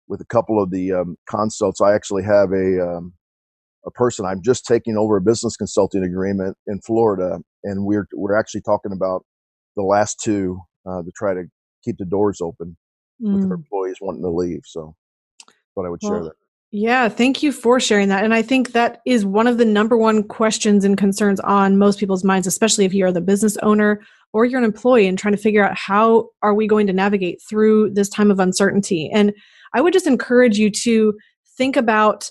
with 0.09 0.21
a 0.21 0.27
couple 0.27 0.63
of 0.63 0.71
the 0.71 0.93
um, 0.93 1.17
consults. 1.29 1.81
I 1.81 1.95
actually 1.95 2.25
have 2.25 2.53
a 2.53 2.97
um, 2.97 3.15
a 3.87 3.91
person. 3.91 4.27
I'm 4.27 4.43
just 4.43 4.67
taking 4.67 4.97
over 4.97 5.17
a 5.17 5.21
business 5.21 5.57
consulting 5.57 6.05
agreement 6.05 6.57
in 6.67 6.81
Florida, 6.81 7.39
and 7.63 7.85
we're 7.85 8.07
we're 8.15 8.39
actually 8.39 8.63
talking 8.63 8.93
about 8.93 9.25
the 9.77 9.83
last 9.83 10.21
two 10.23 10.61
uh, 10.87 11.03
to 11.03 11.11
try 11.17 11.35
to 11.35 11.45
keep 11.85 11.97
the 11.99 12.05
doors 12.05 12.41
open 12.41 12.77
mm. 13.23 13.35
with 13.35 13.45
our 13.51 13.55
employees 13.55 13.97
wanting 14.01 14.23
to 14.23 14.31
leave. 14.31 14.63
So, 14.65 14.95
thought 15.75 15.87
I 15.87 15.91
would 15.91 16.01
well, 16.03 16.13
share 16.13 16.25
that. 16.25 16.33
Yeah, 16.77 17.09
thank 17.09 17.41
you 17.41 17.53
for 17.53 17.79
sharing 17.79 18.09
that. 18.09 18.25
And 18.25 18.35
I 18.35 18.43
think 18.43 18.73
that 18.73 19.01
is 19.07 19.25
one 19.25 19.47
of 19.47 19.59
the 19.59 19.65
number 19.65 19.97
one 19.97 20.25
questions 20.25 20.85
and 20.85 20.99
concerns 20.99 21.39
on 21.39 21.79
most 21.79 22.01
people's 22.01 22.25
minds, 22.25 22.49
especially 22.49 22.85
if 22.85 22.93
you're 22.93 23.13
the 23.13 23.21
business 23.21 23.57
owner 23.59 24.01
or 24.35 24.45
you're 24.45 24.59
an 24.59 24.65
employee 24.65 25.07
and 25.07 25.17
trying 25.17 25.33
to 25.33 25.41
figure 25.41 25.65
out 25.65 25.77
how 25.77 26.29
are 26.43 26.55
we 26.55 26.67
going 26.67 26.89
to 26.89 26.93
navigate 26.93 27.41
through 27.49 27.89
this 27.91 28.09
time 28.09 28.33
of 28.33 28.41
uncertainty. 28.41 29.09
And 29.15 29.33
I 29.75 29.81
would 29.81 29.93
just 29.93 30.09
encourage 30.09 30.59
you 30.59 30.71
to 30.83 31.15
think 31.57 31.77
about 31.77 32.31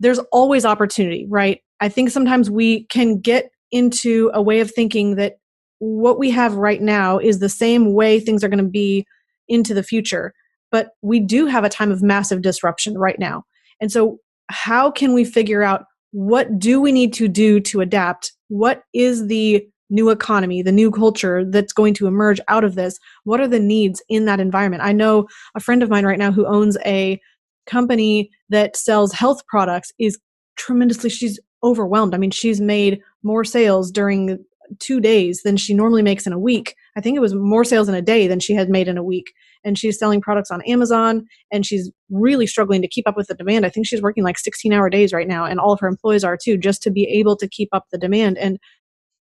there's 0.00 0.18
always 0.32 0.64
opportunity, 0.64 1.26
right? 1.28 1.60
I 1.80 1.90
think 1.90 2.10
sometimes 2.10 2.50
we 2.50 2.86
can 2.86 3.20
get 3.20 3.50
into 3.70 4.30
a 4.32 4.42
way 4.42 4.60
of 4.60 4.70
thinking 4.70 5.16
that 5.16 5.34
what 5.80 6.18
we 6.18 6.30
have 6.30 6.54
right 6.54 6.80
now 6.80 7.18
is 7.18 7.38
the 7.38 7.48
same 7.48 7.92
way 7.92 8.18
things 8.18 8.42
are 8.42 8.48
going 8.48 8.64
to 8.64 8.70
be 8.70 9.04
into 9.48 9.74
the 9.74 9.82
future. 9.82 10.32
But 10.70 10.90
we 11.02 11.20
do 11.20 11.44
have 11.46 11.64
a 11.64 11.68
time 11.68 11.92
of 11.92 12.02
massive 12.02 12.40
disruption 12.40 12.96
right 12.96 13.18
now. 13.18 13.44
And 13.80 13.92
so, 13.92 14.18
how 14.48 14.90
can 14.90 15.12
we 15.12 15.24
figure 15.24 15.62
out 15.62 15.84
what 16.12 16.58
do 16.58 16.80
we 16.80 16.92
need 16.92 17.12
to 17.14 17.28
do 17.28 17.60
to 17.60 17.80
adapt? 17.80 18.32
What 18.48 18.82
is 18.94 19.26
the 19.26 19.66
new 19.92 20.10
economy, 20.10 20.62
the 20.62 20.72
new 20.72 20.90
culture 20.90 21.44
that's 21.44 21.72
going 21.72 21.94
to 21.94 22.08
emerge 22.08 22.40
out 22.48 22.64
of 22.64 22.74
this? 22.74 22.98
What 23.24 23.40
are 23.40 23.46
the 23.46 23.60
needs 23.60 24.02
in 24.08 24.24
that 24.24 24.40
environment? 24.40 24.82
I 24.82 24.92
know 24.92 25.28
a 25.54 25.60
friend 25.60 25.82
of 25.82 25.90
mine 25.90 26.04
right 26.04 26.18
now 26.18 26.32
who 26.32 26.46
owns 26.46 26.76
a 26.84 27.20
company 27.66 28.30
that 28.48 28.76
sells 28.76 29.12
health 29.12 29.46
products 29.46 29.92
is 30.00 30.18
tremendously 30.56 31.10
she's 31.10 31.38
overwhelmed. 31.62 32.14
I 32.14 32.18
mean, 32.18 32.32
she's 32.32 32.60
made 32.60 33.00
more 33.22 33.44
sales 33.44 33.92
during 33.92 34.44
two 34.78 35.00
days 35.00 35.42
than 35.44 35.56
she 35.56 35.74
normally 35.74 36.02
makes 36.02 36.26
in 36.26 36.32
a 36.32 36.38
week. 36.38 36.74
I 36.96 37.00
think 37.00 37.16
it 37.16 37.20
was 37.20 37.34
more 37.34 37.64
sales 37.64 37.88
in 37.88 37.94
a 37.94 38.02
day 38.02 38.26
than 38.26 38.40
she 38.40 38.54
had 38.54 38.68
made 38.68 38.88
in 38.88 38.96
a 38.98 39.04
week. 39.04 39.32
And 39.64 39.78
she's 39.78 39.98
selling 39.98 40.20
products 40.20 40.50
on 40.50 40.62
Amazon 40.62 41.26
and 41.52 41.64
she's 41.64 41.90
really 42.10 42.46
struggling 42.46 42.82
to 42.82 42.88
keep 42.88 43.06
up 43.06 43.16
with 43.16 43.28
the 43.28 43.34
demand. 43.34 43.64
I 43.64 43.68
think 43.68 43.86
she's 43.86 44.02
working 44.02 44.24
like 44.24 44.38
16 44.38 44.72
hour 44.72 44.90
days 44.90 45.12
right 45.12 45.28
now, 45.28 45.44
and 45.44 45.60
all 45.60 45.72
of 45.72 45.80
her 45.80 45.88
employees 45.88 46.24
are 46.24 46.38
too, 46.42 46.56
just 46.56 46.82
to 46.82 46.90
be 46.90 47.04
able 47.04 47.36
to 47.36 47.48
keep 47.48 47.68
up 47.72 47.86
the 47.92 47.98
demand. 47.98 48.38
And 48.38 48.58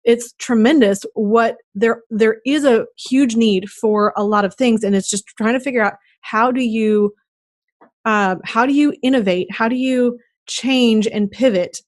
it's 0.08 0.34
tremendous 0.40 1.02
what 1.14 1.58
there 1.76 2.02
there 2.10 2.38
is 2.46 2.64
a 2.64 2.86
huge 3.10 3.36
need 3.36 3.70
for 3.70 4.14
a 4.18 4.24
lot 4.24 4.46
of 4.46 4.56
things 4.56 4.84
and 4.84 4.96
it's 4.96 5.10
just 5.10 5.28
trying 5.38 5.54
to 5.54 5.60
figure 5.60 5.84
out 5.84 5.94
how 6.22 6.52
do 6.52 6.64
you 6.64 7.14
uh, 8.06 8.38
how 8.46 8.66
do 8.66 8.74
you 8.74 8.94
innovate 9.04 9.48
how 9.52 9.68
do 9.68 9.76
you 9.76 10.18
change 10.48 11.06
and 11.08 11.30
pivot 11.30 11.82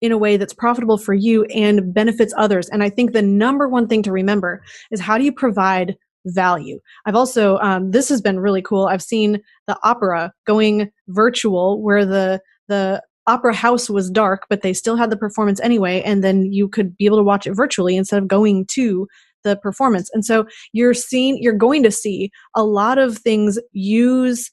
in 0.00 0.12
a 0.12 0.18
way 0.18 0.36
that's 0.36 0.54
profitable 0.54 0.96
for 0.96 1.14
you 1.14 1.44
and 1.46 1.92
benefits 1.92 2.32
others. 2.36 2.68
And 2.70 2.82
I 2.82 2.88
think 2.88 3.12
the 3.12 3.22
number 3.22 3.68
one 3.68 3.86
thing 3.86 4.02
to 4.04 4.12
remember 4.12 4.62
is 4.90 5.00
how 5.00 5.18
do 5.18 5.24
you 5.24 5.32
provide 5.32 5.96
value? 6.26 6.78
I've 7.06 7.16
also, 7.16 7.58
um, 7.58 7.90
this 7.90 8.08
has 8.08 8.20
been 8.20 8.40
really 8.40 8.62
cool. 8.62 8.86
I've 8.86 9.02
seen 9.02 9.40
the 9.66 9.78
opera 9.82 10.32
going 10.46 10.90
virtual 11.08 11.82
where 11.82 12.06
the, 12.06 12.40
the 12.68 13.02
opera 13.26 13.54
house 13.54 13.88
was 13.88 14.10
dark, 14.10 14.44
but 14.48 14.62
they 14.62 14.72
still 14.72 14.96
had 14.96 15.10
the 15.10 15.16
performance 15.16 15.60
anyway. 15.60 16.02
And 16.02 16.24
then 16.24 16.52
you 16.52 16.68
could 16.68 16.96
be 16.96 17.06
able 17.06 17.18
to 17.18 17.24
watch 17.24 17.46
it 17.46 17.54
virtually 17.54 17.96
instead 17.96 18.22
of 18.22 18.28
going 18.28 18.66
to 18.72 19.06
the 19.44 19.56
performance. 19.56 20.10
And 20.12 20.24
so 20.24 20.46
you're 20.72 20.94
seeing, 20.94 21.38
you're 21.42 21.52
going 21.52 21.82
to 21.82 21.90
see 21.90 22.30
a 22.54 22.64
lot 22.64 22.98
of 22.98 23.18
things 23.18 23.58
use 23.72 24.50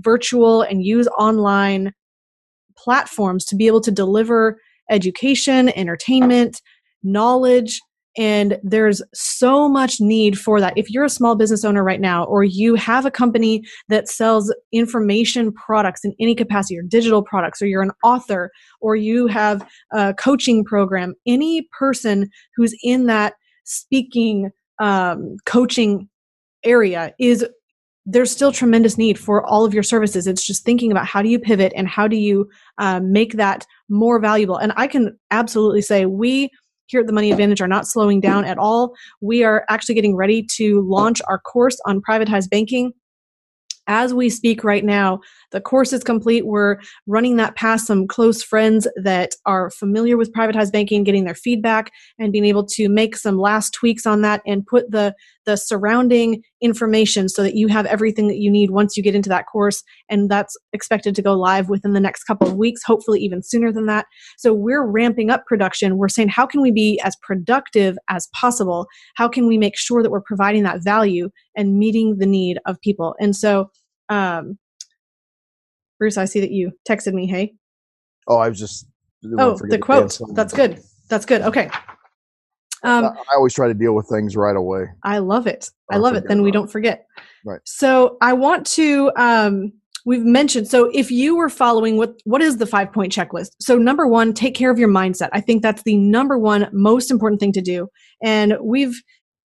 virtual 0.00 0.62
and 0.62 0.84
use 0.84 1.08
online 1.18 1.92
platforms 2.76 3.44
to 3.46 3.56
be 3.56 3.66
able 3.66 3.80
to 3.82 3.90
deliver 3.90 4.58
education, 4.90 5.70
entertainment, 5.70 6.60
knowledge, 7.02 7.80
and 8.16 8.58
there's 8.62 9.02
so 9.12 9.68
much 9.68 10.00
need 10.00 10.38
for 10.38 10.60
that. 10.60 10.72
If 10.76 10.90
you're 10.90 11.04
a 11.04 11.10
small 11.10 11.34
business 11.34 11.64
owner 11.64 11.82
right 11.82 12.00
now, 12.00 12.24
or 12.24 12.44
you 12.44 12.74
have 12.76 13.04
a 13.04 13.10
company 13.10 13.64
that 13.88 14.08
sells 14.08 14.54
information 14.72 15.52
products 15.52 16.04
in 16.04 16.14
any 16.20 16.34
capacity, 16.34 16.78
or 16.78 16.82
digital 16.82 17.22
products, 17.22 17.60
or 17.60 17.66
you're 17.66 17.82
an 17.82 17.92
author, 18.02 18.50
or 18.80 18.96
you 18.96 19.26
have 19.26 19.66
a 19.92 20.14
coaching 20.14 20.64
program, 20.64 21.14
any 21.26 21.68
person 21.78 22.28
who's 22.56 22.74
in 22.82 23.06
that 23.06 23.34
speaking, 23.64 24.50
um, 24.78 25.36
coaching 25.46 26.08
area 26.64 27.12
is 27.18 27.44
there's 28.06 28.30
still 28.30 28.52
tremendous 28.52 28.98
need 28.98 29.18
for 29.18 29.44
all 29.46 29.64
of 29.64 29.72
your 29.72 29.82
services. 29.82 30.26
It's 30.26 30.46
just 30.46 30.64
thinking 30.64 30.92
about 30.92 31.06
how 31.06 31.22
do 31.22 31.28
you 31.28 31.38
pivot 31.38 31.72
and 31.74 31.88
how 31.88 32.06
do 32.06 32.16
you 32.16 32.48
um, 32.78 33.12
make 33.12 33.32
that 33.34 33.66
more 33.88 34.18
valuable. 34.18 34.56
And 34.56 34.72
I 34.76 34.86
can 34.86 35.18
absolutely 35.30 35.80
say 35.80 36.04
we 36.04 36.50
here 36.86 37.00
at 37.00 37.06
the 37.06 37.12
Money 37.12 37.30
Advantage 37.30 37.60
are 37.60 37.68
not 37.68 37.86
slowing 37.86 38.20
down 38.20 38.44
at 38.44 38.58
all. 38.58 38.94
We 39.20 39.44
are 39.44 39.64
actually 39.68 39.94
getting 39.94 40.16
ready 40.16 40.46
to 40.56 40.82
launch 40.82 41.20
our 41.28 41.38
course 41.38 41.78
on 41.86 42.00
privatized 42.00 42.50
banking 42.50 42.92
as 43.86 44.14
we 44.14 44.30
speak 44.30 44.64
right 44.64 44.84
now, 44.84 45.20
the 45.54 45.60
course 45.60 45.92
is 45.92 46.02
complete. 46.02 46.46
We're 46.46 46.78
running 47.06 47.36
that 47.36 47.54
past 47.54 47.86
some 47.86 48.08
close 48.08 48.42
friends 48.42 48.88
that 48.96 49.30
are 49.46 49.70
familiar 49.70 50.16
with 50.16 50.32
privatized 50.32 50.72
banking, 50.72 51.04
getting 51.04 51.24
their 51.24 51.34
feedback 51.36 51.92
and 52.18 52.32
being 52.32 52.44
able 52.44 52.66
to 52.66 52.88
make 52.88 53.16
some 53.16 53.38
last 53.38 53.72
tweaks 53.72 54.04
on 54.04 54.22
that 54.22 54.42
and 54.44 54.66
put 54.66 54.90
the, 54.90 55.14
the 55.46 55.54
surrounding 55.56 56.42
information 56.60 57.28
so 57.28 57.44
that 57.44 57.54
you 57.54 57.68
have 57.68 57.86
everything 57.86 58.26
that 58.26 58.38
you 58.38 58.50
need 58.50 58.70
once 58.70 58.96
you 58.96 59.02
get 59.02 59.14
into 59.14 59.28
that 59.28 59.46
course. 59.46 59.84
And 60.10 60.28
that's 60.28 60.56
expected 60.72 61.14
to 61.14 61.22
go 61.22 61.34
live 61.34 61.68
within 61.68 61.92
the 61.92 62.00
next 62.00 62.24
couple 62.24 62.48
of 62.48 62.56
weeks, 62.56 62.82
hopefully 62.84 63.20
even 63.20 63.40
sooner 63.40 63.70
than 63.70 63.86
that. 63.86 64.06
So 64.36 64.52
we're 64.52 64.84
ramping 64.84 65.30
up 65.30 65.46
production. 65.46 65.98
We're 65.98 66.08
saying, 66.08 66.30
how 66.30 66.46
can 66.46 66.62
we 66.62 66.72
be 66.72 67.00
as 67.04 67.14
productive 67.22 67.96
as 68.08 68.26
possible? 68.34 68.88
How 69.14 69.28
can 69.28 69.46
we 69.46 69.56
make 69.56 69.78
sure 69.78 70.02
that 70.02 70.10
we're 70.10 70.20
providing 70.20 70.64
that 70.64 70.82
value 70.82 71.30
and 71.56 71.78
meeting 71.78 72.16
the 72.18 72.26
need 72.26 72.58
of 72.66 72.80
people? 72.80 73.14
And 73.20 73.36
so 73.36 73.70
um, 74.08 74.58
Bruce, 75.98 76.16
I 76.16 76.24
see 76.24 76.40
that 76.40 76.50
you 76.50 76.72
texted 76.88 77.12
me. 77.12 77.26
Hey. 77.26 77.54
Oh, 78.28 78.38
I 78.38 78.48
was 78.48 78.58
just. 78.58 78.86
Oh, 79.38 79.58
the 79.68 79.78
quote. 79.78 80.18
That's 80.34 80.52
good. 80.52 80.82
That's 81.08 81.24
good. 81.24 81.42
Okay. 81.42 81.70
Um, 82.82 83.04
I 83.06 83.36
always 83.36 83.54
try 83.54 83.66
to 83.66 83.74
deal 83.74 83.94
with 83.94 84.06
things 84.08 84.36
right 84.36 84.54
away. 84.54 84.84
I 85.02 85.18
love 85.18 85.46
it. 85.46 85.70
I 85.90 85.96
love 85.96 86.14
it. 86.14 86.28
Then 86.28 86.42
we 86.42 86.50
don't 86.50 86.70
forget. 86.70 87.06
Right. 87.44 87.60
So 87.64 88.18
I 88.20 88.34
want 88.34 88.66
to. 88.68 89.10
Um, 89.16 89.72
we've 90.04 90.24
mentioned. 90.24 90.68
So 90.68 90.90
if 90.92 91.10
you 91.10 91.34
were 91.34 91.48
following 91.48 91.96
what 91.96 92.20
what 92.24 92.42
is 92.42 92.58
the 92.58 92.66
five 92.66 92.92
point 92.92 93.10
checklist? 93.10 93.52
So 93.58 93.78
number 93.78 94.06
one, 94.06 94.34
take 94.34 94.54
care 94.54 94.70
of 94.70 94.78
your 94.78 94.90
mindset. 94.90 95.30
I 95.32 95.40
think 95.40 95.62
that's 95.62 95.82
the 95.84 95.96
number 95.96 96.38
one 96.38 96.68
most 96.72 97.10
important 97.10 97.40
thing 97.40 97.52
to 97.52 97.62
do. 97.62 97.88
And 98.22 98.58
we've 98.62 99.00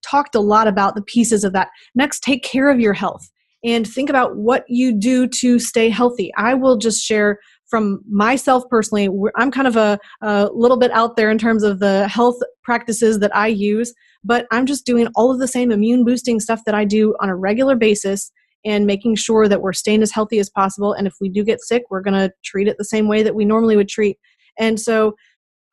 talked 0.06 0.36
a 0.36 0.42
lot 0.42 0.68
about 0.68 0.96
the 0.96 1.02
pieces 1.02 1.46
of 1.46 1.54
that. 1.54 1.70
Next, 1.96 2.22
take 2.22 2.44
care 2.44 2.70
of 2.70 2.80
your 2.82 2.94
health 2.94 3.30
and 3.64 3.88
think 3.88 4.10
about 4.10 4.38
what 4.38 4.64
you 4.68 4.98
do 4.98 5.28
to 5.28 5.60
stay 5.60 5.90
healthy. 5.90 6.32
I 6.38 6.54
will 6.54 6.78
just 6.78 7.04
share 7.04 7.40
from 7.70 8.02
myself 8.10 8.64
personally, 8.70 9.10
I'm 9.36 9.52
kind 9.52 9.68
of 9.68 9.76
a, 9.76 10.00
a, 10.22 10.50
little 10.54 10.78
bit 10.78 10.92
out 10.92 11.16
there 11.16 11.30
in 11.30 11.38
terms 11.38 11.64
of 11.64 11.80
the 11.80 12.08
health 12.08 12.38
practices 12.64 13.20
that 13.20 13.36
I 13.36 13.48
use, 13.48 13.94
but 14.24 14.48
I'm 14.52 14.66
just 14.66 14.86
doing 14.86 15.08
all 15.16 15.32
of 15.32 15.40
the 15.40 15.48
same 15.48 15.72
immune 15.72 16.04
boosting 16.04 16.40
stuff 16.40 16.62
that 16.66 16.74
I 16.74 16.84
do 16.84 17.16
on 17.22 17.30
a 17.30 17.36
regular 17.36 17.76
basis 17.76 18.32
and 18.66 18.86
making 18.86 19.16
sure 19.16 19.48
that 19.48 19.62
we're 19.62 19.74
staying 19.74 20.02
as 20.02 20.12
healthy 20.12 20.40
as 20.40 20.50
possible. 20.50 20.94
And 20.94 21.06
if 21.06 21.14
we 21.22 21.30
do 21.30 21.44
get 21.44 21.62
sick, 21.62 21.84
we're 21.90 22.02
going 22.02 22.16
to 22.16 22.32
treat 22.44 22.68
it 22.68 22.78
the 22.78 22.86
same 22.86 23.08
way 23.08 23.24
that 23.24 23.36
we 23.36 23.46
normally 23.46 23.78
would 23.78 23.88
treat. 23.88 24.18
And 24.58 24.80
so, 24.80 25.16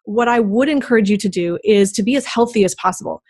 what 0.05 0.28
I 0.28 0.39
would 0.39 0.68
encourage 0.68 1.11
you 1.11 1.16
to 1.16 1.28
do 1.28 1.59
is 1.64 1.91
to 1.93 2.03
be 2.05 2.14
as 2.14 2.24
healthy 2.26 2.64
as 2.64 2.76
possible. 2.76 3.22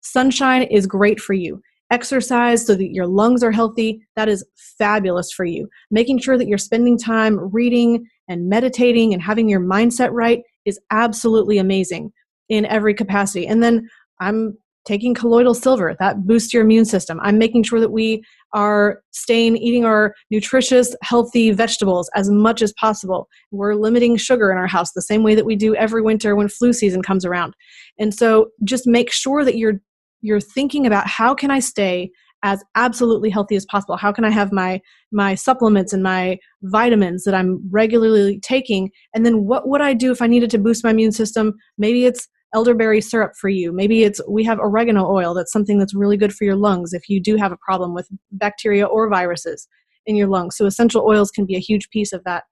Sunshine 0.00 0.64
is 0.64 0.84
great 0.84 1.20
for 1.20 1.32
you 1.32 1.62
exercise 1.94 2.66
so 2.66 2.74
that 2.74 2.92
your 2.92 3.06
lungs 3.06 3.42
are 3.44 3.52
healthy, 3.52 4.00
that 4.16 4.28
is 4.28 4.44
fabulous 4.78 5.30
for 5.32 5.44
you. 5.44 5.68
Making 5.90 6.18
sure 6.18 6.36
that 6.36 6.48
you're 6.48 6.58
spending 6.58 6.98
time 6.98 7.38
reading 7.52 8.04
and 8.28 8.48
meditating 8.48 9.14
and 9.14 9.22
having 9.22 9.48
your 9.48 9.60
mindset 9.60 10.10
right 10.10 10.42
is 10.64 10.80
absolutely 10.90 11.58
amazing 11.58 12.10
in 12.48 12.66
every 12.66 12.94
capacity. 12.94 13.46
And 13.46 13.62
then 13.62 13.88
I'm 14.20 14.58
taking 14.84 15.14
colloidal 15.14 15.54
silver 15.54 15.96
that 15.98 16.26
boosts 16.26 16.52
your 16.52 16.62
immune 16.62 16.84
system 16.84 17.18
i'm 17.22 17.38
making 17.38 17.62
sure 17.62 17.80
that 17.80 17.90
we 17.90 18.22
are 18.52 19.00
staying 19.12 19.56
eating 19.56 19.84
our 19.84 20.14
nutritious 20.30 20.94
healthy 21.02 21.50
vegetables 21.50 22.10
as 22.14 22.30
much 22.30 22.60
as 22.60 22.72
possible 22.74 23.26
we're 23.50 23.74
limiting 23.74 24.16
sugar 24.16 24.50
in 24.50 24.58
our 24.58 24.66
house 24.66 24.92
the 24.92 25.02
same 25.02 25.22
way 25.22 25.34
that 25.34 25.46
we 25.46 25.56
do 25.56 25.74
every 25.76 26.02
winter 26.02 26.36
when 26.36 26.48
flu 26.48 26.72
season 26.72 27.02
comes 27.02 27.24
around 27.24 27.54
and 27.98 28.14
so 28.14 28.48
just 28.62 28.86
make 28.86 29.10
sure 29.10 29.44
that 29.44 29.56
you're 29.56 29.80
you're 30.24 30.40
thinking 30.40 30.86
about 30.86 31.06
how 31.06 31.34
can 31.34 31.50
I 31.50 31.60
stay 31.60 32.10
as 32.42 32.62
absolutely 32.74 33.30
healthy 33.30 33.56
as 33.56 33.66
possible? 33.66 33.96
How 33.96 34.12
can 34.12 34.24
i 34.24 34.30
have 34.30 34.52
my 34.52 34.80
my 35.12 35.34
supplements 35.34 35.92
and 35.92 36.02
my 36.02 36.38
vitamins 36.62 37.24
that 37.24 37.34
i'm 37.34 37.60
regularly 37.70 38.38
taking? 38.40 38.90
And 39.14 39.24
then 39.24 39.44
what 39.44 39.68
would 39.68 39.80
i 39.80 39.94
do 39.94 40.12
if 40.12 40.20
i 40.20 40.26
needed 40.26 40.50
to 40.50 40.58
boost 40.58 40.84
my 40.84 40.90
immune 40.90 41.12
system? 41.12 41.54
Maybe 41.78 42.04
it's 42.04 42.28
elderberry 42.54 43.00
syrup 43.00 43.32
for 43.40 43.48
you. 43.48 43.72
Maybe 43.72 44.04
it's 44.04 44.20
we 44.28 44.44
have 44.44 44.58
oregano 44.60 45.10
oil. 45.10 45.34
That's 45.34 45.52
something 45.52 45.78
that's 45.78 45.94
really 45.94 46.16
good 46.16 46.34
for 46.34 46.44
your 46.44 46.56
lungs 46.56 46.92
if 46.92 47.08
you 47.08 47.20
do 47.20 47.36
have 47.36 47.52
a 47.52 47.58
problem 47.64 47.94
with 47.94 48.08
bacteria 48.30 48.86
or 48.86 49.08
viruses 49.08 49.66
in 50.06 50.14
your 50.14 50.28
lungs. 50.28 50.56
So 50.56 50.66
essential 50.66 51.04
oils 51.06 51.30
can 51.30 51.46
be 51.46 51.56
a 51.56 51.60
huge 51.60 51.88
piece 51.90 52.12
of 52.12 52.22
that 52.24 52.44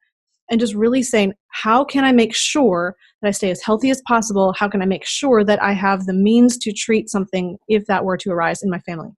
and 0.52 0.60
just 0.60 0.74
really 0.74 1.02
saying, 1.02 1.32
how 1.48 1.82
can 1.82 2.04
I 2.04 2.12
make 2.12 2.34
sure 2.34 2.94
that 3.22 3.28
I 3.28 3.30
stay 3.30 3.50
as 3.50 3.62
healthy 3.62 3.88
as 3.88 4.02
possible? 4.06 4.54
How 4.56 4.68
can 4.68 4.82
I 4.82 4.84
make 4.84 5.06
sure 5.06 5.42
that 5.42 5.60
I 5.62 5.72
have 5.72 6.04
the 6.04 6.12
means 6.12 6.58
to 6.58 6.72
treat 6.72 7.08
something 7.08 7.56
if 7.68 7.86
that 7.86 8.04
were 8.04 8.18
to 8.18 8.30
arise 8.30 8.62
in 8.62 8.68
my 8.68 8.78
family? 8.80 9.08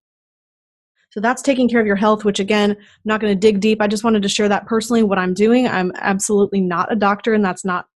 So 1.11 1.19
that's 1.21 1.43
taking 1.43 1.69
care 1.69 1.81
of 1.81 1.89
your 1.89 1.97
health, 1.97 2.25
which 2.25 2.39
again, 2.39 2.71
I'm 2.71 2.77
not 3.05 3.21
going 3.21 3.33
to 3.33 3.39
dig 3.39 3.61
deep. 3.61 3.83
I 3.83 3.89
just 3.89 4.05
wanted 4.05 4.23
to 4.23 4.29
share 4.29 4.49
that 4.49 4.67
personally 4.67 5.03
what 5.03 5.19
I'm 5.19 5.35
doing. 5.35 5.67
I'm 5.67 5.91
absolutely 5.97 6.61
not 6.61 6.93
a 6.93 6.97
doctor 6.97 7.35
and 7.35 7.45
that's 7.45 7.65
not 7.65 7.87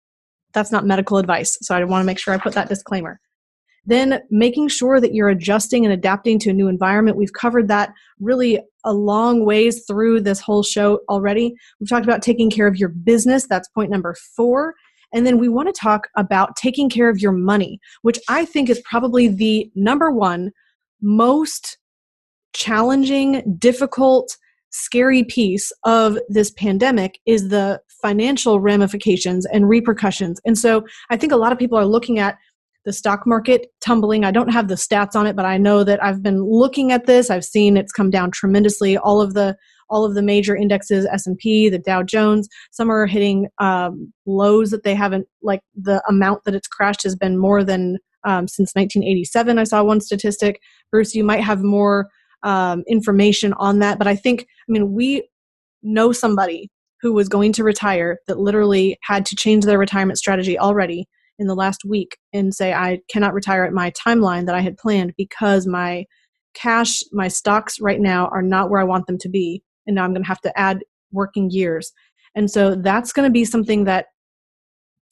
that's 0.53 0.73
not 0.73 0.87
medical 0.87 1.19
advice. 1.19 1.57
So 1.63 1.77
I 1.77 1.85
want 1.85 2.03
to 2.03 2.07
make 2.07 2.19
sure 2.19 2.35
I 2.35 2.39
put 2.39 2.55
that 2.55 2.69
disclaimer. 2.69 3.21
Then 3.87 4.21
making 4.31 4.69
sure 4.69 5.01
that 5.01 5.15
you're 5.15 5.29
adjusting 5.29 5.85
and 5.85 5.93
adapting 5.93 6.39
to 6.41 6.51
a 6.51 6.53
new 6.53 6.69
environment. 6.69 7.17
We've 7.17 7.33
covered 7.33 7.69
that 7.69 7.93
really 8.21 8.61
a 8.85 8.93
long 8.93 9.45
ways 9.45 9.85
through 9.87 10.21
this 10.21 10.41
whole 10.41 10.63
show 10.63 11.01
already. 11.09 11.55
We've 11.81 11.89
talked 11.89 12.05
about 12.05 12.23
taking 12.23 12.51
care 12.51 12.67
of 12.67 12.77
your 12.77 12.91
business. 12.91 13.47
That's 13.47 13.69
point 13.69 13.91
number 13.91 14.15
four. 14.37 14.75
And 15.13 15.27
then 15.27 15.39
we 15.39 15.49
want 15.49 15.75
to 15.75 15.81
talk 15.81 16.09
about 16.17 16.57
taking 16.57 16.91
care 16.91 17.09
of 17.09 17.19
your 17.19 17.33
money, 17.33 17.81
which 18.03 18.19
I 18.29 18.45
think 18.45 18.69
is 18.69 18.83
probably 18.85 19.29
the 19.29 19.71
number 19.75 20.11
one 20.11 20.53
most 21.01 21.79
challenging, 22.53 23.57
difficult, 23.59 24.37
scary 24.71 25.25
piece 25.25 25.73
of 25.85 26.19
this 26.29 26.51
pandemic 26.51 27.19
is 27.27 27.49
the 27.49 27.81
financial 28.03 28.61
ramifications 28.61 29.47
and 29.47 29.69
repercussions. 29.69 30.41
And 30.45 30.59
so 30.59 30.85
I 31.11 31.17
think 31.17 31.33
a 31.33 31.37
lot 31.37 31.53
of 31.53 31.59
people 31.59 31.79
are 31.79 31.87
looking 31.87 32.19
at 32.19 32.37
the 32.89 32.93
stock 32.95 33.27
market 33.27 33.67
tumbling. 33.83 34.25
I 34.25 34.31
don't 34.31 34.49
have 34.49 34.69
the 34.69 34.75
stats 34.75 35.15
on 35.15 35.27
it, 35.27 35.37
but 35.37 35.45
I 35.45 35.59
know 35.59 35.85
that 35.85 36.03
I've 36.03 36.23
been 36.23 36.43
looking 36.43 36.91
at 36.91 37.05
this. 37.05 37.29
I've 37.29 37.45
seen 37.45 37.77
it's 37.77 37.93
come 37.93 38.09
down 38.09 38.31
tremendously. 38.31 38.97
All 38.97 39.21
of 39.21 39.35
the 39.35 39.59
all 39.91 40.07
of 40.07 40.15
the 40.15 40.23
major 40.23 40.57
indexes, 40.57 41.07
S&P, 41.13 41.69
the 41.69 41.79
Dow 41.79 42.03
Jones, 42.03 42.49
some 42.71 42.91
are 42.91 43.07
hitting 43.07 43.49
um, 43.59 44.11
lows 44.25 44.71
that 44.71 44.85
they 44.85 44.95
haven't 44.95 45.27
like 45.43 45.61
the 45.75 46.03
amount 46.09 46.45
that 46.45 46.55
it's 46.55 46.67
crashed 46.67 47.03
has 47.03 47.15
been 47.15 47.37
more 47.37 47.63
than 47.63 47.99
um, 48.25 48.49
since 48.49 48.73
1987. 48.75 49.59
I 49.59 49.65
saw 49.65 49.85
one 49.85 50.01
statistic. 50.01 50.59
Bruce, 50.91 51.15
you 51.15 51.25
might 51.25 51.45
have 51.45 51.63
more 51.63 52.09
um, 52.43 52.85
information 52.89 53.53
on 53.59 53.81
that, 53.81 53.99
but 53.99 54.07
I 54.07 54.17
think 54.17 54.47
I 54.67 54.73
mean 54.73 54.95
we 54.95 55.29
know 55.83 56.11
somebody 56.11 56.71
who 57.03 57.13
was 57.13 57.29
going 57.29 57.53
to 57.53 57.65
retire 57.65 58.19
that 58.29 58.39
literally 58.39 58.97
had 59.03 59.27
to 59.27 59.37
change 59.37 59.67
their 59.67 59.79
retirement 59.79 60.19
strategy 60.19 60.59
already 60.59 61.07
in 61.39 61.47
the 61.47 61.55
last 61.55 61.85
week 61.85 62.17
and 62.33 62.55
say 62.55 62.73
I 62.73 63.01
cannot 63.11 63.35
retire 63.35 63.65
at 63.65 63.73
my 63.73 63.93
timeline 63.93 64.47
that 64.47 64.55
I 64.55 64.61
had 64.61 64.77
planned 64.77 65.15
because 65.17 65.67
my 65.67 66.05
cash, 66.55 67.03
my 67.13 67.29
stocks 67.29 67.81
right 67.81 68.01
now 68.01 68.29
are 68.29 68.43
not 68.43 68.71
where 68.71 68.81
I 68.81 68.85
want 68.85 69.07
them 69.07 69.19
to 69.19 69.29
be. 69.29 69.63
And 69.87 69.97
now 69.97 70.05
I'm 70.05 70.13
going 70.13 70.23
to 70.23 70.29
have 70.29 70.41
to 70.43 70.59
add 70.59 70.85
working 71.13 71.51
years. 71.51 71.93
And 72.35 72.51
so 72.51 72.75
that's 72.75 73.13
going 73.13 73.29
to 73.29 73.33
be 73.33 73.45
something 73.45 73.85
that, 73.85 74.07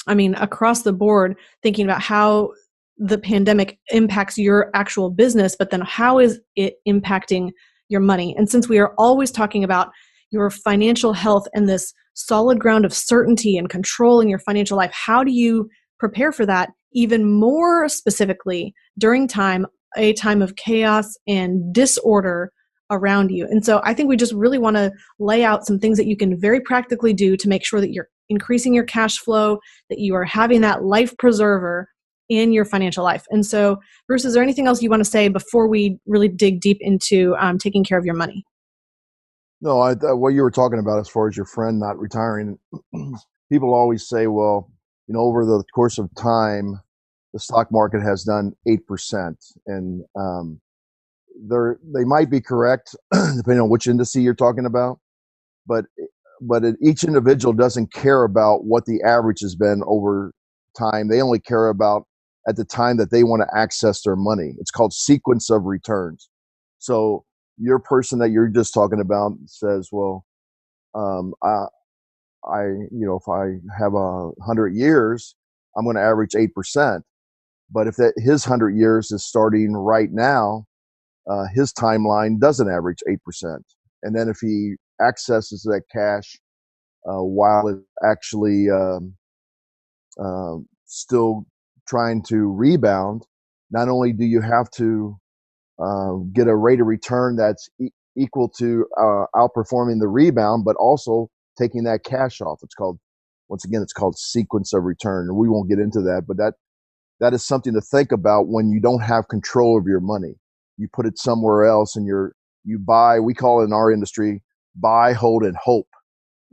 I 0.07 0.15
mean, 0.15 0.35
across 0.35 0.83
the 0.83 0.93
board, 0.93 1.37
thinking 1.63 1.87
about 1.87 2.03
how 2.03 2.51
the 2.99 3.19
pandemic 3.19 3.79
impacts 3.91 4.39
your 4.39 4.71
actual 4.75 5.11
business, 5.11 5.57
but 5.59 5.71
then 5.71 5.83
how 5.83 6.19
is 6.19 6.41
it 6.57 6.75
impacting 6.89 7.51
your 7.89 8.01
money? 8.01 8.35
And 8.37 8.51
since 8.51 8.69
we 8.69 8.79
are 8.79 8.95
always 8.99 9.31
talking 9.31 9.65
about 9.65 9.91
your 10.31 10.51
financial 10.51 11.13
health 11.13 11.47
and 11.55 11.69
this 11.69 11.93
solid 12.15 12.59
ground 12.59 12.85
of 12.85 12.95
certainty 12.95 13.57
and 13.57 13.69
control 13.69 14.21
in 14.21 14.29
your 14.29 14.39
financial 14.39 14.77
life, 14.77 14.93
how 14.93 15.23
do 15.23 15.33
you 15.33 15.69
prepare 15.99 16.33
for 16.33 16.47
that 16.47 16.71
even 16.93 17.31
more 17.31 17.89
specifically 17.89 18.75
during 18.99 19.29
time 19.29 19.67
a 19.97 20.13
time 20.15 20.43
of 20.43 20.57
chaos 20.57 21.17
and 21.27 21.73
disorder 21.73 22.53
around 22.91 23.31
you. 23.31 23.47
And 23.51 23.65
so 23.65 23.81
I 23.85 23.95
think 23.95 24.09
we 24.09 24.17
just 24.17 24.33
really 24.35 24.59
want 24.59 24.77
to 24.77 24.93
lay 25.19 25.45
out 25.45 25.67
some 25.67 25.79
things 25.79 25.99
that 25.99 26.07
you 26.07 26.17
can 26.17 26.39
very 26.39 26.61
practically 26.61 27.13
do 27.13 27.37
to 27.37 27.49
make 27.49 27.65
sure 27.65 27.81
that 27.81 27.93
you're 27.93 28.09
increasing 28.29 28.75
your 28.75 28.85
cash 28.85 29.19
flow, 29.19 29.59
that 29.91 29.99
you 29.99 30.15
are 30.15 30.25
having 30.25 30.61
that 30.61 30.85
life 30.85 31.17
preserver 31.19 31.89
in 32.29 32.53
your 32.53 32.65
financial 32.65 33.05
life. 33.05 33.25
And 33.31 33.47
so, 33.47 33.79
Bruce, 34.07 34.25
is 34.25 34.35
there 34.35 34.43
anything 34.43 34.67
else 34.67 34.83
you 34.83 34.91
want 34.91 35.01
to 35.01 35.11
say 35.11 35.29
before 35.29 35.69
we 35.69 35.99
really 36.07 36.29
dig 36.29 36.61
deep 36.61 36.79
into 36.81 37.37
um, 37.39 37.59
taking 37.59 37.85
care 37.85 37.99
of 37.99 38.05
your 38.05 38.17
money? 38.17 38.45
No, 39.61 39.81
I, 39.81 39.95
what 39.95 40.35
you 40.35 40.43
were 40.43 40.51
talking 40.51 40.79
about 40.79 40.99
as 40.99 41.09
far 41.09 41.29
as 41.29 41.37
your 41.37 41.47
friend 41.47 41.79
not 41.79 41.99
retiring, 41.99 42.59
people 43.51 43.75
always 43.75 44.09
say, 44.09 44.27
well, 44.27 44.71
you 45.07 45.15
know, 45.15 45.21
over 45.21 45.45
the 45.45 45.63
course 45.75 45.99
of 45.99 46.11
time, 46.17 46.81
the 47.33 47.41
stock 47.41 47.69
market 47.71 48.03
has 48.03 48.25
done 48.25 48.53
8%. 48.69 49.35
And 49.67 50.05
um, 50.19 50.61
they 51.95 52.05
might 52.05 52.31
be 52.31 52.41
correct, 52.41 52.95
depending 53.13 53.61
on 53.61 53.69
which 53.69 53.87
indice 53.87 54.23
you're 54.23 54.35
talking 54.35 54.67
about. 54.67 54.99
But, 55.67 55.87
but 56.41 56.65
each 56.83 57.05
individual 57.05 57.53
doesn't 57.53 57.93
care 57.93 58.25
about 58.25 58.65
what 58.65 58.87
the 58.87 59.01
average 59.03 59.41
has 59.41 59.55
been 59.55 59.83
over 59.87 60.33
time. 60.79 61.09
They 61.09 61.21
only 61.23 61.41
care 61.41 61.69
about 61.69 62.07
at 62.49 62.57
the 62.57 62.65
time 62.65 62.97
that 62.99 63.11
they 63.11 63.25
want 63.25 63.43
to 63.43 63.59
access 63.59 64.03
their 64.03 64.17
money. 64.17 64.55
It's 64.59 64.71
called 64.71 64.93
sequence 64.93 65.51
of 65.51 65.65
returns. 65.65 66.29
So 66.79 67.25
your 67.59 67.79
person 67.79 68.19
that 68.21 68.31
you're 68.31 68.49
just 68.49 68.73
talking 68.75 69.01
about 69.01 69.33
says, 69.47 69.89
well, 69.91 70.25
um, 70.95 71.35
I, 71.43 71.67
I, 72.53 72.65
you 72.65 73.07
know, 73.07 73.17
if 73.19 73.29
I 73.29 73.59
have 73.79 73.95
a 73.95 74.31
hundred 74.45 74.75
years, 74.77 75.35
I'm 75.77 75.85
going 75.85 75.97
to 75.97 76.03
average 76.03 76.33
8%. 76.33 77.03
But 77.73 77.87
if 77.89 77.97
that 77.97 78.15
his 78.19 78.45
hundred 78.45 78.77
years 78.77 79.11
is 79.13 79.25
starting 79.27 79.75
right 79.75 80.11
now, 80.13 80.67
uh, 81.31 81.47
his 81.55 81.73
timeline 81.73 82.41
doesn't 82.41 82.71
average 82.71 83.01
8%. 83.09 83.59
And 84.05 84.17
then 84.17 84.29
if 84.29 84.39
he 84.41 84.75
accesses 85.03 85.63
that 85.65 85.83
cash 85.93 86.39
uh, 87.09 87.23
while 87.23 87.69
it's 87.69 87.81
actually 88.05 88.71
um, 88.71 89.15
uh, 90.23 90.57
still 90.87 91.47
trying 91.89 92.23
to 92.29 92.53
rebound, 92.53 93.25
not 93.71 93.89
only 93.89 94.13
do 94.13 94.25
you 94.25 94.41
have 94.43 94.71
to 94.73 95.17
uh, 95.85 96.15
get 96.35 96.49
a 96.49 96.57
rate 96.57 96.81
of 96.81 96.89
return 96.89 97.37
that's 97.37 97.69
e- 97.81 97.91
equal 98.17 98.49
to 98.49 98.87
uh, 98.99 99.27
outperforming 99.37 100.01
the 100.01 100.09
rebound, 100.09 100.65
but 100.65 100.77
also 100.77 101.31
taking 101.59 101.85
that 101.85 102.05
cash 102.05 102.41
off. 102.41 102.61
It's 102.63 102.75
called, 102.75 102.99
once 103.49 103.65
again, 103.65 103.83
it's 103.83 103.93
called 103.93 104.19
sequence 104.19 104.73
of 104.73 104.85
return. 104.85 105.29
And 105.29 105.37
we 105.37 105.49
won't 105.49 105.69
get 105.69 105.79
into 105.79 106.01
that, 106.03 106.25
but 106.27 106.37
that, 106.37 106.55
that 107.21 107.33
is 107.33 107.45
something 107.45 107.73
to 107.75 107.81
think 107.81 108.13
about 108.13 108.49
when 108.49 108.71
you 108.71 108.81
don't 108.81 109.03
have 109.03 109.29
control 109.29 109.79
of 109.79 109.87
your 109.87 110.01
money. 110.01 110.35
You 110.77 110.89
put 110.93 111.07
it 111.07 111.19
somewhere 111.19 111.65
else 111.65 111.97
and 111.97 112.07
you're, 112.07 112.35
you 112.65 112.79
buy, 112.79 113.21
we 113.21 113.33
call 113.33 113.63
it 113.63 113.65
in 113.65 113.73
our 113.73 113.91
industry, 113.91 114.43
buy, 114.75 115.13
hold, 115.13 115.43
and 115.43 115.57
hope. 115.57 115.89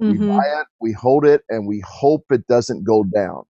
Mm-hmm. 0.02 0.22
We 0.22 0.28
buy 0.28 0.44
it, 0.60 0.68
we 0.80 0.92
hold 0.94 1.26
it, 1.26 1.42
and 1.50 1.68
we 1.68 1.84
hope 1.86 2.26
it 2.32 2.48
doesn't 2.48 2.86
go 2.86 3.04
down. 3.04 3.44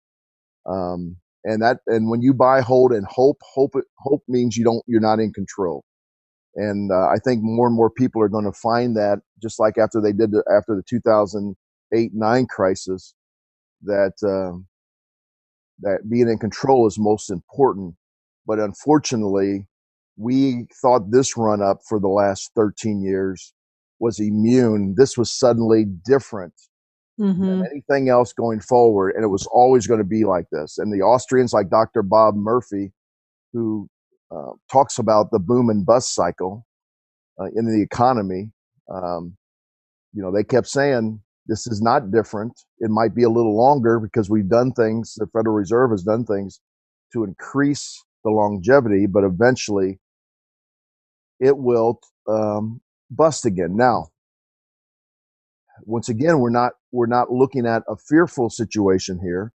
Um, 0.65 1.17
and 1.45 1.61
that, 1.61 1.79
and 1.87 2.09
when 2.09 2.23
you 2.23 2.33
buy, 2.33 2.61
hold, 2.61 2.93
and 2.93 3.07
hope, 3.07 3.39
hope, 3.43 3.75
hope 3.99 4.23
means 4.29 4.57
you 4.57 4.65
don't, 4.65 4.83
you're 4.87 5.01
not 5.01 5.19
in 5.19 5.33
control. 5.33 5.85
And 6.55 6.91
uh, 6.93 7.09
I 7.09 7.17
think 7.25 7.43
more 7.43 7.67
and 7.67 7.77
more 7.77 7.91
people 7.91 8.23
are 8.23 8.29
going 8.29 8.45
to 8.45 8.53
find 8.53 8.97
that, 8.97 9.21
just 9.43 9.59
like 9.59 9.79
after 9.79 10.01
they 10.01 10.13
did 10.13 10.33
the, 10.33 10.45
after 10.55 10.77
the 10.77 10.83
2008 10.87 12.11
nine 12.15 12.47
crisis, 12.47 13.15
that 13.83 14.13
uh, 14.23 14.59
that 15.81 16.11
being 16.11 16.29
in 16.29 16.39
control 16.39 16.87
is 16.87 16.99
most 16.99 17.31
important. 17.31 17.95
But 18.47 18.59
unfortunately, 18.59 19.67
we 20.17 20.67
thought 20.83 21.11
this 21.11 21.37
run 21.37 21.63
up 21.63 21.79
for 21.89 21.99
the 21.99 22.09
last 22.09 22.51
13 22.55 23.03
years 23.03 23.55
was 23.99 24.19
immune. 24.19 24.95
This 24.97 25.17
was 25.17 25.31
suddenly 25.31 25.87
different 26.05 26.55
mm-hmm. 27.19 27.45
than 27.45 27.67
anything 27.71 28.09
else 28.09 28.33
going 28.33 28.61
forward, 28.61 29.15
and 29.15 29.25
it 29.25 29.29
was 29.29 29.47
always 29.47 29.87
going 29.87 30.01
to 30.01 30.05
be 30.05 30.25
like 30.25 30.47
this. 30.53 30.77
And 30.79 30.93
the 30.93 31.05
Austrians, 31.05 31.53
like 31.53 31.71
Dr. 31.71 32.03
Bob 32.03 32.35
Murphy, 32.35 32.93
who 33.53 33.89
uh, 34.33 34.53
talks 34.73 34.99
about 34.99 35.31
the 35.33 35.41
boom 35.41 35.71
and 35.71 35.87
bust 35.87 36.15
cycle 36.15 36.67
uh, 37.41 37.47
in 37.57 37.67
the 37.67 37.83
economy. 37.83 38.53
Um, 38.93 39.37
you 40.15 40.23
know, 40.23 40.33
they 40.33 40.45
kept 40.45 40.69
saying 40.69 41.21
this 41.47 41.67
is 41.67 41.83
not 41.83 42.11
different. 42.13 42.53
It 42.81 42.91
might 42.91 43.15
be 43.15 43.25
a 43.25 43.31
little 43.31 43.57
longer 43.57 44.01
because 44.01 44.31
we've 44.31 44.49
done 44.49 44.73
things, 44.73 45.15
the 45.17 45.27
Federal 45.29 45.57
Reserve 45.57 45.91
has 45.93 46.03
done 46.03 46.25
things 46.25 46.61
to 47.13 47.25
increase 47.25 48.05
the 48.25 48.31
longevity, 48.31 49.07
but 49.07 49.25
eventually 49.25 50.01
it 51.41 51.59
will 51.59 52.01
um, 52.29 52.81
bust 53.11 53.47
again. 53.47 53.77
Now, 53.77 54.09
once 55.85 56.09
again, 56.09 56.41
we're 56.41 56.51
not 56.51 56.73
we're 56.93 57.07
not 57.07 57.31
looking 57.33 57.67
at 57.67 57.83
a 57.89 57.97
fearful 57.97 58.51
situation 58.51 59.19
here 59.23 59.53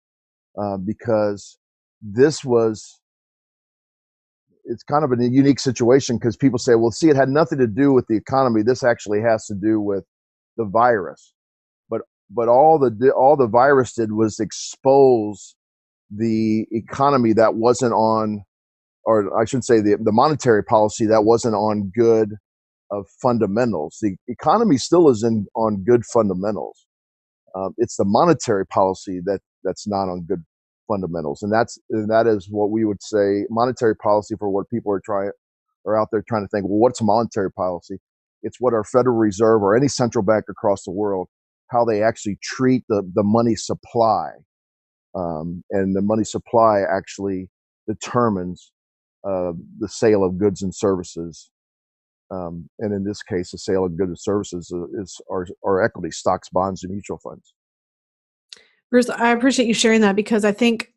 uh, 0.61 0.79
because 0.79 1.59
this 2.03 2.45
was 2.45 3.01
it's 4.65 4.83
kind 4.83 5.05
of 5.05 5.13
a 5.13 5.29
unique 5.29 5.61
situation 5.61 6.17
because 6.17 6.37
people 6.37 6.59
say, 6.59 6.75
well, 6.75 6.91
see, 6.91 7.09
it 7.09 7.17
had 7.17 7.29
nothing 7.29 7.59
to 7.59 7.67
do 7.67 7.93
with 7.93 8.07
the 8.09 8.17
economy. 8.17 8.63
This 8.63 8.83
actually 8.83 9.21
has 9.21 9.47
to 9.47 9.55
do 9.55 9.81
with 9.81 10.05
the 10.57 10.65
virus. 10.65 11.35
But 11.89 12.03
but 12.31 12.49
all 12.49 12.79
the 12.79 13.13
all 13.13 13.37
the 13.37 13.49
virus 13.49 13.95
did 13.95 14.13
was 14.13 14.39
expose 14.39 15.55
the 16.11 16.67
economy 16.71 17.33
that 17.33 17.55
wasn't 17.55 17.93
on, 17.93 18.43
or 19.05 19.39
I 19.41 19.45
should 19.45 19.65
say, 19.65 19.81
the 19.81 19.97
the 20.03 20.13
monetary 20.13 20.65
policy 20.65 21.07
that 21.07 21.25
wasn't 21.25 21.55
on 21.55 21.91
good 21.95 22.35
of 22.91 23.07
fundamentals. 23.21 23.99
The 24.03 24.17
economy 24.29 24.77
still 24.77 25.09
is 25.09 25.23
in 25.23 25.47
on 25.57 25.83
good 25.85 26.05
fundamentals. 26.05 26.87
Um, 27.55 27.75
it's 27.79 27.97
the 27.97 28.05
monetary 28.05 28.67
policy 28.67 29.21
that 29.25 29.41
that's 29.65 29.87
not 29.87 30.09
on 30.09 30.23
good 30.23 30.45
fundamentals, 30.89 31.43
and 31.43 31.53
that's 31.53 31.79
and 31.91 32.11
that 32.11 32.27
is 32.27 32.49
what 32.51 32.71
we 32.71 32.85
would 32.85 33.03
say 33.03 33.45
monetary 33.51 33.97
policy 33.97 34.35
for 34.39 34.51
what 34.51 34.69
people 34.71 34.93
are 34.93 35.03
trying 35.05 35.31
are 35.87 36.01
out 36.01 36.09
there 36.13 36.23
trying 36.29 36.45
to 36.45 36.49
think. 36.49 36.65
Well, 36.65 36.79
what's 36.79 37.03
monetary 37.03 37.53
policy? 37.53 37.99
It's 38.43 38.61
what 38.61 38.75
our 38.75 38.85
Federal 38.85 39.17
Reserve 39.17 39.63
or 39.63 39.77
any 39.77 39.89
central 39.89 40.25
bank 40.25 40.45
across 40.49 40.85
the 40.85 40.91
world 40.93 41.29
how 41.73 41.85
they 41.85 42.03
actually 42.03 42.39
treat 42.43 42.85
the 42.89 43.03
the 43.15 43.23
money 43.25 43.57
supply, 43.57 44.31
um, 45.15 45.65
and 45.71 45.97
the 45.97 46.03
money 46.03 46.25
supply 46.25 46.83
actually 46.83 47.49
determines 47.89 48.71
uh, 49.27 49.53
the 49.79 49.89
sale 49.89 50.25
of 50.25 50.39
goods 50.39 50.63
and 50.63 50.75
services. 50.75 51.51
Um, 52.31 52.69
and 52.79 52.95
in 52.95 53.05
this 53.05 53.23
case, 53.23 53.51
the 53.51 53.59
sale 53.59 53.85
of 53.85 53.99
goods 53.99 54.09
and 54.09 54.19
services 54.19 54.71
is, 54.71 55.01
is 55.01 55.21
our, 55.31 55.47
our 55.67 55.83
equity 55.83 56.11
stocks, 56.11 56.49
bonds, 56.49 56.83
and 56.83 56.91
mutual 56.91 57.19
funds. 57.19 57.53
Bruce, 58.93 59.09
I 59.09 59.33
appreciate 59.33 59.67
you 59.67 59.75
sharing 59.75 60.03
that 60.03 60.15
because 60.15 60.45
I 60.45 60.53
think, 60.53 60.93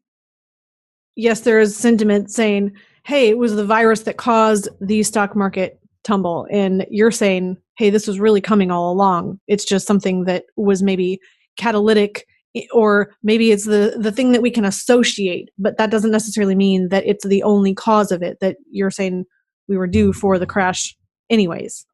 yes, 1.16 1.40
there 1.40 1.62
is 1.62 1.78
sentiment 1.78 2.30
saying, 2.30 2.74
hey, 3.06 3.30
it 3.30 3.38
was 3.38 3.56
the 3.56 3.66
virus 3.66 4.02
that 4.02 4.18
caused 4.18 4.68
the 4.82 5.02
stock 5.02 5.34
market 5.34 5.80
tumble. 6.04 6.46
And 6.52 6.86
you're 6.92 7.10
saying, 7.10 7.56
hey, 7.78 7.90
this 7.90 8.06
was 8.06 8.20
really 8.20 8.42
coming 8.42 8.70
all 8.70 8.92
along. 8.92 9.40
It's 9.48 9.64
just 9.64 9.88
something 9.88 10.26
that 10.26 10.44
was 10.58 10.84
maybe 10.84 11.22
catalytic 11.58 12.28
or 12.74 13.14
maybe 13.24 13.52
it's 13.52 13.66
the 13.66 13.96
the 13.98 14.12
thing 14.12 14.32
that 14.32 14.42
we 14.42 14.50
can 14.50 14.64
associate 14.64 15.50
but 15.58 15.78
that 15.78 15.92
doesn't 15.92 16.12
necessarily 16.12 16.56
mean 16.56 16.88
that 16.90 17.06
it's 17.06 17.26
the 17.26 17.44
only 17.44 17.74
cause 17.74 18.12
of 18.12 18.22
it 18.22 18.38
that 18.40 18.56
you're 18.72 18.92
saying 18.92 19.26
we 19.68 19.78
were 19.78 19.88
due 19.88 20.14
for 20.14 20.40
the 20.40 20.46
crash 20.46 20.96
anyways 21.30 21.86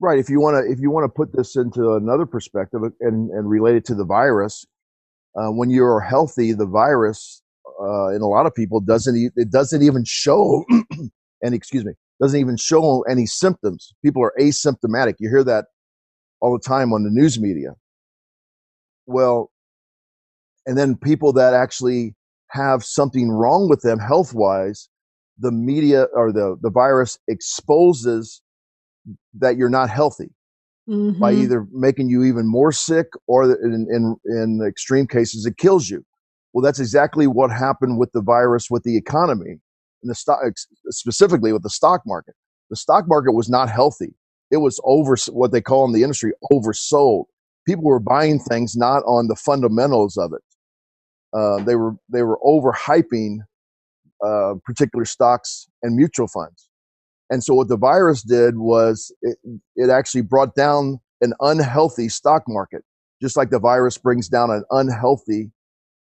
right 0.00 0.18
if 0.18 0.28
you 0.28 0.40
want 0.40 0.54
to 0.54 0.72
if 0.72 0.78
you 0.78 0.90
want 0.90 1.04
to 1.04 1.08
put 1.08 1.36
this 1.36 1.56
into 1.56 1.94
another 1.94 2.26
perspective 2.26 2.82
uh, 2.84 2.90
and 3.00 3.30
and 3.30 3.48
relate 3.50 3.74
it 3.74 3.84
to 3.84 3.94
the 3.94 4.04
virus 4.04 4.64
uh, 5.36 5.50
when 5.50 5.70
you're 5.70 6.00
healthy 6.00 6.52
the 6.52 6.66
virus 6.66 7.42
uh, 7.80 8.08
in 8.08 8.22
a 8.22 8.26
lot 8.26 8.46
of 8.46 8.54
people 8.54 8.80
doesn't 8.80 9.16
e- 9.16 9.30
it 9.36 9.50
doesn't 9.50 9.82
even 9.82 10.04
show 10.04 10.64
and 11.42 11.54
excuse 11.54 11.84
me 11.84 11.92
doesn't 12.20 12.38
even 12.40 12.56
show 12.56 13.02
any 13.08 13.24
symptoms. 13.24 13.94
People 14.04 14.22
are 14.22 14.34
asymptomatic. 14.38 15.14
You 15.18 15.30
hear 15.30 15.42
that 15.44 15.66
all 16.40 16.52
the 16.52 16.68
time 16.68 16.92
on 16.92 17.02
the 17.02 17.10
news 17.10 17.40
media. 17.40 17.70
Well 19.06 19.50
and 20.66 20.76
then 20.76 20.96
people 20.96 21.32
that 21.32 21.54
actually 21.54 22.14
have 22.50 22.84
something 22.84 23.30
wrong 23.30 23.68
with 23.68 23.80
them 23.82 23.98
health 23.98 24.34
wise 24.34 24.88
the 25.38 25.50
media 25.50 26.04
or 26.14 26.32
the 26.32 26.56
the 26.60 26.70
virus 26.70 27.18
exposes 27.28 28.42
that 29.34 29.56
you're 29.56 29.70
not 29.70 29.88
healthy 29.88 30.30
mm-hmm. 30.90 31.20
by 31.20 31.32
either 31.32 31.66
making 31.72 32.08
you 32.08 32.24
even 32.24 32.46
more 32.48 32.72
sick 32.72 33.06
or 33.26 33.44
in, 33.44 33.86
in 33.90 34.16
in 34.24 34.66
extreme 34.66 35.06
cases 35.06 35.46
it 35.46 35.56
kills 35.56 35.88
you. 35.88 36.04
Well 36.52 36.62
that's 36.62 36.80
exactly 36.80 37.26
what 37.26 37.50
happened 37.50 37.98
with 37.98 38.10
the 38.12 38.22
virus 38.22 38.68
with 38.70 38.82
the 38.82 38.96
economy 38.96 39.60
and 40.02 40.10
the 40.10 40.14
stock 40.14 40.40
specifically 40.90 41.52
with 41.52 41.62
the 41.62 41.70
stock 41.70 42.02
market. 42.06 42.34
The 42.70 42.76
stock 42.76 43.04
market 43.08 43.32
was 43.32 43.48
not 43.48 43.68
healthy. 43.68 44.14
It 44.50 44.58
was 44.58 44.80
over 44.84 45.16
what 45.30 45.52
they 45.52 45.60
call 45.60 45.84
in 45.84 45.92
the 45.92 46.02
industry 46.02 46.32
oversold. 46.52 47.24
People 47.66 47.84
were 47.84 48.00
buying 48.00 48.40
things 48.40 48.74
not 48.76 49.02
on 49.04 49.28
the 49.28 49.36
fundamentals 49.36 50.16
of 50.16 50.32
it. 50.32 50.42
Uh, 51.32 51.62
they 51.62 51.76
were 51.76 51.92
they 52.08 52.22
were 52.22 52.38
overhyping 52.44 53.38
uh, 54.24 54.54
particular 54.64 55.04
stocks 55.04 55.68
and 55.82 55.94
mutual 55.94 56.26
funds. 56.26 56.69
And 57.30 57.44
so 57.44 57.54
what 57.54 57.68
the 57.68 57.76
virus 57.76 58.22
did 58.22 58.58
was 58.58 59.14
it, 59.22 59.38
it 59.76 59.90
actually 59.90 60.22
brought 60.22 60.54
down 60.54 60.98
an 61.20 61.32
unhealthy 61.40 62.08
stock 62.08 62.42
market, 62.48 62.82
just 63.22 63.36
like 63.36 63.50
the 63.50 63.60
virus 63.60 63.98
brings 63.98 64.28
down 64.28 64.50
an 64.50 64.64
unhealthy 64.70 65.50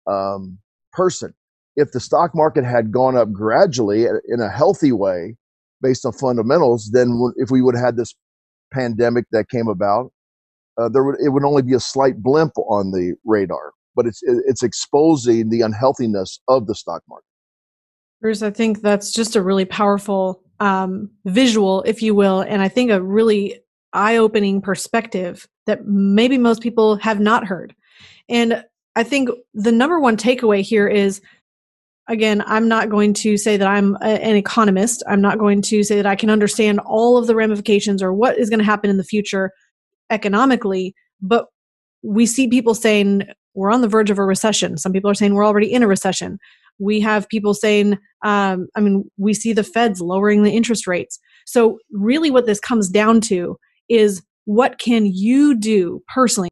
um, 0.06 0.58
person. 0.92 1.32
If 1.76 1.92
the 1.92 2.00
stock 2.00 2.32
market 2.34 2.64
had 2.64 2.92
gone 2.92 3.16
up 3.16 3.32
gradually 3.32 4.04
in 4.04 4.40
a 4.40 4.50
healthy 4.50 4.92
way, 4.92 5.36
based 5.82 6.06
on 6.06 6.12
fundamentals, 6.12 6.90
then 6.92 7.32
if 7.36 7.50
we 7.50 7.60
would 7.60 7.74
have 7.74 7.84
had 7.84 7.96
this 7.96 8.14
pandemic 8.72 9.24
that 9.32 9.48
came 9.48 9.68
about, 9.68 10.12
uh, 10.78 10.88
there 10.88 11.04
would 11.04 11.16
it 11.24 11.30
would 11.30 11.44
only 11.44 11.62
be 11.62 11.74
a 11.74 11.80
slight 11.80 12.22
blimp 12.22 12.52
on 12.58 12.90
the 12.90 13.14
radar 13.24 13.72
but 13.94 14.06
it's 14.06 14.20
it's 14.24 14.62
exposing 14.62 15.50
the 15.50 15.60
unhealthiness 15.60 16.40
of 16.48 16.66
the 16.66 16.74
stock 16.74 17.02
market. 17.08 17.26
Bruce, 18.20 18.42
I 18.42 18.50
think 18.50 18.82
that's 18.82 19.12
just 19.12 19.36
a 19.36 19.42
really 19.42 19.64
powerful 19.64 20.42
um, 20.60 21.10
visual, 21.24 21.82
if 21.82 22.02
you 22.02 22.14
will, 22.14 22.40
and 22.40 22.62
I 22.62 22.68
think 22.68 22.90
a 22.90 23.02
really 23.02 23.60
eye-opening 23.92 24.60
perspective 24.60 25.48
that 25.66 25.86
maybe 25.86 26.38
most 26.38 26.62
people 26.62 26.96
have 26.96 27.20
not 27.20 27.46
heard. 27.46 27.74
And 28.28 28.64
I 28.96 29.02
think 29.02 29.30
the 29.54 29.72
number 29.72 30.00
one 30.00 30.16
takeaway 30.16 30.62
here 30.62 30.88
is 30.88 31.20
again, 32.08 32.42
I'm 32.46 32.68
not 32.68 32.90
going 32.90 33.14
to 33.14 33.36
say 33.36 33.56
that 33.56 33.66
I'm 33.66 33.96
a, 34.02 34.22
an 34.22 34.36
economist. 34.36 35.02
I'm 35.08 35.20
not 35.20 35.38
going 35.38 35.62
to 35.62 35.82
say 35.82 35.96
that 35.96 36.06
I 36.06 36.16
can 36.16 36.30
understand 36.30 36.80
all 36.80 37.16
of 37.16 37.26
the 37.26 37.34
ramifications 37.34 38.02
or 38.02 38.12
what 38.12 38.38
is 38.38 38.50
going 38.50 38.58
to 38.58 38.64
happen 38.64 38.90
in 38.90 38.98
the 38.98 39.04
future 39.04 39.52
economically, 40.10 40.94
but 41.22 41.46
we 42.02 42.26
see 42.26 42.48
people 42.48 42.74
saying 42.74 43.22
we're 43.54 43.72
on 43.72 43.80
the 43.80 43.88
verge 43.88 44.10
of 44.10 44.18
a 44.18 44.24
recession. 44.24 44.76
Some 44.76 44.92
people 44.92 45.10
are 45.10 45.14
saying 45.14 45.34
we're 45.34 45.46
already 45.46 45.72
in 45.72 45.82
a 45.82 45.88
recession. 45.88 46.38
We 46.78 47.00
have 47.00 47.28
people 47.28 47.54
saying, 47.54 47.98
um, 48.24 48.66
I 48.76 48.80
mean, 48.80 49.10
we 49.16 49.34
see 49.34 49.52
the 49.52 49.64
feds 49.64 50.00
lowering 50.00 50.42
the 50.42 50.50
interest 50.50 50.86
rates. 50.86 51.18
So, 51.46 51.78
really, 51.92 52.30
what 52.30 52.46
this 52.46 52.60
comes 52.60 52.88
down 52.88 53.20
to 53.22 53.56
is 53.88 54.22
what 54.46 54.78
can 54.78 55.06
you 55.06 55.54
do 55.54 56.02
personally? 56.12 56.50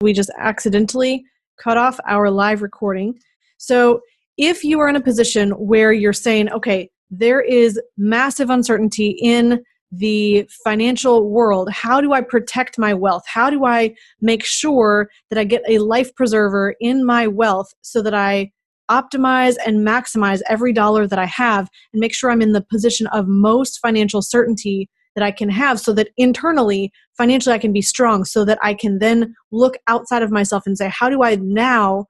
We 0.00 0.12
just 0.12 0.30
accidentally 0.38 1.24
cut 1.60 1.76
off 1.76 1.98
our 2.08 2.30
live 2.30 2.62
recording. 2.62 3.14
So, 3.58 4.00
if 4.38 4.64
you 4.64 4.80
are 4.80 4.88
in 4.88 4.96
a 4.96 5.00
position 5.00 5.50
where 5.50 5.92
you're 5.92 6.12
saying, 6.12 6.50
okay, 6.50 6.90
there 7.10 7.42
is 7.42 7.80
massive 7.98 8.48
uncertainty 8.50 9.10
in 9.22 9.62
the 9.92 10.48
financial 10.64 11.28
world 11.28 11.70
how 11.70 12.00
do 12.00 12.14
i 12.14 12.22
protect 12.22 12.78
my 12.78 12.94
wealth 12.94 13.22
how 13.26 13.50
do 13.50 13.66
i 13.66 13.94
make 14.22 14.42
sure 14.42 15.10
that 15.28 15.38
i 15.38 15.44
get 15.44 15.62
a 15.68 15.78
life 15.78 16.14
preserver 16.14 16.74
in 16.80 17.04
my 17.04 17.26
wealth 17.26 17.70
so 17.82 18.00
that 18.00 18.14
i 18.14 18.50
optimize 18.92 19.56
and 19.66 19.86
maximize 19.86 20.40
every 20.48 20.72
dollar 20.72 21.06
that 21.06 21.18
i 21.18 21.24
have 21.24 21.68
and 21.92 22.00
make 22.00 22.14
sure 22.14 22.30
i'm 22.30 22.42
in 22.42 22.52
the 22.52 22.64
position 22.70 23.06
of 23.08 23.26
most 23.26 23.78
financial 23.80 24.20
certainty 24.20 24.88
that 25.14 25.24
i 25.24 25.30
can 25.30 25.48
have 25.48 25.80
so 25.80 25.92
that 25.92 26.08
internally 26.16 26.92
financially 27.16 27.54
i 27.54 27.58
can 27.58 27.72
be 27.72 27.82
strong 27.82 28.24
so 28.24 28.44
that 28.44 28.58
i 28.62 28.74
can 28.74 28.98
then 28.98 29.34
look 29.50 29.76
outside 29.88 30.22
of 30.22 30.30
myself 30.30 30.64
and 30.66 30.76
say 30.76 30.88
how 30.88 31.08
do 31.08 31.22
i 31.22 31.36
now 31.36 32.04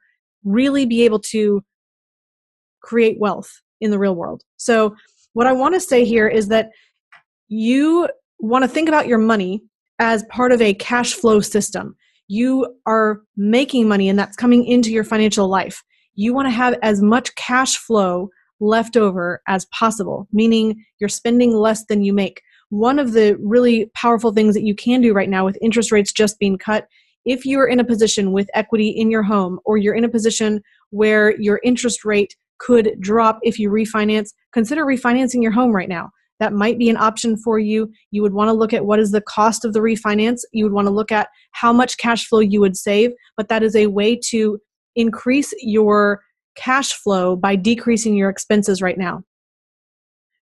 really 0.45 0.85
be 0.85 1.05
able 1.05 1.21
to 1.21 1.63
create 2.83 3.19
wealth 3.21 3.51
in 3.81 3.91
the 3.91 3.99
real 3.99 4.17
world 4.17 4.43
so 4.57 4.95
what 5.35 5.47
i 5.47 5.53
want 5.53 5.75
to 5.75 5.81
say 5.81 6.05
here 6.05 6.27
is 6.27 6.49
that 6.49 6.71
you 7.49 8.09
want 8.41 8.65
to 8.65 8.69
think 8.69 8.89
about 8.89 9.07
your 9.07 9.19
money 9.19 9.63
as 9.99 10.25
part 10.25 10.53
of 10.53 10.61
a 10.61 10.75
cash 10.75 11.15
flow 11.15 11.41
system. 11.41 11.95
You 12.27 12.75
are 12.87 13.23
making 13.37 13.89
money 13.89 14.09
and 14.09 14.19
that's 14.19 14.37
coming 14.37 14.65
into 14.65 14.91
your 14.91 15.05
financial 15.05 15.49
life. 15.49 15.83
You 16.15 16.35
want 16.35 16.47
to 16.47 16.51
have 16.51 16.79
as 16.83 17.01
much 17.03 17.35
cash 17.35 17.77
flow 17.77 18.31
left 18.61 18.97
over 18.97 19.43
as 19.49 19.67
possible, 19.67 20.29
meaning 20.33 20.85
you're 21.01 21.09
spending 21.09 21.53
less 21.53 21.85
than 21.87 22.03
you 22.03 22.13
make. 22.13 22.43
One 22.71 22.99
of 22.99 23.13
the 23.13 23.37
really 23.41 23.91
powerful 23.95 24.33
things 24.33 24.55
that 24.55 24.63
you 24.63 24.75
can 24.75 25.01
do 25.01 25.13
right 25.13 25.29
now 25.29 25.45
with 25.45 25.59
interest 25.61 25.93
rates 25.93 26.13
just 26.13 26.39
being 26.39 26.59
cut, 26.59 26.87
if 27.25 27.45
you're 27.45 27.67
in 27.67 27.81
a 27.81 27.85
position 27.85 28.33
with 28.33 28.49
equity 28.55 28.89
in 28.89 29.11
your 29.11 29.23
home 29.23 29.59
or 29.65 29.77
you're 29.77 29.95
in 29.95 30.05
a 30.05 30.09
position 30.09 30.63
where 30.91 31.39
your 31.41 31.61
interest 31.65 32.05
rate 32.05 32.37
could 32.59 32.97
drop 33.01 33.41
if 33.43 33.59
you 33.59 33.71
refinance, 33.71 34.31
consider 34.53 34.85
refinancing 34.85 35.43
your 35.43 35.53
home 35.53 35.75
right 35.75 35.89
now 35.89 36.11
that 36.43 36.53
might 36.53 36.77
be 36.77 36.91
an 36.91 36.97
option 36.97 37.37
for 37.37 37.61
you. 37.61 37.89
You 38.11 38.21
would 38.23 38.33
want 38.33 38.49
to 38.49 38.53
look 38.53 38.73
at 38.73 38.85
what 38.85 38.99
is 38.99 39.13
the 39.13 39.21
cost 39.21 39.65
of 39.65 39.75
the 39.75 39.79
refinance. 39.79 40.41
You 40.53 40.65
would 40.65 40.73
want 40.73 40.89
to 40.89 40.93
look 40.93 41.13
at 41.13 41.29
how 41.53 41.73
much 41.73 41.99
cash 41.99 42.27
flow 42.27 42.41
you 42.41 42.61
would 42.61 42.77
save, 42.77 43.13
but 43.37 43.49
that 43.49 43.63
is 43.63 43.77
a 43.77 43.87
way 43.87 44.19
to 44.31 44.59
increase 44.97 45.53
your 45.61 46.23
cash 46.57 46.93
flow 46.93 47.37
by 47.37 47.57
decreasing 47.57 48.15
your 48.15 48.31
expenses 48.31 48.83
right 48.83 48.99
now. 48.99 49.23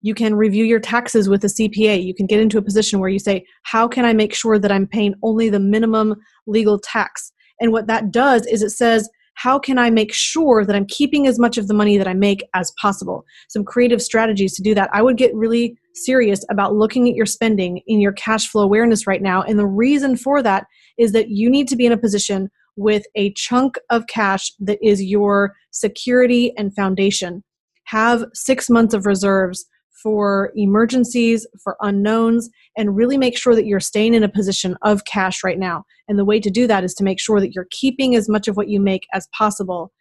You 0.03 0.15
can 0.15 0.35
review 0.35 0.65
your 0.65 0.79
taxes 0.79 1.29
with 1.29 1.43
a 1.45 1.49
CPA. 1.49 2.05
You 2.05 2.15
can 2.15 2.27
get 2.27 2.41
into 2.41 2.59
a 2.59 2.63
position 2.63 3.01
where 3.01 3.09
you 3.09 3.19
say, 3.19 3.45
How 3.65 3.89
can 3.89 4.05
I 4.05 4.13
make 4.13 4.35
sure 4.35 4.59
that 4.59 4.71
I'm 4.71 4.87
paying 4.87 5.15
only 5.23 5.49
the 5.49 5.59
minimum 5.59 6.15
legal 6.47 6.79
tax? 6.79 7.33
And 7.61 7.73
what 7.73 7.87
that 7.89 8.11
does 8.11 8.47
is 8.47 8.63
it 8.63 8.71
says, 8.71 9.09
how 9.37 9.59
can 9.59 9.79
I 9.79 9.91
make 9.91 10.13
sure 10.15 10.65
that 10.65 10.75
I'm 10.75 10.87
keeping 10.87 11.27
as 11.27 11.39
much 11.39 11.59
of 11.59 11.69
the 11.69 11.75
money 11.75 11.99
that 11.99 12.09
I 12.09 12.15
make 12.15 12.43
as 12.55 12.73
possible? 12.81 13.25
Some 13.49 13.65
creative 13.65 14.01
strategies 14.01 14.55
to 14.55 14.63
do 14.63 14.75
that. 14.75 14.89
I 14.95 15.03
would 15.03 15.19
get 15.19 15.35
really 15.35 15.77
serious 15.95 16.45
about 16.51 16.75
looking 16.75 17.09
at 17.09 17.15
your 17.15 17.27
spending 17.27 17.83
in 17.87 18.01
your 18.01 18.13
cash 18.13 18.49
flow 18.49 18.63
awareness 18.63 19.07
right 19.07 19.23
now. 19.23 19.43
And 19.43 19.59
the 19.59 19.67
reason 19.67 20.17
for 20.17 20.43
that 20.43 20.67
is 20.99 21.13
that 21.13 21.29
you 21.29 21.51
need 21.51 21.69
to 21.69 21.77
be 21.77 21.85
in 21.85 21.93
a 21.93 21.99
position 21.99 22.51
with 22.77 23.05
a 23.15 23.33
chunk 23.33 23.77
of 23.91 24.07
cash 24.07 24.53
that 24.61 24.79
is 24.83 25.03
your 25.03 25.55
security 25.71 26.53
and 26.57 26.75
foundation. 26.75 27.43
Have 27.85 28.25
six 28.35 28.69
months 28.69 28.95
of 28.95 29.07
reserves 29.07 29.67
for 30.03 30.53
emergencies, 30.55 31.47
for 31.63 31.77
unknowns, 31.81 32.51
and 32.77 32.95
really 32.95 33.17
make 33.17 33.37
sure 33.37 33.55
that 33.55 33.67
you're 33.67 33.81
staying 33.81 34.15
in 34.15 34.23
a 34.23 34.29
position 34.29 34.77
of 34.83 35.05
cash 35.05 35.43
right 35.43 35.59
now. 35.59 35.85
And 36.07 36.19
the 36.19 36.25
way 36.25 36.39
to 36.39 36.51
do 36.51 36.67
that 36.67 36.85
is 36.85 36.95
to 36.95 37.05
make 37.05 37.19
sure 37.19 37.41
that 37.41 37.53
you're 37.53 37.69
keeping 37.71 38.15
as 38.15 38.29
much 38.29 38.47
of 38.47 38.57
what 38.57 38.69
you 38.69 38.79
make 38.79 39.07
as 39.13 39.27
possible 39.37 39.93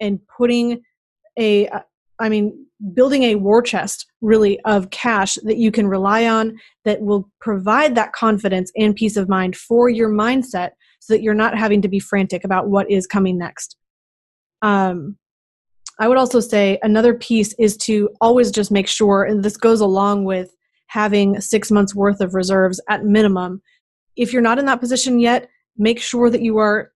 and 0.00 0.20
putting 0.36 0.80
a, 1.38 1.68
I 2.20 2.28
mean, 2.28 2.66
building 2.94 3.24
a 3.24 3.34
war 3.34 3.60
chest 3.60 4.06
really 4.20 4.60
of 4.60 4.90
cash 4.90 5.34
that 5.44 5.58
you 5.58 5.70
can 5.70 5.88
rely 5.88 6.26
on 6.26 6.58
that 6.84 7.02
will 7.02 7.28
provide 7.40 7.94
that 7.94 8.12
confidence 8.12 8.72
and 8.76 8.94
peace 8.94 9.16
of 9.16 9.28
mind 9.28 9.56
for 9.56 9.88
your 9.88 10.08
mindset 10.08 10.70
so 11.00 11.14
that 11.14 11.22
you're 11.22 11.34
not 11.34 11.58
having 11.58 11.82
to 11.82 11.88
be 11.88 11.98
frantic 11.98 12.44
about 12.44 12.68
what 12.68 12.90
is 12.90 13.06
coming 13.06 13.36
next. 13.36 13.76
Um, 14.62 15.16
I 15.98 16.08
would 16.08 16.18
also 16.18 16.40
say 16.40 16.78
another 16.82 17.14
piece 17.14 17.54
is 17.58 17.76
to 17.78 18.08
always 18.20 18.50
just 18.50 18.70
make 18.70 18.86
sure, 18.86 19.24
and 19.24 19.42
this 19.42 19.56
goes 19.56 19.80
along 19.80 20.24
with 20.24 20.54
having 20.86 21.40
six 21.40 21.70
months 21.70 21.94
worth 21.94 22.20
of 22.20 22.34
reserves 22.34 22.80
at 22.88 23.04
minimum. 23.04 23.60
If 24.16 24.32
you're 24.32 24.42
not 24.42 24.58
in 24.58 24.66
that 24.66 24.80
position 24.80 25.18
yet, 25.18 25.48
make 25.76 26.00
sure 26.00 26.30
that 26.30 26.42
you 26.42 26.58
are 26.58 26.92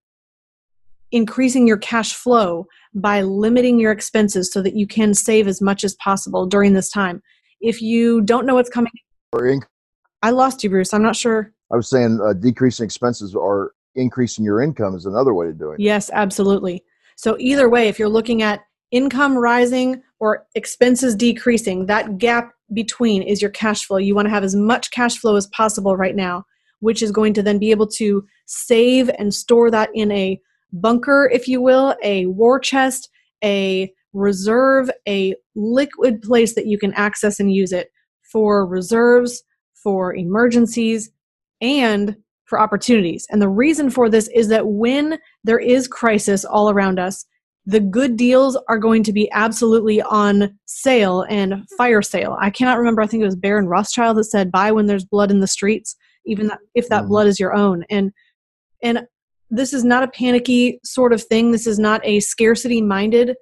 increasing 1.13 1.67
your 1.67 1.77
cash 1.77 2.15
flow 2.15 2.67
by 2.95 3.23
limiting 3.23 3.79
your 3.79 3.93
expenses 3.93 4.53
so 4.53 4.63
that 4.63 4.75
you 4.75 4.87
can 4.87 5.15
save 5.15 5.49
as 5.49 5.61
much 5.61 5.85
as 5.85 5.95
possible 5.97 6.47
during 6.47 6.73
this 6.73 6.91
time. 6.91 7.23
If 7.61 7.81
you 7.81 8.21
don't 8.21 8.47
know 8.47 8.55
what's 8.55 8.71
coming, 8.71 8.93
I 10.23 10.31
lost 10.31 10.65
you, 10.65 10.71
Bruce. 10.71 10.93
I'm 10.93 11.03
not 11.03 11.17
sure. 11.17 11.53
I 11.73 11.77
was 11.77 11.89
saying 11.89 12.21
uh, 12.25 12.33
decreasing 12.33 12.85
expenses 12.85 13.35
or 13.35 13.73
increasing 13.95 14.45
your 14.45 14.61
income 14.61 14.95
is 14.95 15.07
another 15.07 15.35
way 15.35 15.47
to 15.47 15.53
do 15.53 15.71
it. 15.71 15.81
Yes, 15.81 16.11
absolutely. 16.13 16.85
So 17.17 17.37
either 17.39 17.69
way, 17.69 17.89
if 17.89 17.99
you're 17.99 18.09
looking 18.09 18.43
at 18.43 18.61
income 18.91 19.37
rising 19.37 20.03
or 20.21 20.47
expenses 20.55 21.15
decreasing, 21.15 21.87
that 21.87 22.19
gap 22.19 22.53
between 22.73 23.23
is 23.23 23.41
your 23.41 23.51
cash 23.51 23.85
flow. 23.85 23.99
You 23.99 24.15
want 24.15 24.27
to 24.27 24.31
have 24.31 24.45
as 24.45 24.57
much 24.57 24.91
cash 24.91 25.19
flow 25.19 25.37
as 25.37 25.47
possible 25.49 25.97
right 25.97 26.17
now, 26.17 26.45
which 26.81 27.03
is 27.03 27.11
going 27.11 27.35
to 27.35 27.43
then 27.43 27.59
be 27.59 27.71
able 27.71 27.87
to 27.89 28.25
save 28.47 29.11
and 29.19 29.35
store 29.35 29.71
that 29.71 29.91
in 29.95 30.11
a 30.11 30.41
bunker, 30.73 31.31
if 31.33 31.47
you 31.47 31.61
will, 31.61 31.97
a 32.03 32.27
war 32.27 32.59
chest, 32.59 33.11
a 33.43 33.93
reserve, 34.13 34.91
a 35.09 35.35
liquid 35.55 36.23
place 36.23 36.55
that 36.55 36.67
you 36.67 36.79
can 36.79 36.93
access 36.95 37.39
and 37.39 37.53
use 37.53 37.73
it 37.73 37.91
for 38.23 38.67
reserves, 38.67 39.43
for 39.75 40.15
emergencies, 40.15 41.11
and 41.61 42.17
for 42.45 42.61
opportunities. 42.61 43.27
And 43.31 43.41
the 43.41 43.49
reason 43.49 43.91
for 43.91 44.09
this 44.09 44.29
is 44.35 44.49
that 44.49 44.67
when 44.69 45.19
there 45.45 45.59
is 45.59 45.89
crisis 45.89 46.45
all 46.45 46.71
around 46.71 46.99
us, 46.99 47.25
the 47.67 47.81
good 47.81 48.17
deals 48.17 48.59
are 48.69 48.79
going 48.79 49.03
to 49.05 49.13
be 49.13 49.31
absolutely 49.33 50.03
on 50.03 50.59
sale 50.67 51.25
and 51.31 51.65
fire 51.79 52.03
sale. 52.03 52.37
I 52.39 52.51
cannot 52.51 52.79
remember, 52.79 53.01
I 53.01 53.07
think 53.07 53.23
it 53.23 53.27
was 53.27 53.37
Baron 53.37 53.69
Rothschild 53.69 54.19
that 54.19 54.25
said, 54.25 54.53
buy 54.53 54.71
when 54.71 54.87
there's 54.87 55.05
blood 55.05 55.31
in 55.31 55.41
the 55.41 55.47
streets, 55.47 55.97
even 56.27 56.51
if 56.75 56.89
that 56.91 57.05
mm. 57.05 57.09
blood 57.09 57.27
is 57.27 57.41
your 57.41 57.55
own. 57.55 57.85
And 57.89 58.13
and 58.83 59.07
this 59.51 59.73
is 59.73 59.85
not 59.85 60.03
a 60.03 60.09
panicky 60.09 60.79
sort 60.85 61.15
of 61.15 61.23
thing. 61.23 61.53
This 61.53 61.67
is 61.67 61.79
not 61.79 62.05
a 62.05 62.21
scarcity 62.21 62.83
minded 62.83 63.35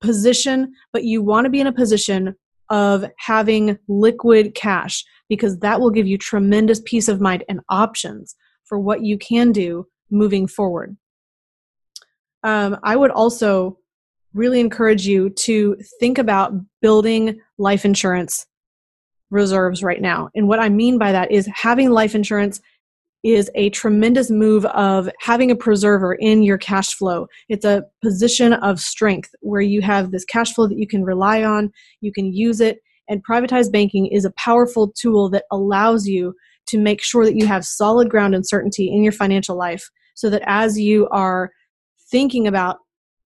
position, 0.00 0.72
but 0.92 1.04
you 1.04 1.22
want 1.22 1.44
to 1.44 1.50
be 1.50 1.60
in 1.60 1.66
a 1.66 1.72
position 1.72 2.34
of 2.70 3.04
having 3.18 3.78
liquid 3.88 4.54
cash 4.54 5.04
because 5.28 5.58
that 5.58 5.80
will 5.80 5.90
give 5.90 6.06
you 6.06 6.18
tremendous 6.18 6.80
peace 6.84 7.08
of 7.08 7.20
mind 7.20 7.44
and 7.48 7.60
options 7.68 8.34
for 8.64 8.78
what 8.78 9.02
you 9.02 9.18
can 9.18 9.52
do 9.52 9.86
moving 10.10 10.46
forward. 10.46 10.96
Um, 12.42 12.78
I 12.82 12.96
would 12.96 13.10
also 13.10 13.78
really 14.34 14.60
encourage 14.60 15.06
you 15.06 15.30
to 15.30 15.76
think 15.98 16.18
about 16.18 16.52
building 16.82 17.40
life 17.58 17.84
insurance 17.84 18.46
reserves 19.30 19.82
right 19.82 20.00
now. 20.00 20.28
And 20.34 20.46
what 20.46 20.60
I 20.60 20.68
mean 20.68 20.98
by 20.98 21.12
that 21.12 21.32
is 21.32 21.48
having 21.52 21.90
life 21.90 22.14
insurance 22.14 22.60
is 23.26 23.50
a 23.56 23.70
tremendous 23.70 24.30
move 24.30 24.64
of 24.66 25.10
having 25.20 25.50
a 25.50 25.56
preserver 25.56 26.14
in 26.14 26.44
your 26.44 26.58
cash 26.58 26.94
flow. 26.94 27.26
It's 27.48 27.64
a 27.64 27.82
position 28.02 28.52
of 28.52 28.80
strength 28.80 29.30
where 29.40 29.60
you 29.60 29.82
have 29.82 30.12
this 30.12 30.24
cash 30.24 30.54
flow 30.54 30.68
that 30.68 30.78
you 30.78 30.86
can 30.86 31.02
rely 31.02 31.42
on, 31.42 31.72
you 32.00 32.12
can 32.12 32.32
use 32.32 32.60
it, 32.60 32.78
and 33.08 33.24
privatized 33.26 33.72
banking 33.72 34.06
is 34.06 34.24
a 34.24 34.32
powerful 34.32 34.92
tool 34.92 35.28
that 35.30 35.44
allows 35.50 36.06
you 36.06 36.34
to 36.68 36.78
make 36.78 37.02
sure 37.02 37.24
that 37.24 37.36
you 37.36 37.46
have 37.46 37.64
solid 37.64 38.08
ground 38.08 38.34
and 38.34 38.46
certainty 38.46 38.92
in 38.92 39.02
your 39.02 39.12
financial 39.12 39.56
life 39.56 39.88
so 40.14 40.30
that 40.30 40.42
as 40.46 40.78
you 40.78 41.08
are 41.10 41.50
thinking 42.10 42.46
about 42.46 42.78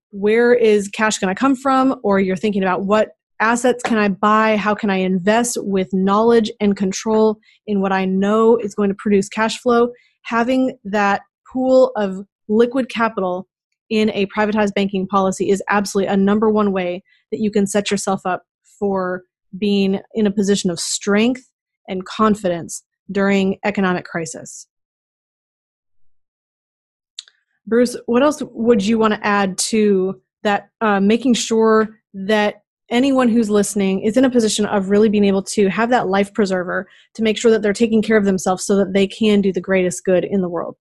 where 0.09 0.53
is 0.53 0.87
cash 0.89 1.19
going 1.19 1.33
to 1.33 1.39
come 1.39 1.55
from 1.55 1.95
or 2.03 2.19
you're 2.19 2.35
thinking 2.35 2.63
about 2.63 2.85
what 2.85 3.09
assets 3.41 3.83
can 3.83 3.97
I 3.97 4.07
buy? 4.07 4.55
How 4.55 4.73
can 4.73 4.89
I 4.89 4.97
invest 4.97 5.57
with 5.59 5.89
knowledge 5.91 6.51
and 6.61 6.77
control 6.77 7.39
in 7.67 7.81
what 7.81 7.91
I 7.91 8.05
know 8.05 8.57
is 8.57 8.75
going 8.75 8.89
to 8.89 8.95
produce 8.97 9.27
cash 9.27 9.59
flow? 9.59 9.89
Having 10.23 10.77
that 10.85 11.21
pool 11.51 11.91
of 11.95 12.25
liquid 12.47 12.89
capital 12.89 13.47
in 13.89 14.09
a 14.11 14.25
privatized 14.27 14.73
banking 14.73 15.07
policy 15.07 15.49
is 15.49 15.61
absolutely 15.69 16.13
a 16.13 16.15
number 16.15 16.49
one 16.49 16.71
way 16.71 17.03
that 17.31 17.39
you 17.39 17.51
can 17.51 17.67
set 17.67 17.91
yourself 17.91 18.21
up 18.25 18.43
for 18.79 19.23
being 19.57 19.99
in 20.13 20.25
a 20.25 20.31
position 20.31 20.69
of 20.69 20.79
strength 20.79 21.49
and 21.87 22.05
confidence 22.05 22.83
during 23.11 23.57
economic 23.65 24.05
crisis. 24.05 24.67
Bruce, 27.67 27.97
what 28.05 28.23
else 28.23 28.41
would 28.51 28.85
you 28.85 28.97
want 28.97 29.13
to 29.13 29.25
add 29.25 29.57
to 29.57 30.21
that? 30.43 30.69
Uh, 30.79 30.99
making 30.99 31.33
sure 31.33 31.89
that 32.13 32.63
anyone 32.91 33.29
who's 33.29 33.49
listening 33.49 34.01
is 34.01 34.17
in 34.17 34.25
a 34.25 34.29
position 34.29 34.65
of 34.65 34.89
really 34.89 35.09
being 35.09 35.23
able 35.23 35.41
to 35.41 35.69
have 35.69 35.89
that 35.89 36.07
life 36.07 36.33
preserver 36.33 36.87
to 37.15 37.23
make 37.23 37.37
sure 37.37 37.49
that 37.49 37.61
they're 37.61 37.73
taking 37.73 38.01
care 38.01 38.17
of 38.17 38.25
themselves 38.25 38.65
so 38.65 38.75
that 38.75 38.93
they 38.93 39.07
can 39.07 39.41
do 39.41 39.51
the 39.51 39.61
greatest 39.61 40.03
good 40.03 40.25
in 40.25 40.41
the 40.41 40.49
world. 40.49 40.75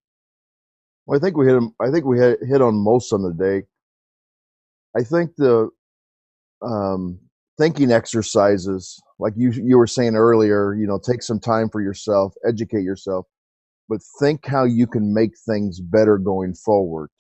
Well 1.07 1.19
i 1.19 1.21
think 1.21 1.37
we 1.37 1.47
hit 1.47 1.63
i 1.81 1.91
think 1.91 2.05
we 2.05 2.19
hit, 2.19 2.61
on 2.61 2.75
most 2.75 3.13
on 3.13 3.23
the 3.23 3.33
day. 3.33 3.67
I 4.97 5.05
think 5.05 5.37
the 5.37 5.71
um, 6.63 7.19
thinking 7.59 7.93
exercises 7.93 9.01
like 9.19 9.33
you 9.37 9.51
you 9.53 9.79
were 9.79 9.87
saying 9.87 10.17
earlier 10.17 10.75
you 10.75 10.87
know 10.87 10.99
take 10.99 11.23
some 11.23 11.39
time 11.39 11.69
for 11.69 11.81
yourself 11.81 12.35
educate 12.47 12.83
yourself 12.83 13.27
but 13.89 14.01
think 14.19 14.47
how 14.47 14.65
you 14.65 14.87
can 14.87 15.13
make 15.13 15.33
things 15.47 15.81
better 15.81 16.17
going 16.17 16.55
forward 16.55 17.11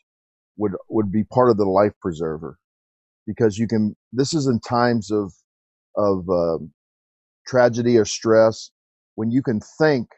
would 0.56 0.72
would 0.88 1.12
be 1.12 1.24
part 1.24 1.50
of 1.50 1.56
the 1.56 1.64
life 1.64 1.92
preserver 2.00 2.58
because 3.26 3.58
you 3.58 3.66
can 3.66 3.96
this 4.12 4.34
is 4.34 4.46
in 4.46 4.60
times 4.60 5.10
of 5.10 5.32
of 5.96 6.28
uh, 6.28 6.58
tragedy 7.46 7.96
or 7.96 8.04
stress. 8.04 8.70
When 9.16 9.30
you 9.30 9.42
can 9.42 9.60
think 9.78 10.08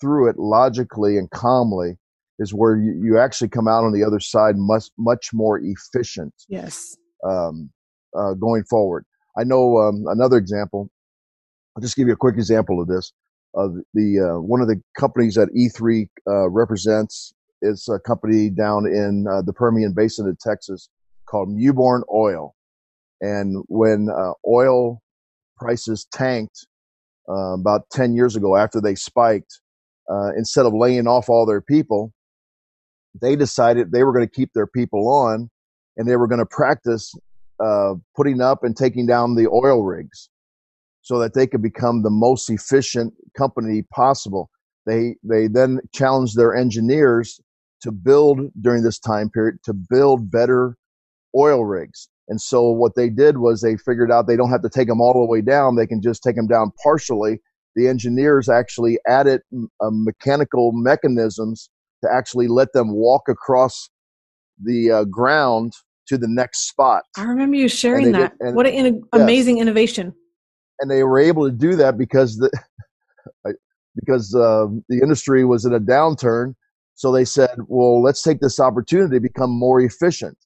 through 0.00 0.28
it 0.28 0.38
logically 0.38 1.16
and 1.16 1.30
calmly 1.30 1.96
is 2.38 2.52
where 2.52 2.76
you, 2.76 3.00
you 3.02 3.18
actually 3.18 3.48
come 3.48 3.68
out 3.68 3.84
on 3.84 3.92
the 3.92 4.04
other 4.04 4.20
side 4.20 4.56
much 4.56 4.90
much 4.98 5.30
more 5.32 5.60
efficient 5.62 6.34
yes. 6.48 6.96
um, 7.26 7.70
uh, 8.18 8.34
going 8.34 8.64
forward. 8.64 9.04
I 9.38 9.44
know 9.44 9.78
um, 9.78 10.04
another 10.08 10.36
example 10.36 10.90
i'll 11.76 11.80
just 11.80 11.96
give 11.96 12.06
you 12.06 12.12
a 12.12 12.16
quick 12.16 12.34
example 12.34 12.80
of 12.80 12.88
this 12.88 13.12
uh, 13.56 13.68
the 13.94 14.18
uh, 14.20 14.40
one 14.40 14.60
of 14.60 14.68
the 14.68 14.80
companies 14.98 15.34
that 15.34 15.48
e3 15.56 16.08
uh, 16.26 16.48
represents. 16.48 17.34
Is 17.64 17.88
a 17.88 18.00
company 18.00 18.50
down 18.50 18.86
in 18.86 19.24
uh, 19.30 19.40
the 19.40 19.52
permian 19.52 19.92
basin 19.92 20.28
of 20.28 20.36
texas 20.40 20.88
called 21.32 21.48
Mewbourne 21.48 22.04
Oil. 22.14 22.54
And 23.22 23.64
when 23.68 24.08
uh, 24.14 24.32
oil 24.46 25.00
prices 25.56 26.06
tanked 26.12 26.66
uh, 27.28 27.54
about 27.54 27.88
10 27.90 28.14
years 28.14 28.36
ago 28.36 28.54
after 28.56 28.80
they 28.80 28.94
spiked, 28.94 29.60
uh, 30.10 30.32
instead 30.36 30.66
of 30.66 30.74
laying 30.74 31.06
off 31.06 31.30
all 31.30 31.46
their 31.46 31.62
people, 31.62 32.12
they 33.20 33.34
decided 33.34 33.90
they 33.90 34.04
were 34.04 34.12
going 34.12 34.26
to 34.26 34.32
keep 34.32 34.50
their 34.54 34.66
people 34.66 35.08
on 35.08 35.48
and 35.96 36.08
they 36.08 36.16
were 36.16 36.26
going 36.26 36.38
to 36.38 36.46
practice 36.46 37.14
uh, 37.64 37.94
putting 38.14 38.40
up 38.40 38.62
and 38.62 38.76
taking 38.76 39.06
down 39.06 39.34
the 39.34 39.48
oil 39.48 39.82
rigs 39.82 40.28
so 41.00 41.18
that 41.18 41.34
they 41.34 41.46
could 41.46 41.62
become 41.62 42.02
the 42.02 42.10
most 42.10 42.50
efficient 42.50 43.14
company 43.36 43.82
possible. 43.94 44.50
They, 44.86 45.16
they 45.22 45.46
then 45.46 45.80
challenged 45.94 46.36
their 46.36 46.54
engineers 46.54 47.40
to 47.82 47.92
build 47.92 48.40
during 48.60 48.82
this 48.82 48.98
time 48.98 49.30
period 49.30 49.58
to 49.64 49.72
build 49.72 50.30
better 50.30 50.76
oil 51.36 51.64
rigs. 51.64 52.08
And 52.28 52.40
so 52.40 52.70
what 52.70 52.94
they 52.94 53.10
did 53.10 53.38
was 53.38 53.60
they 53.60 53.76
figured 53.76 54.10
out 54.10 54.26
they 54.26 54.36
don't 54.36 54.50
have 54.50 54.62
to 54.62 54.70
take 54.70 54.88
them 54.88 55.00
all 55.00 55.12
the 55.12 55.26
way 55.26 55.40
down. 55.40 55.76
They 55.76 55.86
can 55.86 56.00
just 56.00 56.22
take 56.22 56.36
them 56.36 56.46
down 56.46 56.72
partially. 56.82 57.40
The 57.74 57.88
engineers 57.88 58.48
actually 58.48 58.98
added 59.08 59.40
uh, 59.52 59.90
mechanical 59.90 60.72
mechanisms 60.72 61.68
to 62.04 62.10
actually 62.12 62.48
let 62.48 62.72
them 62.72 62.92
walk 62.92 63.28
across 63.28 63.88
the 64.62 64.90
uh, 64.90 65.04
ground 65.04 65.72
to 66.08 66.18
the 66.18 66.28
next 66.28 66.68
spot. 66.68 67.04
I 67.16 67.24
remember 67.24 67.56
you 67.56 67.68
sharing 67.68 68.12
that. 68.12 68.34
Did, 68.38 68.54
what 68.54 68.66
an 68.66 68.74
in- 68.74 68.94
yes. 68.96 69.02
amazing 69.12 69.58
innovation! 69.58 70.12
And 70.80 70.90
they 70.90 71.02
were 71.02 71.18
able 71.18 71.44
to 71.48 71.52
do 71.54 71.76
that 71.76 71.96
because 71.96 72.36
the 72.36 72.50
because 73.94 74.34
uh, 74.34 74.66
the 74.88 75.00
industry 75.02 75.44
was 75.44 75.64
in 75.64 75.72
a 75.72 75.80
downturn. 75.80 76.54
So 76.94 77.12
they 77.12 77.24
said, 77.24 77.56
"Well, 77.66 78.02
let's 78.02 78.22
take 78.22 78.40
this 78.40 78.60
opportunity 78.60 79.16
to 79.16 79.20
become 79.20 79.50
more 79.50 79.80
efficient." 79.80 80.36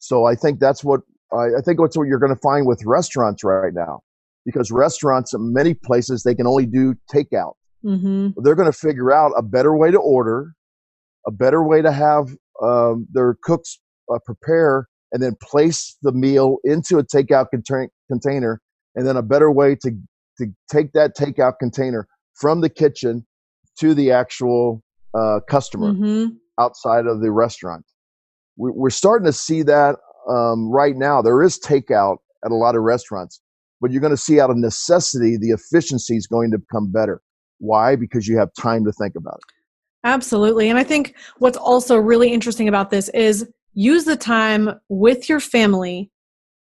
So 0.00 0.24
I 0.24 0.34
think 0.34 0.58
that's 0.58 0.82
what 0.82 1.00
I, 1.32 1.58
I 1.58 1.60
think 1.64 1.78
that's 1.78 1.96
what 1.96 2.08
you're 2.08 2.18
going 2.18 2.34
to 2.34 2.40
find 2.40 2.66
with 2.66 2.82
restaurants 2.84 3.44
right 3.44 3.72
now, 3.72 4.00
because 4.44 4.72
restaurants 4.72 5.32
in 5.32 5.52
many 5.52 5.74
places 5.74 6.24
they 6.24 6.34
can 6.34 6.46
only 6.46 6.66
do 6.66 6.94
takeout. 7.14 7.52
Mm-hmm. 7.84 8.42
They're 8.42 8.56
going 8.56 8.70
to 8.70 8.76
figure 8.76 9.12
out 9.12 9.32
a 9.36 9.42
better 9.42 9.76
way 9.76 9.90
to 9.90 9.98
order, 9.98 10.54
a 11.26 11.30
better 11.30 11.62
way 11.62 11.82
to 11.82 11.92
have 11.92 12.34
um, 12.62 13.06
their 13.12 13.36
cooks 13.42 13.78
uh, 14.12 14.18
prepare 14.24 14.88
and 15.12 15.22
then 15.22 15.36
place 15.42 15.96
the 16.02 16.12
meal 16.12 16.58
into 16.64 16.98
a 16.98 17.04
takeout 17.04 17.46
container, 18.08 18.60
and 18.94 19.06
then 19.06 19.16
a 19.16 19.22
better 19.22 19.50
way 19.52 19.76
to 19.76 19.92
to 20.38 20.46
take 20.72 20.92
that 20.92 21.16
takeout 21.16 21.54
container 21.60 22.08
from 22.34 22.62
the 22.62 22.70
kitchen 22.70 23.26
to 23.78 23.92
the 23.92 24.10
actual 24.10 24.82
uh, 25.14 25.40
customer 25.48 25.92
mm-hmm. 25.92 26.26
outside 26.58 27.06
of 27.06 27.20
the 27.20 27.30
restaurant 27.30 27.84
we're 28.60 28.90
starting 28.90 29.26
to 29.26 29.32
see 29.32 29.62
that 29.62 29.96
um, 30.28 30.70
right 30.70 30.96
now. 30.96 31.22
There 31.22 31.42
is 31.42 31.58
takeout 31.58 32.18
at 32.44 32.50
a 32.50 32.54
lot 32.54 32.76
of 32.76 32.82
restaurants, 32.82 33.40
but 33.80 33.90
you're 33.90 34.00
going 34.00 34.12
to 34.12 34.16
see 34.16 34.40
out 34.40 34.50
of 34.50 34.56
necessity, 34.56 35.36
the 35.36 35.50
efficiency 35.50 36.16
is 36.16 36.26
going 36.26 36.50
to 36.50 36.58
become 36.58 36.92
better. 36.92 37.22
Why? 37.58 37.96
Because 37.96 38.26
you 38.28 38.38
have 38.38 38.50
time 38.58 38.84
to 38.84 38.92
think 38.92 39.14
about 39.16 39.36
it. 39.36 39.54
Absolutely. 40.04 40.68
And 40.68 40.78
I 40.78 40.84
think 40.84 41.14
what's 41.38 41.58
also 41.58 41.96
really 41.96 42.32
interesting 42.32 42.68
about 42.68 42.90
this 42.90 43.08
is 43.10 43.46
use 43.74 44.04
the 44.04 44.16
time 44.16 44.70
with 44.88 45.28
your 45.28 45.40
family 45.40 46.10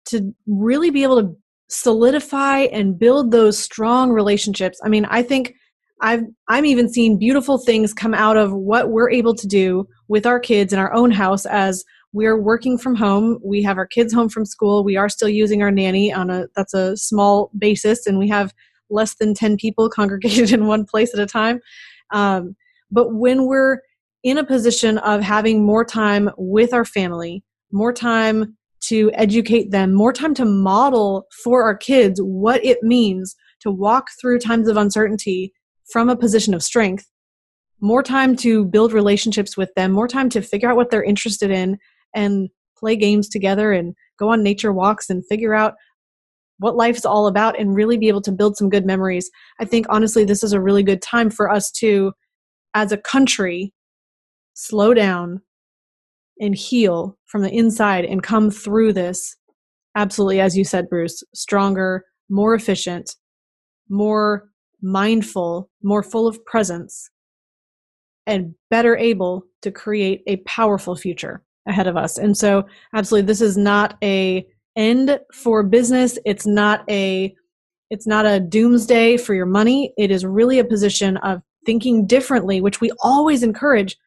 to 0.06 0.34
really 0.48 0.90
be 0.90 1.04
able 1.04 1.22
to 1.22 1.36
solidify 1.70 2.60
and 2.60 2.98
build 2.98 3.32
those 3.32 3.58
strong 3.58 4.12
relationships. 4.12 4.80
I 4.84 4.90
mean, 4.90 5.06
I 5.06 5.24
think 5.24 5.54
I've 6.02 6.24
I'm 6.48 6.66
even 6.66 6.90
seeing 6.90 7.18
beautiful 7.18 7.58
things 7.58 7.94
come 7.94 8.14
out 8.14 8.38
of 8.38 8.54
what 8.54 8.90
we're 8.90 9.10
able 9.10 9.36
to 9.36 9.48
do 9.48 9.86
with 10.08 10.26
our 10.26 10.40
kids 10.40 10.74
in 10.74 10.80
our 10.80 10.94
own 10.94 11.12
house 11.12 11.46
as 11.46 11.84
we're 12.14 12.40
working 12.40 12.78
from 12.78 12.96
home. 12.96 13.40
We 13.44 13.62
have 13.64 13.78
our 13.78 13.88
kids 13.88 14.14
home 14.14 14.30
from 14.30 14.46
school. 14.46 14.84
We 14.84 14.96
are 14.96 15.10
still 15.10 15.30
using 15.30 15.62
our 15.62 15.72
nanny 15.72 16.14
on 16.14 16.30
a 16.30 16.48
that's 16.56 16.74
a 16.74 16.96
small 16.96 17.52
basis, 17.58 18.08
and 18.08 18.18
we 18.18 18.30
have 18.30 18.54
less 18.90 19.16
than 19.16 19.34
ten 19.34 19.58
people 19.58 19.90
congregated 19.94 20.52
in 20.52 20.68
one 20.68 20.86
place 20.86 21.14
at 21.14 21.20
a 21.20 21.26
time. 21.26 21.60
Um, 22.12 22.56
but 22.92 23.14
when 23.14 23.46
we're 23.46 23.80
in 24.24 24.38
a 24.38 24.46
position 24.46 24.98
of 25.00 25.22
having 25.22 25.64
more 25.64 25.86
time 25.86 26.30
with 26.38 26.74
our 26.74 26.86
family, 26.86 27.44
more 27.72 27.94
time 27.94 28.58
to 28.82 29.12
educate 29.14 29.72
them, 29.72 29.94
more 29.94 30.14
time 30.14 30.34
to 30.36 30.46
model 30.46 31.28
for 31.44 31.64
our 31.64 31.76
kids 31.76 32.20
what 32.22 32.64
it 32.64 32.82
means 32.82 33.36
to 33.60 33.72
walk 33.72 34.08
through 34.20 34.40
times 34.40 34.68
of 34.68 34.78
uncertainty 34.78 35.54
from 35.92 36.10
a 36.10 36.16
position 36.16 36.54
of 36.54 36.64
strength, 36.64 37.08
more 37.82 38.04
time 38.04 38.36
to 38.38 38.66
build 38.66 38.94
relationships 38.94 39.58
with 39.58 39.74
them, 39.76 39.92
more 39.92 40.08
time 40.08 40.30
to 40.30 40.42
figure 40.42 40.70
out 40.70 40.76
what 40.76 40.90
they're 40.90 41.04
interested 41.04 41.52
in 41.52 41.78
and 42.14 42.50
play 42.78 42.96
games 42.96 43.30
together 43.30 43.72
and 43.72 43.96
go 44.18 44.30
on 44.30 44.44
nature 44.44 44.74
walks 44.74 45.10
and 45.10 45.26
figure 45.28 45.54
out 45.54 45.74
what 46.60 46.76
life's 46.76 47.06
all 47.06 47.28
about 47.28 47.60
and 47.60 47.76
really 47.76 47.98
be 47.98 48.08
able 48.08 48.22
to 48.22 48.32
build 48.32 48.56
some 48.56 48.70
good 48.70 48.86
memories. 48.86 49.30
I 49.60 49.66
think 49.66 49.86
honestly, 49.90 50.24
this 50.24 50.44
is 50.44 50.54
a 50.54 50.62
really 50.62 50.84
good 50.84 51.02
time 51.02 51.30
for 51.30 51.52
us 51.52 51.70
to, 51.72 52.14
as 52.74 52.92
a 52.92 52.98
country, 52.98 53.74
slow 54.54 54.94
down 54.94 55.42
and 56.40 56.56
heal 56.56 57.18
from 57.26 57.42
the 57.42 57.52
inside 57.52 58.06
and 58.06 58.24
come 58.24 58.50
through 58.50 58.94
this 58.94 59.36
absolutely 59.96 60.40
as 60.40 60.58
you 60.58 60.64
said 60.64 60.90
bruce 60.90 61.24
stronger 61.34 62.04
more 62.30 62.56
efficient 62.56 63.16
more 63.90 64.50
mindful 64.82 65.70
more 65.84 66.04
full 66.04 66.28
of 66.28 66.44
presence 66.46 67.10
and 68.28 68.54
better 68.70 68.96
able 68.96 69.44
to 69.62 69.72
create 69.72 70.22
a 70.28 70.38
powerful 70.38 70.96
future 70.96 71.44
ahead 71.68 71.88
of 71.88 71.98
us. 71.98 72.18
And 72.18 72.38
so 72.38 72.66
absolutely 72.94 73.28
this 73.28 73.42
is 73.42 73.58
not 73.58 73.98
a 74.04 74.46
end 74.76 75.20
for 75.34 75.64
business. 75.64 76.18
It's 76.26 76.46
not 76.46 76.84
a 76.90 77.36
it's 77.92 78.08
not 78.08 78.26
a 78.26 78.40
doomsday 78.40 79.18
for 79.18 79.34
your 79.34 79.46
money. 79.46 79.94
It 79.98 80.12
is 80.12 80.26
really 80.26 80.60
a 80.60 80.66
position 80.66 81.18
of 81.18 81.42
thinking 81.66 82.06
differently 82.06 82.62
which 82.62 82.82
we 82.82 82.92
always 83.02 83.42
encourage 83.42 83.98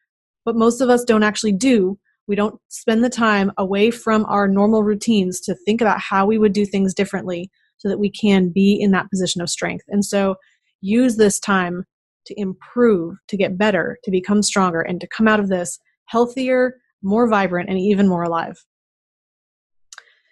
but 0.45 0.55
most 0.55 0.81
of 0.81 0.89
us 0.89 1.03
don't 1.03 1.23
actually 1.23 1.51
do. 1.51 1.99
We 2.27 2.35
don't 2.35 2.59
spend 2.69 3.03
the 3.03 3.09
time 3.09 3.51
away 3.57 3.91
from 3.91 4.25
our 4.25 4.47
normal 4.47 4.83
routines 4.83 5.39
to 5.41 5.55
think 5.65 5.81
about 5.81 5.99
how 5.99 6.25
we 6.25 6.37
would 6.37 6.53
do 6.53 6.65
things 6.65 6.93
differently 6.93 7.51
so 7.77 7.89
that 7.89 7.99
we 7.99 8.09
can 8.09 8.49
be 8.49 8.79
in 8.79 8.91
that 8.91 9.09
position 9.09 9.41
of 9.41 9.49
strength. 9.49 9.85
And 9.89 10.03
so 10.03 10.35
use 10.81 11.17
this 11.17 11.39
time 11.39 11.85
to 12.29 12.39
improve, 12.39 13.17
to 13.27 13.37
get 13.37 13.57
better, 13.57 13.97
to 14.03 14.11
become 14.11 14.41
stronger, 14.41 14.81
and 14.81 15.01
to 15.01 15.07
come 15.07 15.27
out 15.27 15.39
of 15.39 15.49
this 15.49 15.79
healthier, 16.05 16.75
more 17.03 17.27
vibrant, 17.27 17.69
and 17.69 17.77
even 17.77 18.07
more 18.07 18.23
alive. 18.23 18.63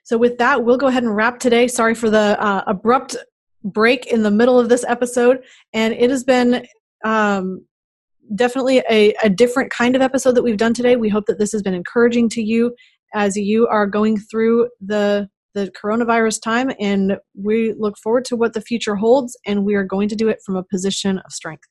So, 0.04 0.18
with 0.18 0.38
that, 0.38 0.64
we'll 0.64 0.78
go 0.78 0.88
ahead 0.88 1.04
and 1.04 1.16
wrap 1.16 1.40
today. 1.40 1.68
Sorry 1.68 1.94
for 1.94 2.10
the 2.10 2.42
uh, 2.42 2.64
abrupt 2.66 3.18
break 3.64 4.06
in 4.08 4.24
the 4.24 4.32
middle 4.32 4.60
of 4.60 4.70
this 4.70 4.86
episode. 4.88 5.44
And 5.74 5.94
it 5.94 6.10
has 6.10 6.24
been 6.24 6.66
um, 7.04 7.66
definitely 8.36 8.84
a, 8.90 9.14
a 9.24 9.30
different 9.30 9.72
kind 9.72 9.96
of 9.96 10.02
episode 10.02 10.36
that 10.36 10.44
we've 10.44 10.58
done 10.58 10.74
today. 10.74 10.96
We 10.96 11.10
hope 11.10 11.26
that 11.28 11.40
this 11.40 11.52
has 11.52 11.62
been 11.62 11.74
encouraging 11.74 12.30
to 12.30 12.42
you 12.42 12.76
as 13.14 13.36
you 13.36 13.68
are 13.68 13.88
going 13.88 14.18
through 14.18 14.70
the 14.82 15.30
the 15.54 15.72
coronavirus 15.72 16.40
time 16.40 16.72
and 16.80 17.18
we 17.34 17.74
look 17.80 17.98
forward 17.98 18.24
to 18.24 18.36
what 18.36 18.54
the 18.54 18.62
future 18.62 18.96
holds 18.96 19.36
and 19.44 19.66
we 19.66 19.74
are 19.74 19.84
going 19.84 20.08
to 20.08 20.16
do 20.16 20.30
it 20.30 20.38
from 20.46 20.56
a 20.56 20.64
position 20.64 21.18
of 21.18 21.32
strength. 21.32 21.64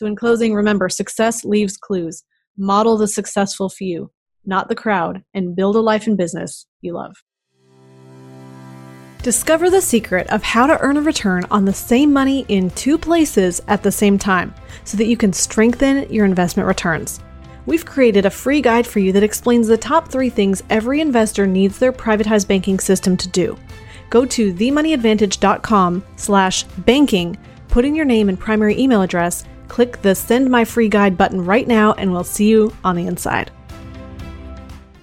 So 0.00 0.06
in 0.06 0.16
closing, 0.16 0.54
remember 0.54 0.88
success 0.88 1.44
leaves 1.44 1.76
clues. 1.76 2.22
Model 2.56 2.96
the 2.96 3.06
successful 3.06 3.68
few, 3.68 4.10
not 4.46 4.70
the 4.70 4.74
crowd, 4.74 5.22
and 5.34 5.54
build 5.54 5.76
a 5.76 5.80
life 5.80 6.06
and 6.06 6.16
business 6.16 6.64
you 6.80 6.94
love. 6.94 7.12
Discover 9.22 9.68
the 9.68 9.82
secret 9.82 10.26
of 10.30 10.42
how 10.42 10.66
to 10.66 10.80
earn 10.80 10.96
a 10.96 11.02
return 11.02 11.44
on 11.50 11.66
the 11.66 11.74
same 11.74 12.14
money 12.14 12.46
in 12.48 12.70
two 12.70 12.96
places 12.96 13.60
at 13.68 13.82
the 13.82 13.92
same 13.92 14.16
time 14.16 14.54
so 14.84 14.96
that 14.96 15.04
you 15.04 15.18
can 15.18 15.34
strengthen 15.34 16.10
your 16.10 16.24
investment 16.24 16.66
returns. 16.66 17.20
We've 17.66 17.84
created 17.84 18.24
a 18.24 18.30
free 18.30 18.62
guide 18.62 18.86
for 18.86 19.00
you 19.00 19.12
that 19.12 19.22
explains 19.22 19.68
the 19.68 19.76
top 19.76 20.08
three 20.08 20.30
things 20.30 20.62
every 20.70 21.02
investor 21.02 21.46
needs 21.46 21.78
their 21.78 21.92
privatized 21.92 22.48
banking 22.48 22.80
system 22.80 23.18
to 23.18 23.28
do. 23.28 23.58
Go 24.08 24.24
to 24.24 24.54
themoneyadvantage.com 24.54 26.02
slash 26.16 26.64
banking, 26.78 27.36
put 27.68 27.84
in 27.84 27.94
your 27.94 28.06
name 28.06 28.30
and 28.30 28.40
primary 28.40 28.78
email 28.78 29.02
address, 29.02 29.44
click 29.70 30.02
the 30.02 30.14
send 30.14 30.50
my 30.50 30.64
free 30.64 30.88
guide 30.88 31.16
button 31.16 31.42
right 31.44 31.66
now, 31.66 31.92
and 31.94 32.12
we'll 32.12 32.24
see 32.24 32.48
you 32.48 32.76
on 32.84 32.96
the 32.96 33.06
inside. 33.06 33.50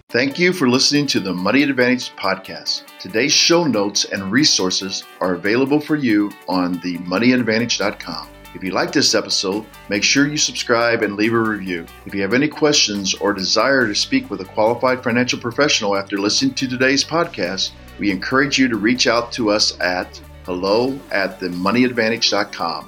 Thank 0.10 0.40
you 0.40 0.54
for 0.54 0.70
listening 0.70 1.06
to 1.08 1.20
the 1.20 1.34
Money 1.34 1.64
Advantage 1.64 2.16
podcast. 2.16 2.84
Today's 3.00 3.34
show 3.34 3.66
notes 3.66 4.06
and 4.06 4.32
resources 4.32 5.04
are 5.20 5.34
available 5.34 5.82
for 5.82 5.96
you 5.96 6.32
on 6.48 6.80
themoneyadvantage.com. 6.80 8.30
If 8.56 8.64
you 8.64 8.72
like 8.72 8.92
this 8.92 9.14
episode, 9.14 9.66
make 9.90 10.04
sure 10.04 10.26
you 10.26 10.38
subscribe 10.38 11.04
and 11.04 11.16
leave 11.16 11.34
a 11.34 11.40
review. 11.40 11.86
If 12.06 12.16
you 12.16 12.22
have 12.22 12.34
any 12.34 12.48
questions 12.48 13.14
or 13.16 13.34
desire 13.34 13.86
to 13.86 13.94
speak 13.94 14.30
with 14.30 14.42
a 14.42 14.46
qualified 14.46 15.04
financial 15.04 15.40
professional 15.40 15.96
after 15.96 16.18
listening 16.18 16.54
to 16.56 16.68
today's 16.68 17.04
podcast, 17.04 17.72
we 18.00 18.10
encourage 18.10 18.58
you 18.58 18.68
to 18.70 18.78
reach 18.78 19.08
out 19.08 19.32
to 19.34 19.50
us 19.52 19.80
at 19.82 20.20
hello 20.46 20.98
at 21.12 21.40
themoneyadvantage.com 21.40 22.88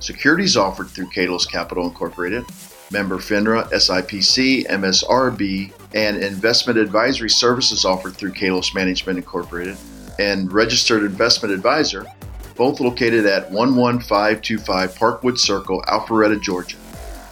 Securities 0.00 0.56
offered 0.56 0.88
through 0.88 1.06
Kalos 1.06 1.50
Capital 1.50 1.84
Incorporated 1.84 2.44
member 2.90 3.16
FINRA, 3.16 3.68
SIPC, 3.72 4.66
MSRB, 4.66 5.72
and 5.94 6.22
investment 6.22 6.78
advisory 6.78 7.30
services 7.30 7.84
offered 7.84 8.14
through 8.14 8.32
Kalos 8.32 8.74
Management 8.74 9.18
Incorporated, 9.18 9.76
and 10.18 10.52
registered 10.52 11.02
investment 11.02 11.52
advisor, 11.52 12.06
both 12.54 12.80
located 12.80 13.26
at 13.26 13.50
11525 13.50 14.94
Parkwood 14.94 15.38
Circle, 15.38 15.82
Alpharetta, 15.88 16.40
Georgia. 16.40 16.76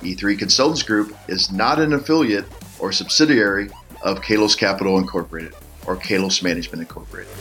E3 0.02 0.38
Consultants 0.38 0.82
Group 0.82 1.16
is 1.28 1.50
not 1.50 1.78
an 1.78 1.94
affiliate 1.94 2.44
or 2.78 2.92
subsidiary 2.92 3.70
of 4.02 4.20
Kalos 4.20 4.56
Capital 4.56 4.98
Incorporated 4.98 5.54
or 5.86 5.96
Kalos 5.96 6.42
Management 6.42 6.82
Incorporated. 6.82 7.32